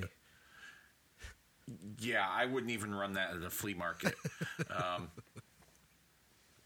[1.69, 1.77] for me.
[2.01, 4.15] Yeah, I wouldn't even run that at a flea market.
[4.71, 5.09] um,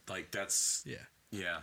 [0.08, 0.96] like that's Yeah.
[1.30, 1.58] yeah.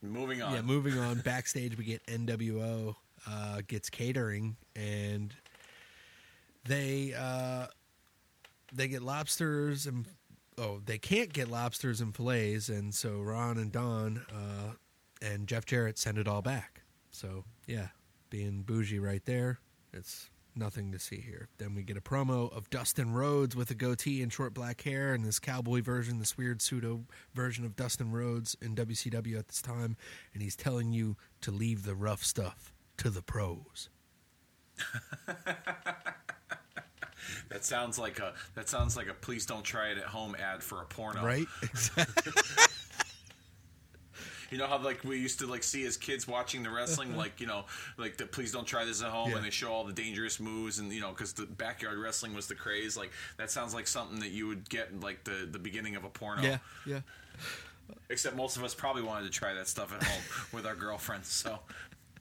[0.00, 0.54] Moving on.
[0.54, 1.20] Yeah, moving on.
[1.20, 2.94] Backstage, we get NWO
[3.28, 5.34] uh, gets catering, and
[6.66, 7.66] they uh,
[8.72, 10.06] they get lobsters and
[10.58, 14.72] oh, they can't get lobsters and fillets, and so Ron and Don uh,
[15.22, 16.82] and Jeff Jarrett send it all back.
[17.10, 17.88] So yeah,
[18.30, 19.60] being bougie right there,
[19.92, 21.48] it's nothing to see here.
[21.58, 25.14] Then we get a promo of Dustin Rhodes with a goatee and short black hair
[25.14, 29.62] and this cowboy version, this weird pseudo version of Dustin Rhodes in WCW at this
[29.62, 29.96] time,
[30.34, 33.88] and he's telling you to leave the rough stuff to the pros.
[37.48, 40.62] That sounds like a that sounds like a please don't try it at home ad
[40.62, 41.24] for a porno.
[41.24, 41.46] Right?
[44.50, 47.18] You know how like we used to like see as kids watching the wrestling, uh-huh.
[47.18, 47.66] like you know,
[47.98, 49.36] like the please don't try this at home, Yeah.
[49.36, 52.46] and they show all the dangerous moves, and you know, because the backyard wrestling was
[52.46, 52.96] the craze.
[52.96, 56.04] Like that sounds like something that you would get in like the the beginning of
[56.04, 56.42] a porno.
[56.42, 57.00] yeah, yeah.
[58.08, 60.22] Except most of us probably wanted to try that stuff at home
[60.52, 61.28] with our girlfriends.
[61.28, 61.58] So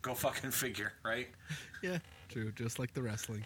[0.02, 1.28] go fucking figure, right?
[1.82, 2.52] Yeah, true.
[2.56, 3.46] Just like the wrestling.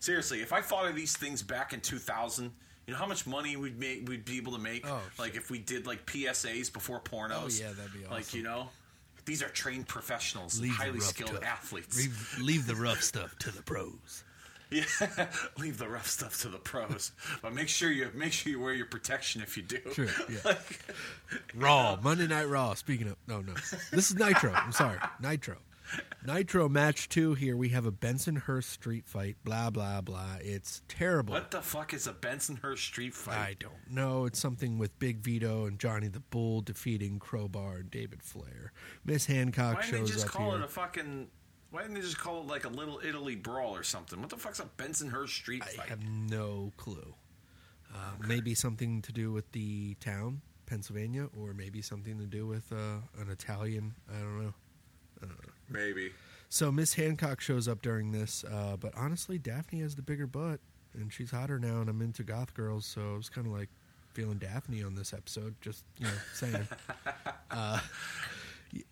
[0.00, 2.50] Seriously, if I thought of these things back in 2000,
[2.86, 5.50] you know how much money we'd make, we'd be able to make, Oh, like if
[5.50, 7.60] we did like PSAs before pornos.
[7.60, 8.10] Oh, yeah, that'd be awesome.
[8.12, 8.70] Like you know,
[9.26, 11.44] these are trained professionals, Leave highly skilled stuff.
[11.44, 11.96] athletes.
[11.96, 14.24] Leave, leave the rough stuff to the pros.
[14.72, 14.84] Yeah,
[15.58, 17.10] leave the rough stuff to the pros,
[17.42, 19.78] but make sure you make sure you wear your protection if you do.
[19.78, 20.06] True,
[20.44, 20.54] yeah.
[21.56, 22.74] Raw, Monday Night Raw.
[22.74, 23.52] Speaking of, no, no,
[23.90, 24.52] this is Nitro.
[24.52, 25.56] I'm sorry, Nitro.
[26.26, 27.34] Nitro match two.
[27.34, 29.36] Here we have a Bensonhurst street fight.
[29.44, 30.36] Blah blah blah.
[30.40, 31.32] It's terrible.
[31.34, 33.36] What the fuck is a Bensonhurst street fight?
[33.38, 34.26] I don't know.
[34.26, 38.72] It's something with Big Vito and Johnny the Bull defeating Crowbar and David Flair.
[39.04, 40.60] Miss Hancock Why didn't they just call here.
[40.60, 41.28] it a fucking?
[41.70, 44.20] Why didn't they just call it like a Little Italy brawl or something?
[44.20, 45.88] What the fuck's a Bensonhurst street I fight?
[45.88, 47.14] have no clue.
[47.94, 52.70] Uh, Maybe something to do with the town, Pennsylvania, or maybe something to do with
[52.72, 53.94] uh, an Italian.
[54.08, 54.54] I don't know.
[55.70, 56.12] Maybe.
[56.48, 60.58] So Miss Hancock shows up during this, uh, but honestly, Daphne has the bigger butt,
[60.94, 63.68] and she's hotter now, and I'm into goth girls, so I was kind of like
[64.14, 65.54] feeling Daphne on this episode.
[65.60, 66.66] Just you know, saying.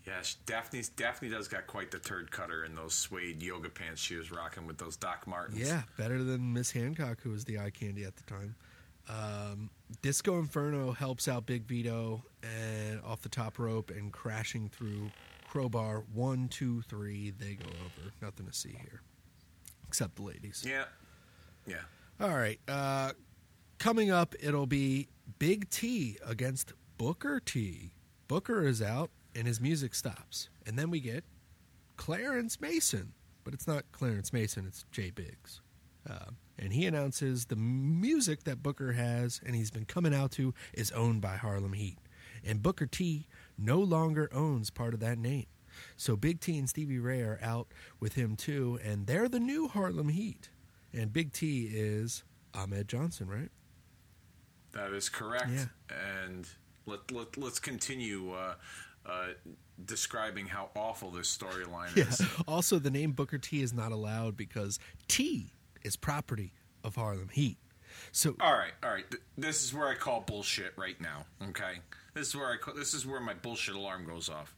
[0.07, 4.01] Yeah, sh- Daphne's Daphne does got quite the turd cutter in those suede yoga pants
[4.01, 5.61] she was rocking with those Doc Martens.
[5.61, 8.55] Yeah, better than Miss Hancock, who was the eye candy at the time.
[9.09, 9.71] Um,
[10.03, 15.11] Disco Inferno helps out Big Vito and off the top rope and crashing through
[15.49, 16.05] crowbar.
[16.12, 17.31] One, two, three.
[17.31, 18.12] They go over.
[18.23, 19.03] Nothing to see here,
[19.87, 20.65] except the ladies.
[20.66, 20.85] yeah,
[21.66, 21.77] yeah.
[22.20, 22.61] All right.
[22.69, 23.12] Uh,
[23.79, 25.09] coming up, it'll be
[25.39, 27.93] Big T against Booker T.
[28.27, 30.51] Booker is out and his music stops.
[30.66, 31.25] And then we get
[31.97, 33.12] Clarence Mason.
[33.45, 35.62] But it's not Clarence Mason, it's Jay Biggs.
[36.09, 40.53] Uh, and he announces the music that Booker has and he's been coming out to
[40.75, 41.99] is owned by Harlem Heat.
[42.45, 43.27] And Booker T
[43.59, 45.47] no longer owns part of that name.
[45.97, 47.68] So Big T and Stevie Ray are out
[48.01, 50.51] with him too, and they're the new Harlem Heat.
[50.93, 52.24] And Big T is
[52.55, 53.51] Ahmed Johnson, right?
[54.72, 55.51] That is correct.
[55.52, 55.64] Yeah.
[56.24, 56.48] And
[56.86, 58.55] let, let let's continue uh,
[59.06, 59.26] uh,
[59.85, 62.22] describing how awful this storyline is.
[62.48, 65.52] Also, the name Booker T is not allowed because T
[65.82, 66.52] is property
[66.82, 67.59] of Harlem Heat.
[68.12, 69.05] So All right, all right.
[69.37, 71.25] This is where I call bullshit right now.
[71.51, 71.81] Okay,
[72.15, 74.55] this is where I call, this is where my bullshit alarm goes off.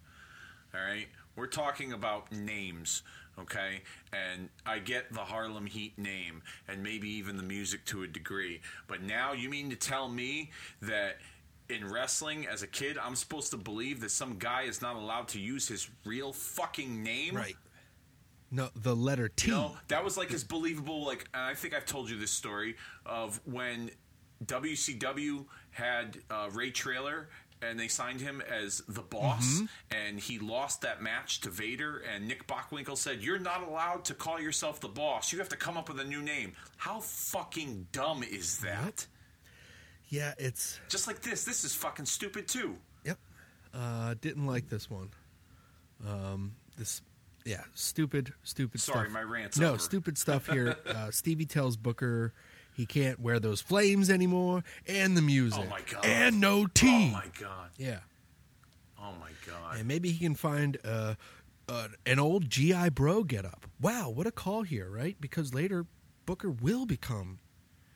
[0.75, 3.03] All right, we're talking about names.
[3.39, 3.83] okay?
[4.13, 8.61] And I get the Harlem Heat name and maybe even the music to a degree.
[8.87, 10.51] But now you mean to tell me
[10.83, 11.17] that
[11.69, 15.29] in wrestling as a kid, I'm supposed to believe that some guy is not allowed
[15.29, 17.37] to use his real fucking name?
[17.37, 17.57] Right.
[18.51, 19.51] No, the letter T.
[19.51, 21.05] No, that was like as believable.
[21.05, 23.91] Like and I think I've told you this story of when
[24.45, 27.29] WCW had uh, Ray Traylor
[27.63, 29.61] and they signed him as the boss,
[29.91, 32.03] and he lost that match to Vader.
[32.13, 35.33] And Nick Bockwinkel said, "You're not allowed to call yourself the boss.
[35.33, 39.07] You have to come up with a new name." How fucking dumb is that?
[40.09, 42.77] Yeah, it's Just like this, this is fucking stupid too.
[43.05, 43.19] Yep.
[43.73, 45.11] Uh, didn't like this one.
[46.07, 47.03] Um, this,
[47.45, 49.13] yeah, stupid, stupid Sorry, stuff.
[49.13, 49.79] my rant's no, over.
[49.79, 50.77] stupid stuff here.
[50.87, 52.33] uh, Stevie tells Booker
[52.73, 55.63] he can't wear those flames anymore, and the music.
[55.67, 56.05] Oh my god!
[56.07, 57.09] And no tea.
[57.11, 57.71] Oh my god!
[57.77, 57.99] Yeah,
[58.99, 59.79] Oh my god!
[59.79, 61.15] and maybe he can find uh,
[61.69, 63.67] uh, an old GI Bro get up.
[63.81, 65.17] Wow, what a call here, right?
[65.21, 65.87] Because later
[66.27, 67.39] Booker will become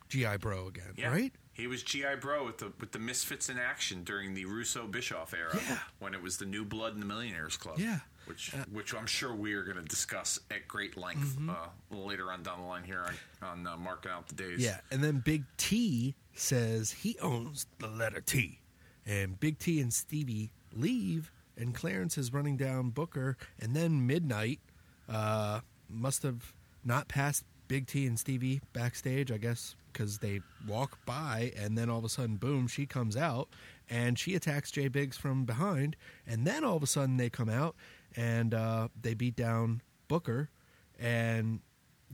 [0.08, 1.08] GI Bro again, Yeah.
[1.10, 1.32] right?
[1.52, 5.32] He was GI Bro with the with the Misfits in action during the Russo Bischoff
[5.34, 5.78] era, Yeah.
[5.98, 7.78] when it was the New Blood and the Millionaires Club.
[7.78, 8.00] Yeah.
[8.26, 11.50] Which which I'm sure we are going to discuss at great length Mm-hmm.
[11.50, 13.04] uh, later on down the line here
[13.42, 14.60] on on uh, marking out the days.
[14.60, 18.58] Yeah, and then Big T says he owns the letter T.
[19.06, 24.60] And Big T and Stevie leave, and Clarence is running down Booker, and then Midnight
[25.08, 25.60] uh,
[25.90, 31.52] must have not passed Big T and Stevie backstage, I guess, because they walk by,
[31.56, 33.48] and then all of a sudden, boom, she comes out,
[33.90, 35.96] and she attacks Jay Biggs from behind,
[36.26, 37.76] and then all of a sudden they come out,
[38.16, 40.50] and uh, they beat down Booker,
[40.98, 41.60] and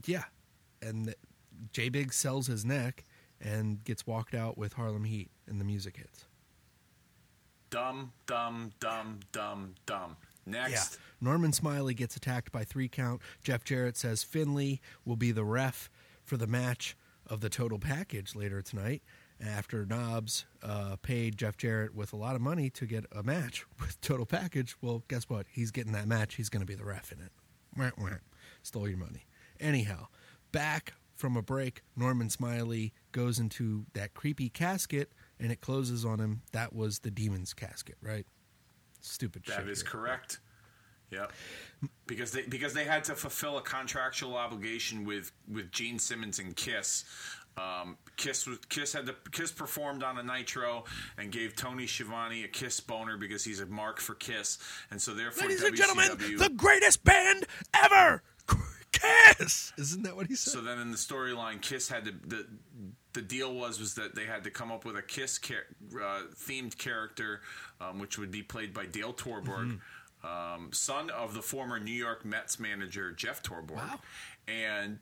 [0.05, 0.23] yeah,
[0.81, 1.13] and
[1.71, 3.03] J Big sells his neck
[3.39, 6.25] and gets walked out with Harlem Heat, and the music hits.
[7.69, 10.17] dumb, dumb, dumb, dumb, dumb.
[10.45, 13.21] Next, Norman Smiley gets attacked by three count.
[13.43, 15.89] Jeff Jarrett says Finlay will be the ref
[16.23, 16.95] for the match
[17.27, 19.01] of the total package later tonight.
[19.43, 23.65] After Knobbs uh, paid Jeff Jarrett with a lot of money to get a match
[23.79, 25.47] with total package, well, guess what?
[25.51, 26.35] He's getting that match.
[26.35, 27.31] He's going to be the ref in it.
[27.75, 28.17] Wah, wah.
[28.61, 29.25] Stole your money.
[29.59, 30.07] Anyhow,
[30.51, 36.19] back from a break, Norman Smiley goes into that creepy casket and it closes on
[36.19, 36.41] him.
[36.51, 38.25] That was the demon's casket, right?
[39.01, 39.57] Stupid shit.
[39.57, 39.89] that is here.
[39.89, 40.39] correct.
[41.11, 41.33] Yep.
[42.07, 46.55] Because they because they had to fulfill a contractual obligation with with Gene Simmons and
[46.55, 47.03] Kiss.
[47.57, 50.85] Um, Kiss Kiss had to, Kiss performed on a Nitro
[51.17, 54.57] and gave Tony Schiavone a Kiss boner because he's a mark for Kiss,
[54.89, 55.67] and so therefore Ladies WCW.
[55.67, 58.23] and gentlemen, the greatest band ever,
[58.91, 59.73] Kiss.
[59.77, 60.51] Isn't that what he said?
[60.53, 62.47] So then in the storyline, Kiss had to the
[63.13, 65.67] the deal was was that they had to come up with a Kiss char-
[66.01, 67.41] uh, themed character,
[67.81, 69.79] um, which would be played by Dale Torborg,
[70.23, 73.99] um, son of the former New York Mets manager Jeff Torborg, Wow.
[74.47, 74.99] and.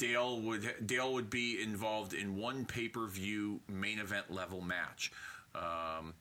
[0.00, 4.60] Um, Dale would Dale would be involved in one pay per view main event level
[4.60, 5.12] match.
[5.54, 6.14] Um,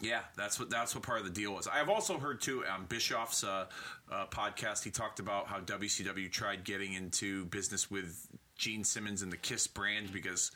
[0.00, 1.66] yeah, that's what that's what part of the deal was.
[1.66, 3.66] I've also heard too on Bischoff's uh,
[4.12, 4.84] uh, podcast.
[4.84, 9.66] He talked about how WCW tried getting into business with Gene Simmons and the Kiss
[9.66, 10.50] brand because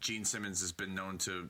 [0.00, 1.48] Gene Simmons has been known to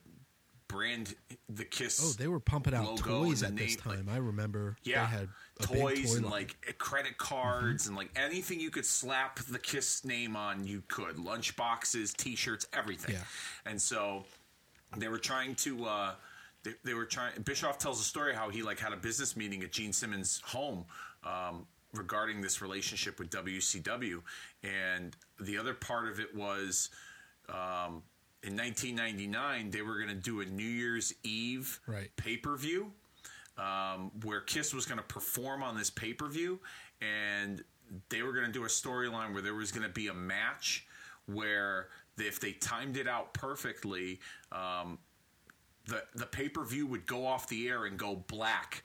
[0.69, 1.15] brand
[1.49, 2.01] the Kiss.
[2.03, 4.09] oh, they were pumping out logo toys at this time.
[4.11, 5.29] I remember yeah, they had
[5.61, 6.33] toys toy and line.
[6.33, 11.19] like credit cards and like anything you could slap the Kiss name on, you could.
[11.19, 13.15] Lunch boxes, T-shirts, everything.
[13.15, 13.23] Yeah.
[13.67, 14.25] And so
[14.97, 15.85] they were trying to.
[15.85, 16.13] Uh,
[16.63, 17.33] they, they were trying.
[17.43, 20.85] Bischoff tells a story how he like had a business meeting at Gene Simmons' home.
[21.25, 24.21] Um, regarding this relationship with WCW,
[24.63, 26.91] and the other part of it was
[27.49, 28.03] um,
[28.43, 32.11] in 1999 they were going to do a New Year's Eve Right.
[32.17, 32.93] pay per view
[33.57, 36.61] um, where Kiss was going to perform on this pay per view,
[37.01, 37.63] and
[38.09, 40.87] they were going to do a storyline where there was going to be a match
[41.27, 41.89] where
[42.19, 44.21] if they timed it out perfectly,
[44.53, 44.99] um,
[45.87, 48.83] the the pay per view would go off the air and go black.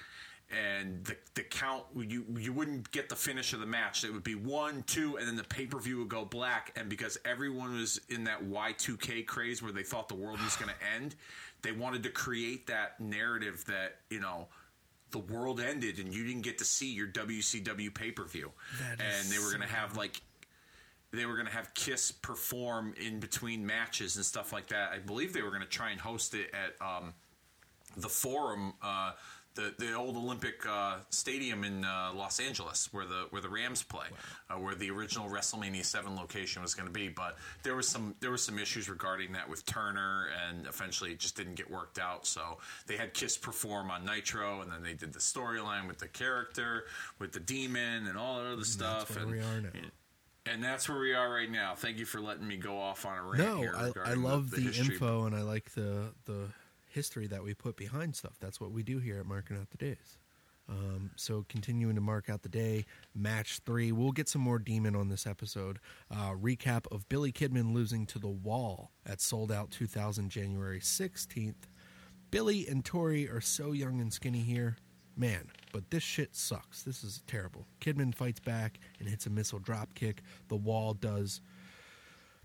[0.51, 4.03] And the, the count you you wouldn't get the finish of the match.
[4.03, 6.71] It would be one, two, and then the pay per view would go black.
[6.75, 10.39] And because everyone was in that Y two K craze where they thought the world
[10.41, 11.15] was going to end,
[11.63, 14.47] they wanted to create that narrative that you know
[15.09, 18.51] the world ended and you didn't get to see your WCW pay per view,
[18.91, 20.21] and they were going to have like
[21.13, 24.91] they were going to have Kiss perform in between matches and stuff like that.
[24.91, 27.13] I believe they were going to try and host it at um,
[27.95, 29.11] the Forum, uh,
[29.55, 33.83] the, the old Olympic uh, Stadium in uh, Los Angeles, where the where the Rams
[33.83, 34.07] play,
[34.49, 37.07] uh, where the original WrestleMania Seven location was going to be.
[37.09, 41.19] But there was some there was some issues regarding that with Turner, and eventually it
[41.19, 42.25] just didn't get worked out.
[42.25, 42.57] So
[42.87, 46.85] they had Kiss perform on Nitro, and then they did the storyline with the character,
[47.19, 49.15] with the demon, and all that other stuff.
[49.15, 49.69] where and, we are now.
[50.45, 51.73] And that's where we are right now.
[51.73, 53.73] Thank you for letting me go off on a rant No, here.
[53.77, 54.95] I, I love the, history.
[54.95, 56.47] info and I like the the
[56.93, 58.37] history that we put behind stuff.
[58.39, 60.17] That's what we do here at Marking Out the Days.
[60.69, 63.91] Um, so continuing to mark out the day, match three.
[63.91, 65.79] We'll get some more demon on this episode.
[66.09, 71.67] Uh, recap of Billy Kidman losing to the Wall at Sold Out 2000 January 16th.
[72.31, 74.77] Billy and Tori are so young and skinny here.
[75.15, 76.81] Man, but this shit sucks.
[76.81, 77.67] This is terrible.
[77.79, 80.23] Kidman fights back and hits a missile drop kick.
[80.47, 81.41] The Wall does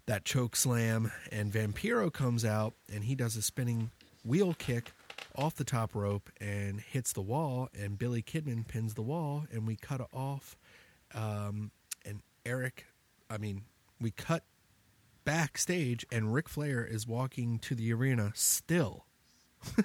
[0.05, 3.91] that choke slam, and Vampiro comes out and he does a spinning
[4.29, 4.93] wheel kick
[5.35, 9.67] off the top rope and hits the wall, and Billy Kidman pins the wall, and
[9.67, 10.57] we cut off.
[11.15, 11.71] Um,
[12.05, 12.87] and Eric,
[13.31, 13.63] I mean,
[14.01, 14.45] we cut
[15.25, 19.07] backstage, and Ric Flair is walking to the arena still.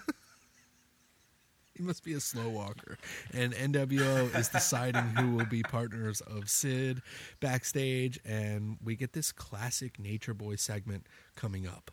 [1.76, 2.98] He must be a slow walker.
[3.34, 7.02] And NWO is deciding who will be partners of Sid
[7.40, 8.20] backstage.
[8.24, 11.92] And we get this classic Nature Boy segment coming up.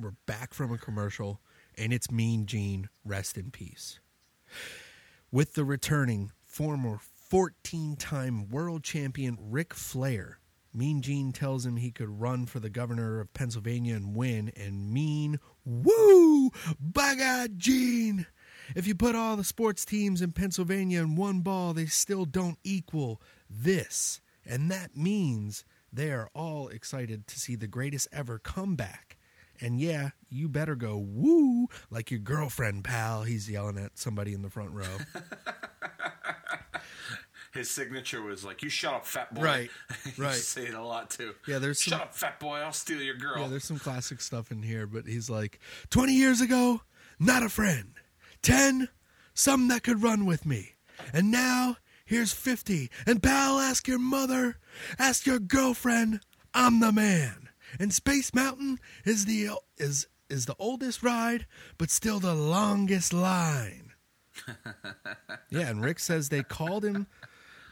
[0.00, 1.40] We're back from a commercial,
[1.76, 3.98] and it's Mean Gene, rest in peace.
[5.32, 10.38] With the returning former 14 time world champion Ric Flair,
[10.72, 14.52] Mean Gene tells him he could run for the governor of Pennsylvania and win.
[14.56, 16.50] And Mean, woo!
[16.78, 18.26] By God, Gene!
[18.76, 22.58] If you put all the sports teams in Pennsylvania in one ball, they still don't
[22.62, 23.20] equal
[23.50, 24.20] this.
[24.46, 29.17] And that means they are all excited to see the greatest ever comeback.
[29.60, 33.22] And yeah, you better go woo like your girlfriend, pal.
[33.24, 34.84] He's yelling at somebody in the front row.
[37.54, 39.70] His signature was like, "You shut up, fat boy." Right,
[40.04, 40.28] He right.
[40.34, 41.34] used to say it a lot too.
[41.46, 42.58] Yeah, there's shut some- up, fat boy.
[42.58, 43.40] I'll steal your girl.
[43.40, 45.58] Yeah, there's some classic stuff in here, but he's like,
[45.90, 46.82] 20 years ago,
[47.18, 47.94] not a friend.
[48.42, 48.88] 10,
[49.34, 50.74] some that could run with me.
[51.12, 52.90] And now, here's 50.
[53.06, 54.58] And pal, ask your mother,
[54.98, 56.20] ask your girlfriend,
[56.54, 57.47] I'm the man.
[57.78, 61.46] And Space Mountain is the is is the oldest ride,
[61.78, 63.92] but still the longest line.
[65.50, 67.06] yeah, and Ric says they called him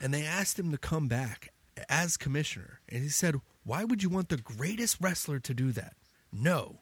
[0.01, 1.53] and they asked him to come back
[1.89, 2.81] as commissioner.
[2.89, 5.95] And he said, Why would you want the greatest wrestler to do that?
[6.33, 6.81] No.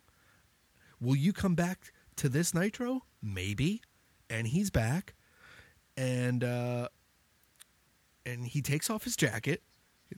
[1.01, 3.03] Will you come back to this Nitro?
[3.23, 3.83] Maybe.
[4.31, 5.15] And he's back.
[5.97, 6.89] And uh
[8.27, 9.63] and he takes off his jacket.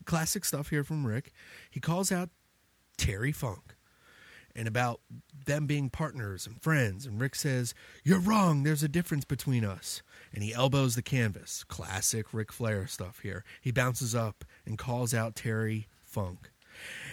[0.04, 1.32] Classic stuff here from Ric.
[1.70, 2.30] He calls out
[2.96, 3.76] Terry Funk
[4.56, 5.00] and about
[5.44, 7.04] them being partners and friends.
[7.06, 8.62] And Ric says, You're wrong.
[8.62, 10.02] There's a difference between us.
[10.32, 11.62] And he elbows the canvas.
[11.64, 13.44] Classic Ric Flair stuff here.
[13.60, 16.50] He bounces up and calls out Terry Funk.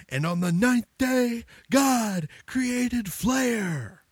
[0.10, 4.04] And on the ninth day, God created Flair.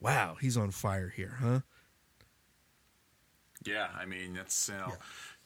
[0.00, 1.60] Wow, he's on fire here, huh?
[3.64, 4.92] Yeah, I mean that's you know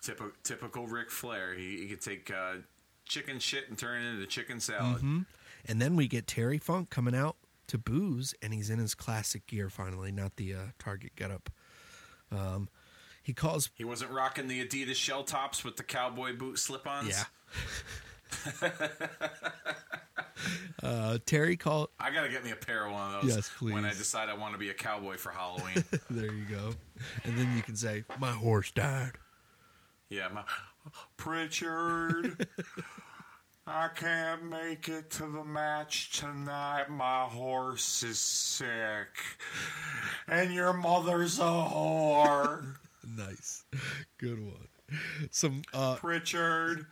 [0.03, 1.55] typical typical Ric Flair.
[1.55, 2.57] He, he could take uh,
[3.07, 4.99] chicken shit and turn it into chicken salad.
[4.99, 5.21] Mm-hmm.
[5.67, 7.37] And then we get Terry Funk coming out
[7.69, 11.51] to booze, and he's in his classic gear finally, not the uh, Target getup.
[12.33, 12.69] Um,
[13.23, 17.09] he calls He wasn't rocking the Adidas shell tops with the cowboy boot slip-ons.
[17.09, 17.25] Yeah.
[20.83, 21.89] uh, Terry called.
[21.99, 23.37] I gotta get me a pair of one of those.
[23.37, 25.85] Yes, When I decide I want to be a cowboy for Halloween.
[26.11, 26.73] there you go.
[27.25, 29.13] And then you can say, "My horse died."
[30.09, 30.43] yeah, my
[31.17, 32.47] Prichard.
[33.73, 36.91] I can't make it to the match tonight.
[36.91, 39.17] My horse is sick,
[40.27, 42.77] and your mother's a whore.
[43.17, 43.65] Nice,
[44.19, 44.69] good one.
[45.31, 46.87] Some uh, Prichard,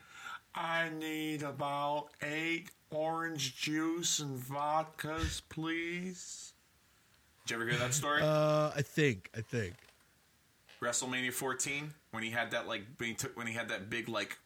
[0.55, 6.55] I need about eight orange juice and vodkas, please.
[7.47, 8.23] Did you ever hear that story?
[8.23, 9.75] uh, I think, I think.
[10.81, 14.09] WrestleMania 14 when he had that like when he took when he had that big
[14.09, 14.39] like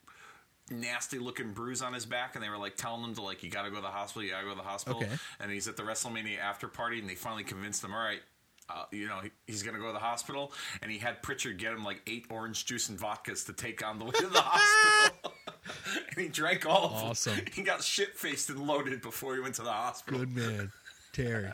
[0.72, 3.50] nasty looking bruise on his back and they were like telling him to like you
[3.50, 4.98] got to go to the hospital, you got to go to the hospital.
[5.02, 5.10] Okay.
[5.40, 8.20] And he's at the WrestleMania after party and they finally convinced him, all right.
[8.70, 11.72] Uh, you know he, he's gonna go to the hospital, and he had Prichard get
[11.72, 15.32] him like eight orange juice and vodkas to take on the way to the hospital,
[16.16, 17.36] and he drank all of Awesome.
[17.36, 17.44] them.
[17.54, 20.20] He got shit faced and loaded before he went to the hospital.
[20.20, 20.72] Good man,
[21.12, 21.50] Terry.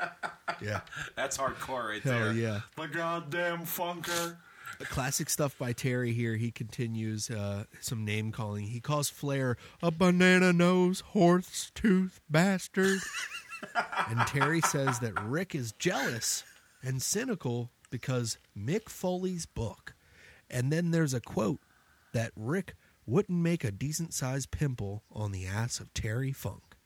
[0.60, 0.82] Yeah,
[1.16, 2.32] That's hardcore right Hell there.
[2.34, 2.60] yeah.
[2.76, 4.36] the goddamn funker.
[4.80, 6.36] Classic stuff by Terry here.
[6.36, 8.64] He continues uh, some name calling.
[8.66, 13.00] He calls Flair a banana nose, horse tooth bastard.
[14.08, 16.44] and Terry says that Ric is jealous
[16.82, 19.94] and cynical because Mick Foley's book.
[20.50, 21.60] And then there's a quote
[22.12, 22.74] that Ric
[23.06, 26.76] wouldn't make a decent sized pimple on the ass of Terry Funk.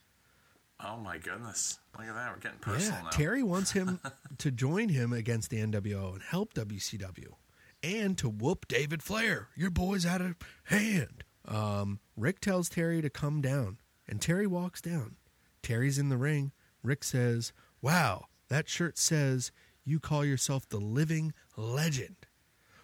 [0.84, 1.78] Oh my goodness!
[1.96, 2.32] Look at that.
[2.32, 3.10] We're getting personal yeah, now.
[3.10, 4.00] Terry wants him
[4.38, 7.34] to join him against the NWO and help WCW,
[7.82, 9.48] and to whoop David Flair.
[9.56, 11.24] Your boy's out of hand.
[11.46, 15.16] Um, Ric tells Terry to come down, and Terry walks down.
[15.62, 16.52] Terry's in the ring.
[16.82, 19.52] Ric says, "Wow, that shirt says
[19.84, 22.26] you call yourself the living legend."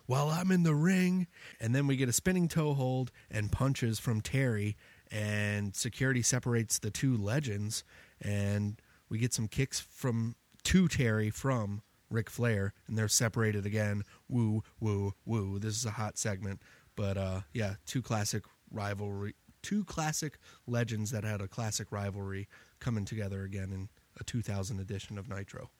[0.06, 1.26] While I'm in the ring,
[1.60, 4.76] and then we get a spinning toe hold and punches from Terry,
[5.10, 7.84] and security separates the two legends,
[8.20, 10.34] and we get some kicks from
[10.64, 14.02] to Terry from Ric Flair, and they're separated again.
[14.28, 15.58] Woo, woo, woo.
[15.58, 16.60] This is a hot segment,
[16.96, 22.48] but uh, yeah, two classic rivalry, two classic legends that had a classic rivalry
[22.80, 23.88] coming together again in
[24.20, 25.70] a 2000 edition of Nitro.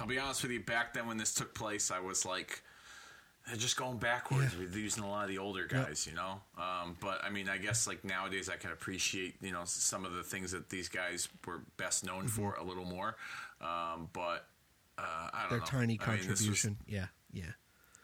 [0.00, 0.60] I'll be honest with you.
[0.60, 2.62] Back then, when this took place, I was like,
[3.56, 4.60] just going backwards Yeah.
[4.64, 6.40] with using a lot of the older guys, you know.
[6.58, 10.12] Um, but I mean, I guess like nowadays, I can appreciate you know some of
[10.12, 12.28] the things that these guys were best known Mm-hmm.
[12.42, 13.16] for a little more.
[13.60, 14.46] Um, but
[14.98, 15.02] uh,
[15.32, 15.64] I don't Their know.
[15.66, 16.76] tiny I mean, was- contribution.
[16.86, 17.52] yeah, yeah.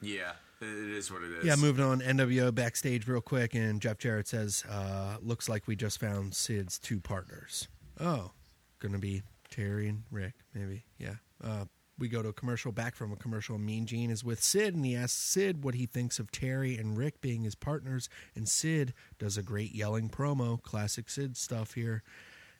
[0.00, 1.44] yeah, it is what it is.
[1.44, 2.00] Yeah, moving on.
[2.00, 6.78] NWO backstage real quick, and Jeff Jarrett says, uh, "Looks like we just found Sid's
[6.78, 7.68] two partners.
[8.00, 8.32] Oh,
[8.78, 10.84] gonna be Terry and Ric, maybe.
[10.98, 11.16] Yeah.
[11.42, 11.64] Uh,
[11.98, 12.72] we go to a commercial.
[12.72, 13.58] Back from a commercial.
[13.58, 16.96] Mean Gene is with Sid, and he asks Sid what he thinks of Terry and
[16.96, 18.08] Ric being his partners.
[18.34, 22.02] And Sid does a great yelling promo, classic Sid stuff here.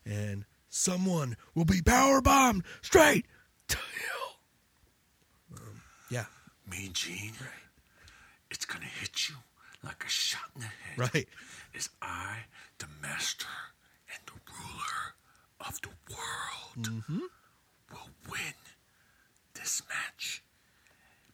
[0.05, 3.27] And someone will be power bombed straight
[3.69, 4.22] to hell.
[6.73, 7.33] Me, Gene.
[8.51, 9.35] It's gonna hit you
[9.85, 10.99] like a shot in the head.
[11.15, 11.29] right.
[11.75, 12.45] Is I
[12.79, 13.47] the master
[14.13, 15.15] and the ruler
[15.61, 17.19] of the world hmm
[17.91, 18.55] will win
[19.55, 20.43] this match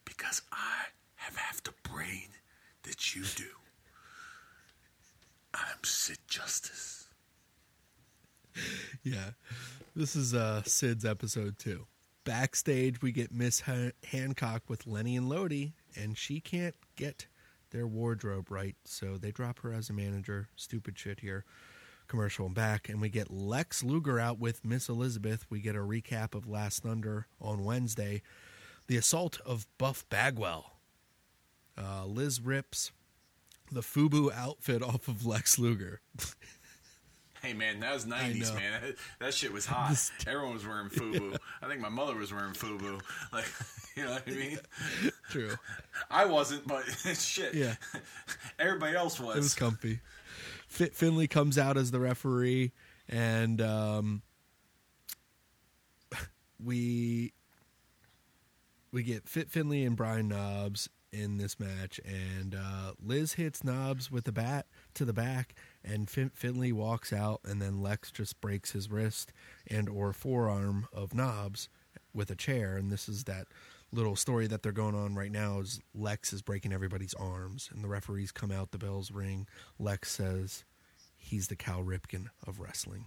[0.04, 2.30] because I have half the brain
[2.82, 3.44] that you do.
[5.54, 7.06] I'm Sid Justice.
[9.04, 9.30] Yeah.
[9.94, 11.86] This is uh, Sid's episode two.
[12.28, 17.26] Backstage, we get Miss Han- Hancock with Lenny and Lodi, and she can't get
[17.70, 20.50] their wardrobe right, so they drop her as a manager.
[20.54, 21.46] Stupid shit here.
[22.06, 25.46] Commercial and back, and we get Lex Luger out with Miss Elizabeth.
[25.48, 28.20] We get a recap of Last Thunder on Wednesday.
[28.88, 30.72] The assault of Buff Bagwell.
[31.78, 32.92] Uh, Liz rips
[33.72, 36.02] the FUBU outfit off of Lex Luger.
[37.48, 38.82] Hey man, that was nineties man.
[38.82, 39.96] That, that shit was hot.
[40.26, 41.38] Everyone was wearing FUBU.
[41.62, 43.00] I think my mother was wearing FUBU.
[43.32, 43.46] Like,
[43.96, 44.58] you know what I mean?
[45.30, 45.52] True.
[46.10, 46.82] I wasn't, but
[47.16, 47.54] shit.
[47.54, 47.76] Yeah.
[48.58, 49.36] Everybody else was.
[49.36, 50.00] It was comfy.
[50.66, 52.72] Fit Finlay comes out as the referee,
[53.08, 54.22] and um,
[56.62, 57.32] we
[58.92, 64.10] we get Fit Finlay and Brian Knobbs in this match, and uh, Liz hits Knobbs
[64.10, 65.54] with the bat to the back,
[65.84, 69.32] and Fit Finlay walks out, and then Lex just breaks his wrist
[69.66, 71.68] and or forearm of Knobbs
[72.12, 73.46] with a chair, and this is that
[73.92, 77.82] little story that they're going on right now is Lex is breaking everybody's arms, and
[77.82, 79.46] the referees come out, the bells ring.
[79.78, 80.64] Lex says
[81.16, 83.06] he's the Cal Ripken of wrestling.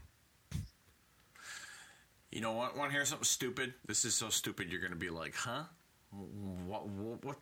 [2.31, 2.77] You know what?
[2.77, 3.73] Want to hear something stupid?
[3.85, 4.72] This is so stupid.
[4.72, 5.64] You're going to be like, huh?
[6.65, 6.88] What?
[6.88, 7.26] What?
[7.26, 7.38] What?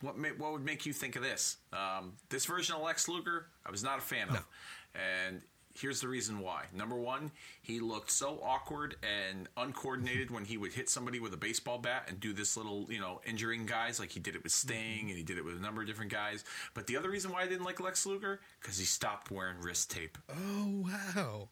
[0.00, 1.56] What, ma- what would make you think of this?
[1.72, 4.46] Um, this version of Lex Luger, I was not a fan of,
[4.94, 5.40] and
[5.78, 6.64] here's the reason why.
[6.74, 7.30] Number one,
[7.62, 12.06] he looked so awkward and uncoordinated when he would hit somebody with a baseball bat
[12.08, 15.16] and do this little, you know, injuring guys like he did it with Sting and
[15.16, 16.44] he did it with a number of different guys.
[16.74, 19.90] But the other reason why I didn't like Lex Luger because he stopped wearing wrist
[19.90, 20.18] tape.
[20.30, 21.48] Oh wow!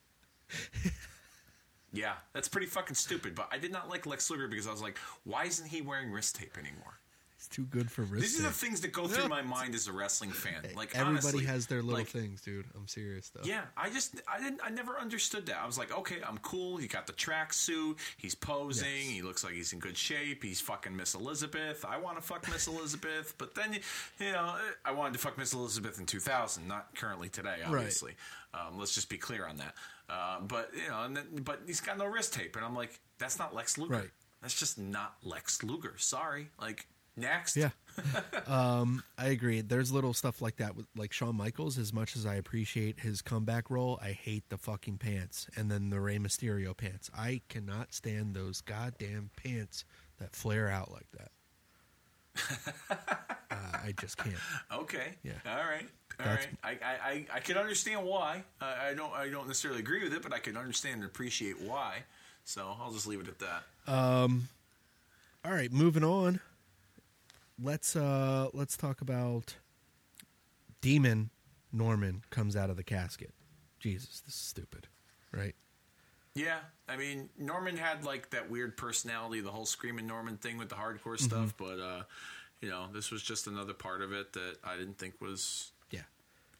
[1.92, 3.34] Yeah, that's pretty fucking stupid.
[3.34, 6.10] But I did not like Lex Luger because I was like, why isn't he wearing
[6.10, 6.98] wrist tape anymore?
[7.44, 8.22] It's too good for wrist.
[8.22, 10.62] These are the things that go through my mind as a wrestling fan.
[10.74, 12.64] Like Everybody honestly, has their little like, things, dude.
[12.74, 13.42] I'm serious though.
[13.44, 15.58] Yeah, I just I didn't I never understood that.
[15.62, 16.78] I was like, okay, I'm cool.
[16.78, 17.98] He got the tracksuit.
[18.16, 18.86] He's posing.
[18.88, 19.10] Yes.
[19.10, 20.42] He looks like he's in good shape.
[20.42, 21.84] He's fucking Miss Elizabeth.
[21.86, 23.74] I want to fuck Miss Elizabeth, but then
[24.18, 28.14] you know I wanted to fuck Miss Elizabeth in 2000, not currently today, obviously.
[28.54, 29.74] Um, let's just be clear on that.
[30.08, 32.98] Uh, but you know, and then, but he's got no wrist tape, and I'm like,
[33.18, 33.92] that's not Lex Luger.
[33.92, 34.10] Right.
[34.40, 35.94] That's just not Lex Luger.
[35.96, 36.48] Sorry.
[36.60, 36.86] Like
[37.16, 37.57] next.
[37.57, 37.70] Yeah.
[38.47, 39.61] um, I agree.
[39.61, 41.78] There's little stuff like that with like Shawn Michaels.
[41.78, 45.91] As much as I appreciate his comeback role, I hate the fucking pants and then
[45.91, 47.11] the Rey Mysterio pants.
[47.16, 49.85] I cannot stand those goddamn pants
[50.19, 51.31] that flare out like that.
[52.91, 54.35] uh, I just can't.
[54.73, 55.15] Okay.
[55.23, 55.32] Yeah.
[55.47, 55.86] All right.
[56.19, 56.78] All That's- right.
[56.82, 58.43] I, I, I, I can understand why.
[58.61, 61.61] I, I don't I don't necessarily agree with it, but I can understand and appreciate
[61.61, 62.03] why.
[62.45, 63.93] So I'll just leave it at that.
[63.93, 64.49] Um.
[65.45, 66.41] All right, moving on.
[67.62, 69.55] Let's uh let's talk about
[70.81, 71.31] Demon
[71.72, 73.32] Norman comes out of the casket.
[73.81, 74.89] Jesus, this is stupid,
[75.32, 75.55] right?
[76.35, 76.59] Yeah,
[76.89, 80.74] I mean Norman had like that weird personality, the whole screaming Norman thing with the
[80.74, 82.02] hardcore stuff, but uh,
[82.60, 86.01] you know, this was just another part of it that I didn't think was Yeah.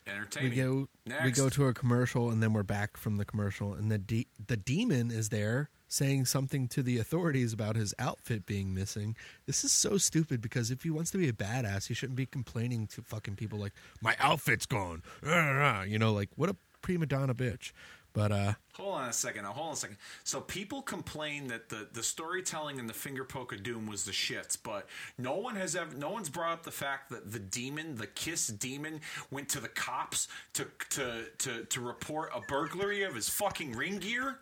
[0.07, 0.51] entertaining.
[0.51, 1.25] We go Next.
[1.25, 4.29] we go to a commercial and then we're back from the commercial and the de-
[4.47, 9.15] the demon is there saying something to the authorities about his outfit being missing.
[9.47, 12.27] This is so stupid because if he wants to be a badass, he shouldn't be
[12.27, 13.73] complaining to fucking people like
[14.03, 15.03] my outfit's gone.
[15.85, 17.73] You know, like what a prima donna bitch.
[18.13, 19.43] But uh Hold on a second.
[19.43, 19.97] Now, hold on a second.
[20.23, 24.13] So people complain that the, the storytelling in the Finger Poke of Doom was the
[24.13, 24.89] shits, but
[25.19, 28.49] no one has ever, no one's brought up the fact that the demon, the Kiss
[28.49, 29.01] demon,
[29.31, 33.99] went to the cops to to to to report a burglary of his fucking ring
[33.99, 34.39] gear.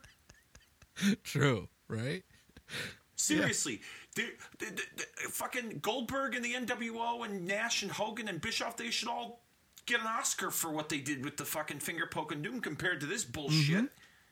[1.24, 2.23] true, right?
[3.16, 3.81] Seriously,
[4.14, 4.24] the,
[4.59, 8.90] the, the, the- fucking Goldberg and the NWO and Nash and Hogan and Bischoff, they
[8.90, 9.40] should all
[9.86, 13.01] get an Oscar for what they did with the fucking Finger Poke and Doom compared
[13.01, 13.86] to this bullshit.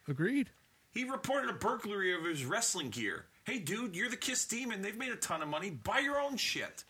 [0.08, 0.50] Agreed.
[0.92, 3.26] He reported a burglary of his wrestling gear.
[3.44, 4.82] Hey, dude, you're the Kiss Demon.
[4.82, 5.70] They've made a ton of money.
[5.70, 6.84] Buy your own shit.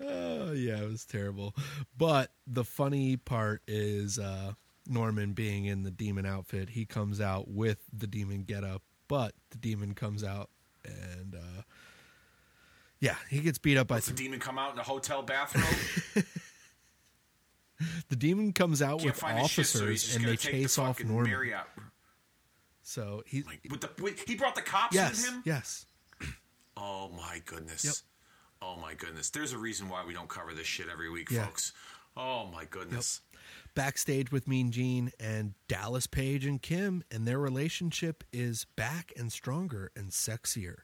[0.00, 1.54] Oh yeah, it was terrible.
[1.96, 4.52] But the funny part is uh,
[4.88, 6.70] Norman being in the demon outfit.
[6.70, 10.50] He comes out with the demon getup, but the demon comes out
[10.84, 11.62] and uh,
[13.00, 15.64] yeah, he gets beat up by Does the demon come out in a hotel bathroom.
[18.08, 21.02] the demon comes out Can't with his shit, so officers and they chase the off
[21.04, 21.30] Norman.
[21.30, 21.66] Marriott.
[22.82, 25.42] So he Like, with the, with, he brought the cops yes, with him?
[25.44, 25.86] yes.
[26.76, 27.84] Oh, my goodness.
[27.84, 27.94] Yep.
[28.62, 29.30] Oh, my goodness.
[29.30, 31.46] There's a reason why we don't cover this shit every week, Yeah.
[31.46, 31.72] folks.
[32.16, 33.20] Oh, my goodness.
[33.76, 39.30] Backstage with Mean Gene and Dallas Page and Kim, and their relationship is back and
[39.30, 40.78] stronger and sexier.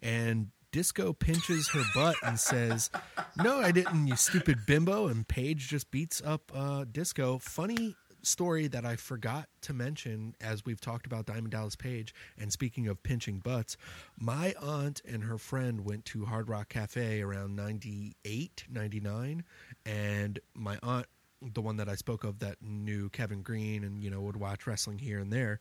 [0.00, 2.90] And Disco pinches her butt and says,
[3.36, 7.38] "No, I didn't, you stupid bimbo." And Page just beats up uh, Disco.
[7.38, 12.14] Funny story that I forgot to mention as we've talked about Diamond Dallas Page.
[12.38, 13.76] And speaking of pinching butts,
[14.18, 19.44] my aunt and her friend went to Hard Rock Cafe around 98, 99.
[19.86, 21.06] And my aunt,
[21.40, 24.66] the one that I spoke of that knew Kevin Greene and, you know, would watch
[24.66, 25.60] wrestling here and there,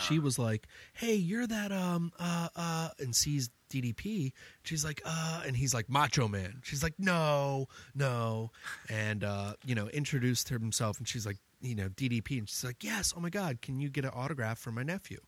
[0.00, 4.32] she was like, "Hey, you're that um uh uh," and sees DDP.
[4.62, 8.50] She's like, "Uh," and he's like, "Macho Man." She's like, "No, no,"
[8.88, 12.82] and uh, you know, introduced himself, and she's like, you know, DDP, and she's like,
[12.82, 15.20] "Yes, oh my God, can you get an autograph for my nephew?"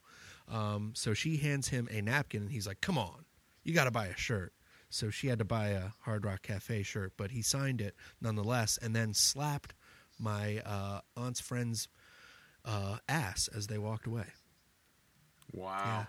[0.48, 3.24] Um, so she hands him a napkin, and he's like, "Come on,
[3.62, 4.52] you got to buy a shirt."
[4.90, 8.78] So she had to buy a Hard Rock Cafe shirt, but he signed it nonetheless,
[8.80, 9.72] and then slapped
[10.18, 11.88] my uh, aunt's friend's
[12.64, 14.26] uh, ass as they walked away.
[15.52, 15.82] Wow.
[15.84, 16.04] Yeah.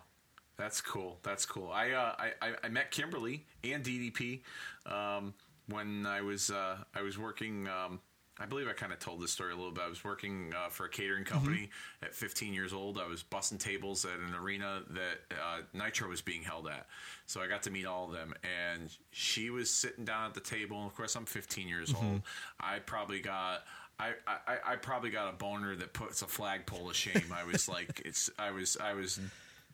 [0.57, 1.19] That's cool.
[1.23, 1.71] That's cool.
[1.71, 4.41] I, uh, I, I met Kimberly and DDP
[4.85, 5.33] um,
[5.67, 7.67] when I was uh, I was working.
[7.67, 7.99] Um,
[8.41, 9.83] I believe I kind of told this story a little bit.
[9.85, 11.69] I was working uh, for a catering company
[12.01, 12.97] at 15 years old.
[12.97, 16.87] I was bussing tables at an arena that uh, Nitro was being held at.
[17.27, 18.33] So I got to meet all of them.
[18.43, 20.77] And she was sitting down at the table.
[20.77, 22.21] And of course, I'm 15 years old.
[22.59, 23.63] I probably got.
[23.99, 27.31] I, I, I probably got a boner that puts a flagpole to shame.
[27.31, 28.31] I was like, it's.
[28.39, 28.75] I was.
[28.81, 29.19] I was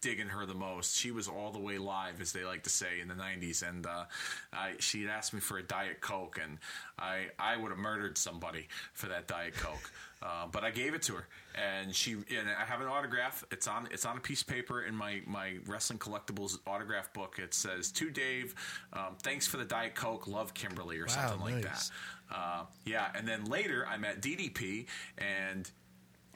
[0.01, 0.95] digging her the most.
[0.95, 3.85] She was all the way live, as they like to say in the '90s, and
[3.85, 4.05] uh,
[4.53, 6.57] I, she'd asked me for a diet coke, and
[6.99, 9.91] I I would have murdered somebody for that diet coke,
[10.21, 13.43] uh, but I gave it to her, and she and I have an autograph.
[13.51, 17.39] It's on it's on a piece of paper in my my wrestling collectibles autograph book.
[17.39, 18.55] It says to Dave,
[18.93, 21.89] um, thanks for the diet coke, love Kimberly or something like that.
[22.29, 24.85] Uh, yeah, and then later I met DDP
[25.17, 25.69] and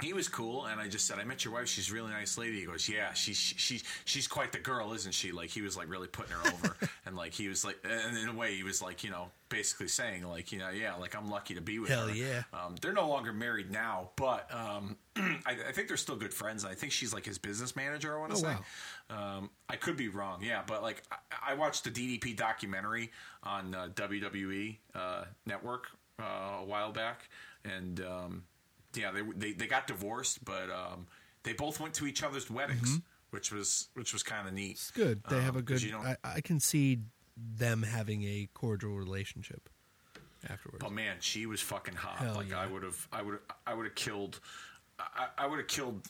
[0.02, 1.68] he was cool, and I just said, "I met your wife.
[1.68, 5.14] She's a really nice lady." He goes, "Yeah, she's she's she's quite the girl, isn't
[5.14, 8.18] she?" Like he was like really putting her over, and like he was like, and
[8.18, 11.16] in a way, he was like, you know, basically saying like, you know, yeah, like
[11.16, 12.16] I'm lucky to be with Hell her.
[12.16, 12.44] yeah.
[12.54, 16.66] Um, they're no longer married now, but um, I, I think they're still good friends.
[16.66, 18.16] I think she's like his business manager.
[18.16, 18.56] I want to Oh, say.
[19.10, 19.38] wow.
[19.38, 23.12] Um, I could be wrong, yeah, but like I, I watched the DDP documentary
[23.44, 25.88] on uh, WWE uh, Network
[26.20, 26.24] uh,
[26.62, 27.28] a while back,
[27.66, 28.44] and um,
[28.96, 31.08] yeah, they, they they got divorced, but um,
[31.44, 33.00] they both went to each other's weddings,
[33.32, 34.72] which was which was kind of neat.
[34.72, 35.22] It's good.
[35.30, 35.82] They have a Um, good.
[35.82, 37.00] you don't- I, I can see
[37.58, 39.70] them having a cordial relationship
[40.50, 40.80] afterwards.
[40.84, 42.18] But man, she was fucking hot.
[42.18, 42.60] Hell like yeah.
[42.60, 44.40] I would have, I would, I would have killed,
[45.00, 46.08] I, I would have killed,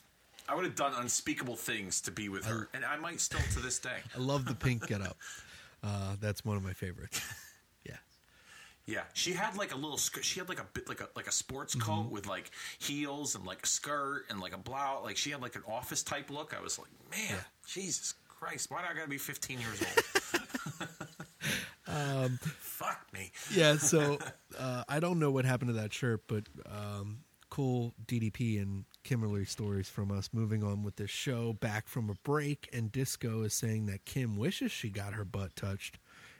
[0.48, 3.60] I would have done unspeakable things to be with her, and I might still to
[3.60, 3.98] this day.
[4.16, 5.16] I love the pink get up.
[5.82, 7.20] Uh, that's one of my favorites.
[8.86, 8.94] Yeah.
[8.94, 10.24] Yeah, she had like a little skirt.
[10.24, 11.88] She had like a bit like a like a sports Mm-hmm.
[11.90, 15.04] coat with like heels and like a skirt and like a blouse.
[15.04, 16.54] Like she had like an office type look.
[16.58, 20.88] I was like, man, Jesus Christ, why do I gotta be 15 years old?
[21.86, 23.32] Um, Fuck me.
[23.54, 24.18] yeah, so
[24.58, 27.18] uh, I don't know what happened to that shirt, but um,
[27.50, 30.30] cool DDP and Kimberly stories from us.
[30.32, 34.36] Moving on with this show, back from a break, and Disco is saying that Kim
[34.36, 35.98] wishes she got her butt touched.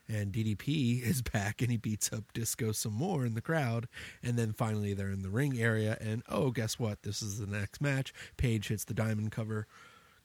[0.08, 3.88] And DDP is back and he beats up Disco some more in the crowd.
[4.22, 5.96] And then finally they're in the ring area.
[6.00, 7.02] And oh, guess what?
[7.02, 8.12] This is the next match.
[8.36, 9.66] Page hits the diamond cover,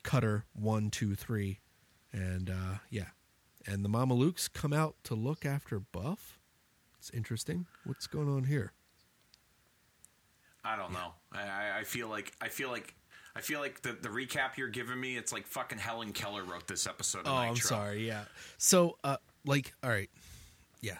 [0.03, 1.59] cutter one, two, three.
[2.11, 3.07] And uh, yeah.
[3.65, 6.39] And the Mamalukes come out to look after Buff.
[6.97, 7.67] It's interesting.
[7.85, 8.71] What's going on here?
[10.63, 11.13] I don't know.
[11.31, 12.93] I, I, feel like I feel like
[13.35, 16.67] I feel like the, the recap you're giving me, it's like fucking Helen Keller wrote
[16.67, 17.19] this episode.
[17.19, 17.49] Of Oh, Nitro.
[17.49, 18.07] I'm sorry.
[18.07, 18.23] Yeah.
[18.57, 19.17] So, uh,
[19.47, 20.09] like, all right.
[20.81, 20.97] Yeah.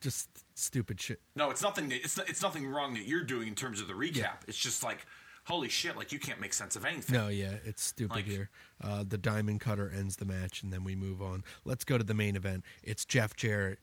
[0.00, 1.20] Just stupid shit.
[1.34, 1.88] No, it's nothing.
[1.88, 4.38] that- It's it's nothing wrong that you're doing in terms of the recap.
[4.46, 5.06] It's just like
[5.44, 7.14] holy shit, like you can't make sense of anything.
[7.14, 8.50] No, yeah, it's stupid Like- here.
[8.82, 11.44] Uh, the Diamond Cutter ends the match, and then we move on.
[11.64, 12.64] Let's go to the main event.
[12.82, 13.78] It's Jeff Jarrett,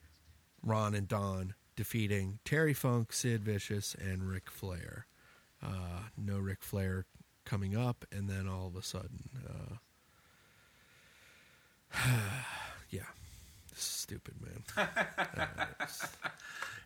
[0.62, 5.08] Ron, and Don defeating Terry Funk, Sid Vicious, and Ric Flair.
[5.62, 7.06] Uh, no Ric Flair
[7.46, 9.76] coming up, and then all of a sudden, uh,
[12.90, 13.02] yeah,
[13.74, 14.88] this is stupid, man.
[15.38, 15.86] Uh,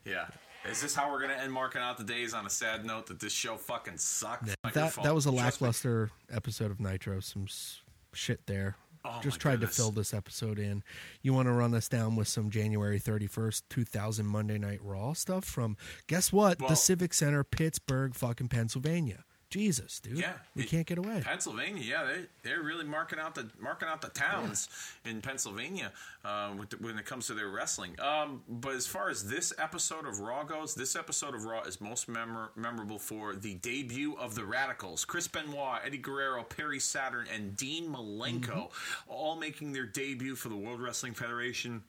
[0.05, 0.27] yeah.
[0.69, 3.19] Is this how we're gonna end marking out the days on a sad note that
[3.19, 4.45] this show fucking sucked?
[4.47, 7.19] that Microphone- that was a lackluster episode of Nitro.
[7.19, 7.81] Some s-
[8.13, 8.75] shit there.
[9.05, 9.75] Oh, Just tried goodness.
[9.77, 10.83] to fill this episode in.
[11.21, 15.45] You want to run us down with some January 31st, 2000 Monday Night Raw stuff
[15.45, 15.77] from,
[16.07, 16.59] guess what?
[16.59, 19.23] Well- the Civic Center, Pittsburgh, fucking Pennsylvania.
[19.49, 20.17] Jesus, dude.
[20.17, 21.21] Yeah, We it- can't get away.
[21.23, 24.67] Pennsylvania, yeah, they they're really marking out the marking out the towns
[25.05, 25.93] in Pennsylvania
[26.25, 27.95] uh, with the, when it comes to their wrestling.
[28.01, 31.79] Um, but as far as this episode of Raw goes, this episode of Raw is
[31.79, 37.25] most memor- memorable for the debut of the Radicals: Chris Benoit, Eddie Guerrero, Perry Saturn,
[37.33, 38.69] and Dean Malenko,
[39.07, 41.83] all making their debut for the World Wrestling Federation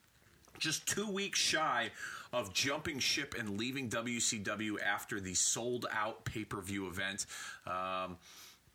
[0.59, 1.89] just two weeks shy
[2.33, 7.27] of jumping ship and leaving WCW after the sold out pay per view event.
[7.67, 8.19] Um,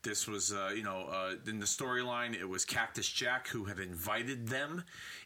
[0.03, 3.79] this was, uh, you know, uh, in the storyline, it was Cactus Jack who had
[3.79, 4.83] invited them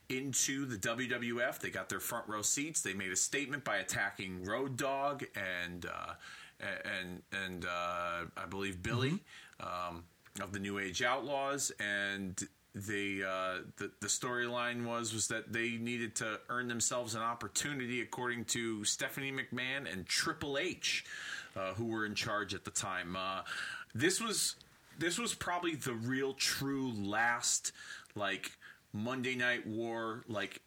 [0.09, 1.59] into the WWF.
[1.59, 2.81] They got their front row seats.
[2.81, 6.13] They made a statement by attacking Road Dog and uh,
[6.59, 9.23] and and uh, I believe Billy
[9.59, 10.03] um,
[10.41, 12.41] of the New Age Outlaws and
[12.85, 18.01] the uh, the, the storyline was was that they needed to earn themselves an opportunity,
[18.01, 21.05] according to Stephanie McMahon and Triple H,
[21.55, 23.15] uh, who were in charge at the time.
[23.15, 23.41] Uh,
[23.95, 24.55] this was
[24.99, 27.71] this was probably the real, true last
[28.15, 28.51] like
[28.93, 30.61] Monday Night War like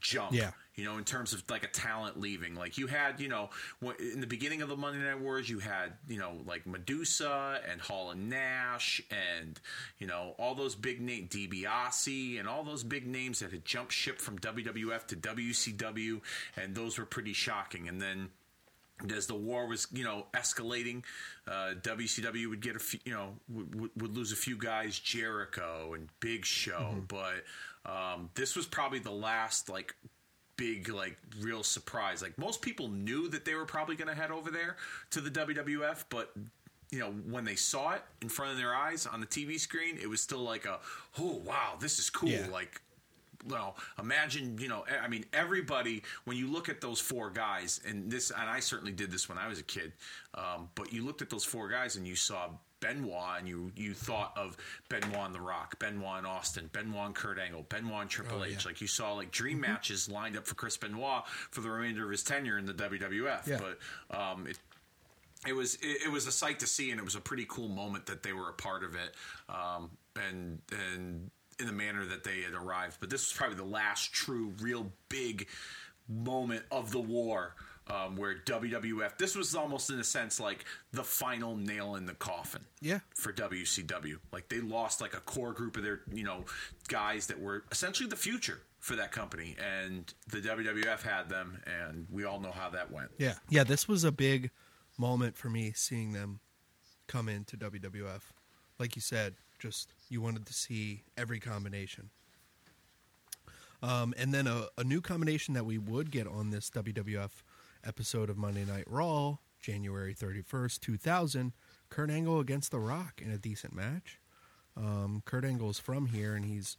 [0.00, 0.32] jump.
[0.32, 0.50] Yeah.
[0.76, 3.50] You know, in terms of like a talent leaving, like you had, you know,
[3.98, 7.80] in the beginning of the Monday Night Wars, you had, you know, like Medusa and
[7.82, 9.60] Hall and Nash, and
[9.98, 13.92] you know all those big name DiBiase and all those big names that had jumped
[13.92, 16.20] ship from WWF to WCW,
[16.56, 17.86] and those were pretty shocking.
[17.88, 18.30] And then
[19.14, 21.02] as the war was, you know, escalating,
[21.48, 24.98] uh, WCW would get a few, you know, would, would- would lose a few guys,
[24.98, 27.44] Jericho and Big Show, but
[27.86, 29.94] um, this was probably the last like
[30.56, 32.22] big like real surprise.
[32.22, 34.76] Like most people knew that they were probably going to head over there
[35.10, 36.32] to the WWF, but
[36.90, 39.98] you know when they saw it in front of their eyes on the TV screen,
[40.00, 40.78] it was still like a
[41.18, 42.28] oh wow, this is cool.
[42.28, 42.46] Yeah.
[42.52, 42.82] Like
[43.48, 48.10] well, imagine, you know, I mean, everybody, when you look at those four guys, and
[48.10, 49.92] this, and I certainly did this when I was a kid,
[50.34, 52.50] um, but you looked at those four guys and you saw
[52.80, 54.56] Benoit and you, you thought of
[54.88, 58.44] Benoit and The Rock, Benoit and Austin, Benoit and Kurt Angle, Benoit and Triple Oh,
[58.44, 58.52] H.
[58.52, 58.58] yeah.
[58.64, 62.10] Like you saw like dream matches lined up for Chris Benoit for the remainder of
[62.10, 63.46] his tenure in the WWF.
[63.46, 63.58] Yeah.
[64.10, 64.58] But um, it,
[65.46, 67.68] it was it, it was a sight to see, and it was a pretty cool
[67.68, 69.14] moment that they were a part of it,
[69.48, 72.96] um, and and in the manner that they had arrived.
[73.00, 75.46] But this was probably the last true, real big
[76.08, 77.54] moment of the war.
[77.90, 82.14] Um, where WWF, this was almost in a sense like the final nail in the
[82.14, 83.00] coffin Yeah.
[83.16, 84.18] for WCW.
[84.32, 86.44] Like they lost like a core group of their, you know,
[86.88, 92.06] guys that were essentially the future for that company, and the WWF had them, and
[92.10, 93.10] we all know how that went.
[93.18, 93.34] Yeah.
[93.48, 94.50] Yeah, this was a big
[94.96, 96.40] moment for me seeing them
[97.08, 98.22] come into WWF.
[98.78, 102.10] Like you said, just you wanted to see every combination.
[103.82, 107.30] Um, and then a, a new combination that we would get on this WWF
[107.84, 111.52] episode of Monday Night Raw, January 31st, 2000,
[111.88, 114.20] Kurt Angle against The Rock in a decent match.
[114.76, 116.76] Um, Kurt Angle is from here, and he's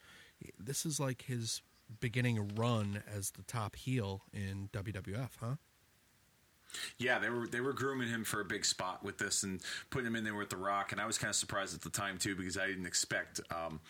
[0.57, 1.61] this is like his
[1.99, 5.55] beginning run as the top heel in WWF, huh?
[6.97, 10.07] Yeah, they were they were grooming him for a big spot with this and putting
[10.07, 12.17] him in there with The Rock, and I was kind of surprised at the time
[12.17, 13.81] too because I didn't expect um,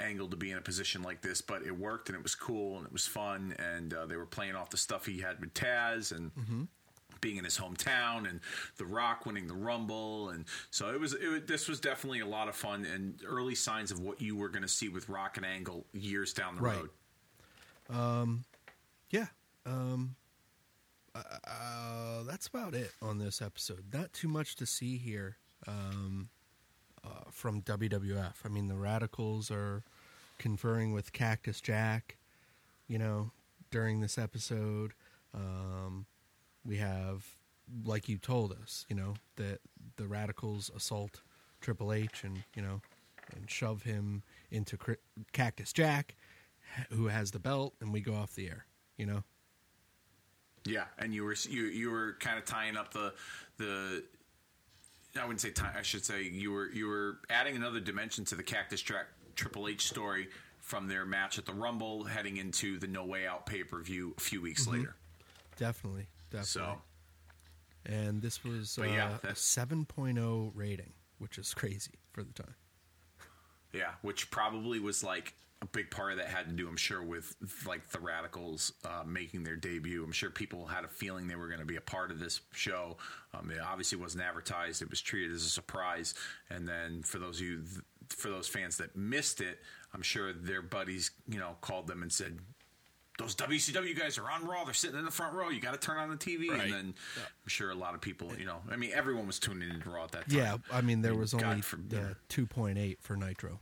[0.00, 2.78] Angle to be in a position like this, but it worked and it was cool
[2.78, 5.52] and it was fun and uh, they were playing off the stuff he had with
[5.54, 6.68] Taz and.
[7.20, 8.40] Being in his hometown and
[8.76, 11.14] The Rock winning the Rumble, and so it was.
[11.14, 14.50] It, this was definitely a lot of fun and early signs of what you were
[14.50, 16.76] going to see with Rock and Angle years down the Right.
[16.76, 16.90] road.
[19.10, 19.26] Yeah.
[19.64, 20.16] Um,
[21.14, 23.84] uh, uh, that's about it on this episode.
[23.92, 25.36] Not too much to see here
[25.66, 26.28] um,
[27.04, 28.34] uh, from WWF.
[28.44, 29.82] I mean, the Radicals are
[30.38, 32.16] conferring with Cactus Jack,
[32.88, 33.30] you know,
[33.70, 34.92] during this episode.
[35.34, 36.06] Um,
[36.64, 37.24] we have,
[37.84, 39.60] like you told us, you know, that
[39.96, 41.20] the Radicals assault
[41.60, 42.80] Triple H and, you know,
[43.34, 44.78] and shove him into
[45.32, 46.14] Cactus Jack,
[46.90, 48.66] who has the belt, and we go off the air,
[48.96, 49.24] you know?
[50.66, 53.12] Yeah, and you were you you were kind of tying up the
[53.58, 54.04] the.
[55.20, 55.72] I wouldn't say tie.
[55.78, 59.68] I should say you were you were adding another dimension to the Cactus Jack Triple
[59.68, 60.28] H story
[60.60, 64.14] from their match at the Rumble, heading into the No Way Out pay per view
[64.16, 64.96] a few weeks later.
[65.56, 66.44] Definitely, definitely.
[66.44, 66.78] So
[67.86, 72.54] and this was uh, yeah, a that's- 7.0 rating, which is crazy for the time.
[73.72, 75.34] yeah, which probably was like
[75.64, 77.34] a big part of that had to do, I'm sure, with
[77.66, 80.04] like the Radicals uh, making their debut.
[80.04, 82.40] I'm sure people had a feeling they were going to be a part of this
[82.52, 82.96] show.
[83.32, 86.14] Um, it obviously wasn't advertised; it was treated as a surprise.
[86.50, 87.62] And then for those of you,
[88.08, 89.60] for those fans that missed it,
[89.92, 92.38] I'm sure their buddies, you know, called them and said.
[93.16, 94.64] Those WCW guys are on Raw.
[94.64, 95.48] They're sitting in the front row.
[95.48, 96.62] You got to turn on the TV, Right.
[96.62, 99.70] and then I'm sure a lot of people, you know, I mean, everyone was tuning
[99.70, 100.36] into Raw at that time.
[100.36, 102.00] Yeah, I mean, there was God only forbid.
[102.00, 103.60] uh, 2.8 for Nitro.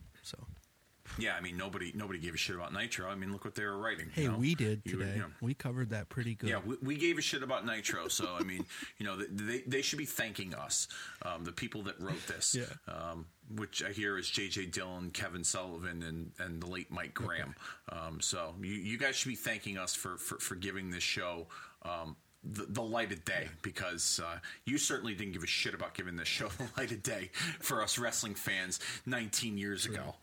[1.19, 3.09] Yeah, I mean nobody nobody gave a shit about Nitro.
[3.09, 4.11] I mean look what they were writing.
[4.15, 4.39] hey, you know?
[4.39, 5.13] we did You today.
[5.15, 6.49] you know, We covered that pretty good.
[6.51, 8.09] yeah, we, we gave a shit about Nitro.
[8.09, 8.65] So I mean,
[8.99, 10.89] you know, they they should be thanking us,
[11.23, 12.55] um, the people that wrote this.
[12.55, 12.65] Yeah.
[12.93, 13.27] Um,
[13.57, 14.67] which I hear is J.J.
[14.67, 17.55] Dillon, Kevin Sullivan, and, and the late Mike Graham.
[17.91, 21.49] Um, so you, you guys should be thanking us for for, for giving this show.
[21.83, 25.95] Um, the, the light of day because uh, you certainly didn't give a shit about
[25.95, 27.31] giving this show the light of day
[27.61, 30.17] for us wrestling fans 19 years ago.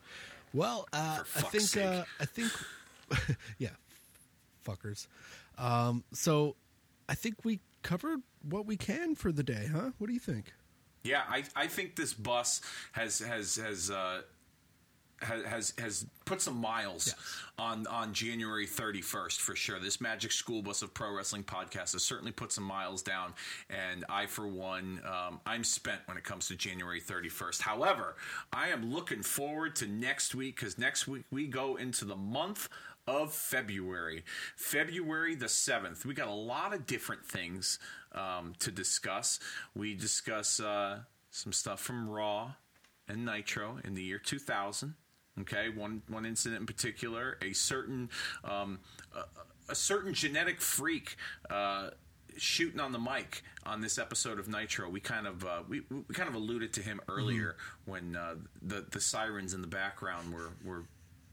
[0.53, 1.85] Well, uh, For I think sake.
[1.85, 2.51] uh, I think
[3.57, 3.69] yeah,
[4.65, 5.07] fuckers.
[5.57, 6.55] Um, so
[7.07, 9.91] I think we covered what we can for the day, huh?
[9.97, 10.53] What do you think?
[11.03, 12.61] Yeah, I, I think this bus
[12.93, 14.21] has has has uh,
[15.21, 17.15] has has put some miles Yes.
[17.57, 19.79] on on January 31st for sure.
[19.79, 23.33] This Magic School Bus of Pro Wrestling podcast has certainly put some miles down,
[23.69, 27.61] and I for one, um, I'm spent when it comes to January 31st.
[27.61, 28.15] However,
[28.53, 32.69] I am looking forward to next week because next week we go into the month
[33.07, 34.23] of February.
[34.55, 36.05] February the 7th.
[36.05, 37.79] We got a lot of different things
[38.13, 39.39] um, to discuss.
[39.75, 40.99] We discuss uh,
[41.31, 42.51] some stuff from Raw
[43.07, 44.93] and Nitro in the year 2000.
[45.41, 48.09] Okay, one one incident in particular, a certain
[48.43, 48.79] um,
[49.15, 51.15] a, a certain genetic freak.
[51.49, 51.91] Uh,
[52.37, 56.13] shooting on the mic on this episode of Nitro, we kind of uh, we, we
[56.13, 57.55] kind of alluded to him earlier
[57.85, 60.83] when uh, the the sirens in the background were were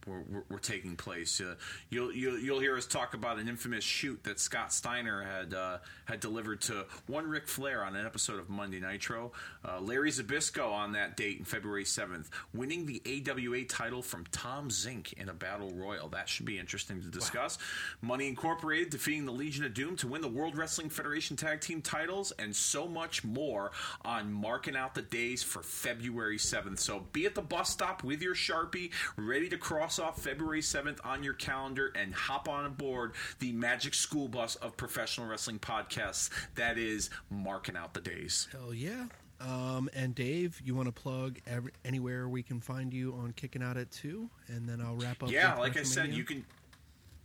[0.07, 1.41] were, were, were taking place.
[1.41, 1.55] Uh,
[1.91, 5.79] you'll, you'll you'll hear us talk about an infamous shoot that Scott Steiner had uh,
[6.05, 9.33] had delivered to one Ric Flair on an episode of Monday Nitro.
[9.65, 14.69] Uh, Larry Zbyszko on that date in February seventh, winning the AWA title from Tom
[14.69, 16.09] Zenk in a battle royal.
[16.09, 17.59] That should be interesting to discuss.
[18.01, 21.83] Money Incorporated defeating the Legion of Doom to win the World Wrestling Federation tag team
[21.83, 23.73] titles, and so much more
[24.05, 26.79] on marking out the days for February 7th.
[26.79, 30.99] So be at the bus stop with your Sharpie, ready to cross off February 7th
[31.05, 36.31] on your calendar and hop on board the Magic School Bus of Professional Wrestling podcasts.
[36.55, 38.49] That is marking out the days.
[38.53, 39.07] Hell yeah.
[39.41, 43.63] Um, and Dave, you want to plug every, anywhere we can find you on Kicking
[43.63, 44.29] Out at 2?
[44.49, 45.31] And then I'll wrap up.
[45.31, 46.45] Yeah, like I said, you can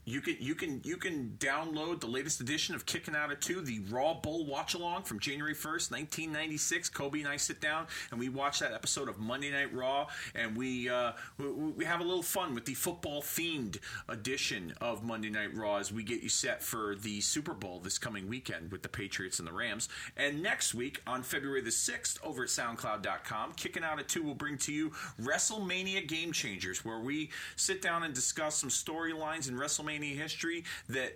[0.05, 3.61] you can you can you can download the latest edition of Kicking Out at Two,
[3.61, 6.89] the Raw Bowl watch along from January first, nineteen ninety six.
[6.89, 10.57] Kobe and I sit down and we watch that episode of Monday Night Raw, and
[10.57, 13.77] we uh, we, we have a little fun with the football themed
[14.09, 17.97] edition of Monday Night Raw as we get you set for the Super Bowl this
[17.97, 19.87] coming weekend with the Patriots and the Rams.
[20.17, 24.35] And next week on February the sixth, over at SoundCloud.com, Kicking Out at Two will
[24.35, 24.91] bring to you
[25.21, 29.55] WrestleMania Game Changers, where we sit down and discuss some storylines in
[29.91, 31.15] WrestleMania history that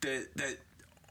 [0.00, 0.58] that that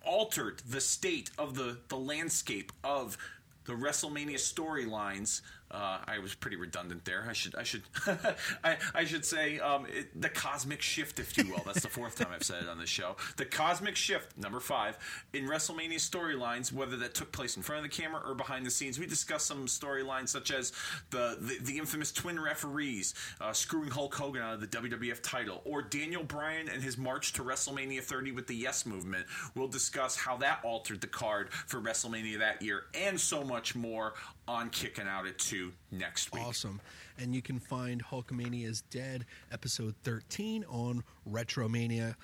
[0.06, 3.18] altered the state of the the landscape of
[3.66, 5.42] the WrestleMania storylines
[5.74, 7.26] Uh, I was pretty redundant there.
[7.28, 7.82] I should I should
[8.64, 11.64] I, I should say um, it, the cosmic shift, if you will.
[11.66, 13.16] That's the fourth time I've said it on this show.
[13.38, 15.00] The cosmic shift, number five,
[15.34, 18.72] in WrestleMania storylines, whether that took place in front of the camera or behind the
[18.72, 19.00] scenes.
[19.00, 20.74] We discussed some storylines such as
[21.10, 25.62] the the, the infamous twin referees uh, screwing Hulk Hogan out of the WWF title,
[25.66, 29.26] or Daniel Bryan and his march to WrestleMania 30 with the Yes Movement.
[29.56, 34.14] We'll discuss how that altered the card for WrestleMania that year, and so much more
[34.48, 36.44] on Kicking Out at 2 next week.
[36.44, 36.82] Awesome.
[37.18, 42.16] And you can find Hulkamania Dead, episode 13 on Retromania,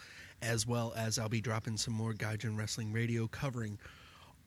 [0.41, 3.77] as well as I'll be dropping some more Gaijin Wrestling Radio covering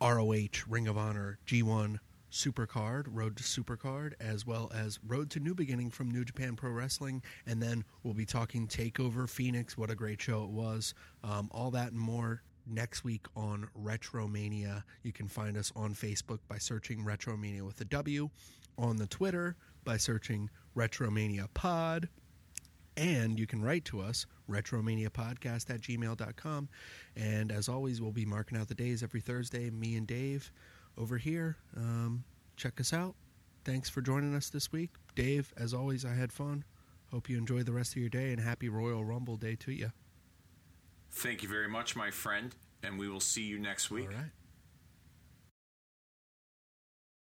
[0.01, 1.99] ROH, Ring of Honor, G1,
[2.33, 6.71] Supercard, Road to Supercard, as well as Road to New Beginning from New Japan Pro
[6.71, 7.23] Wrestling.
[7.47, 9.77] And then we'll be talking Takeover Phoenix.
[9.77, 10.95] What a great show it was.
[11.23, 14.83] Um, all that and more next week on Retromania.
[15.03, 18.31] You can find us on Facebook by searching Retromania with a W,
[18.79, 22.09] on the Twitter by searching Retromania Pod.
[22.97, 26.69] And you can write to us, retromaniapodcast at gmail.com.
[27.17, 30.53] And as always, we'll be marking out the days every Thursday, me and Dave
[30.99, 31.57] over here.
[31.77, 32.25] Um,
[32.57, 33.15] check us out.
[33.65, 34.91] Thanks for joining us this week.
[35.15, 36.65] Dave, as always, I had fun.
[37.11, 39.93] Hope you enjoy the rest of your day and happy Royal Rumble Day to you.
[41.13, 44.09] Thank you very much, my friend, and we will see you next week.
[44.09, 44.31] All right.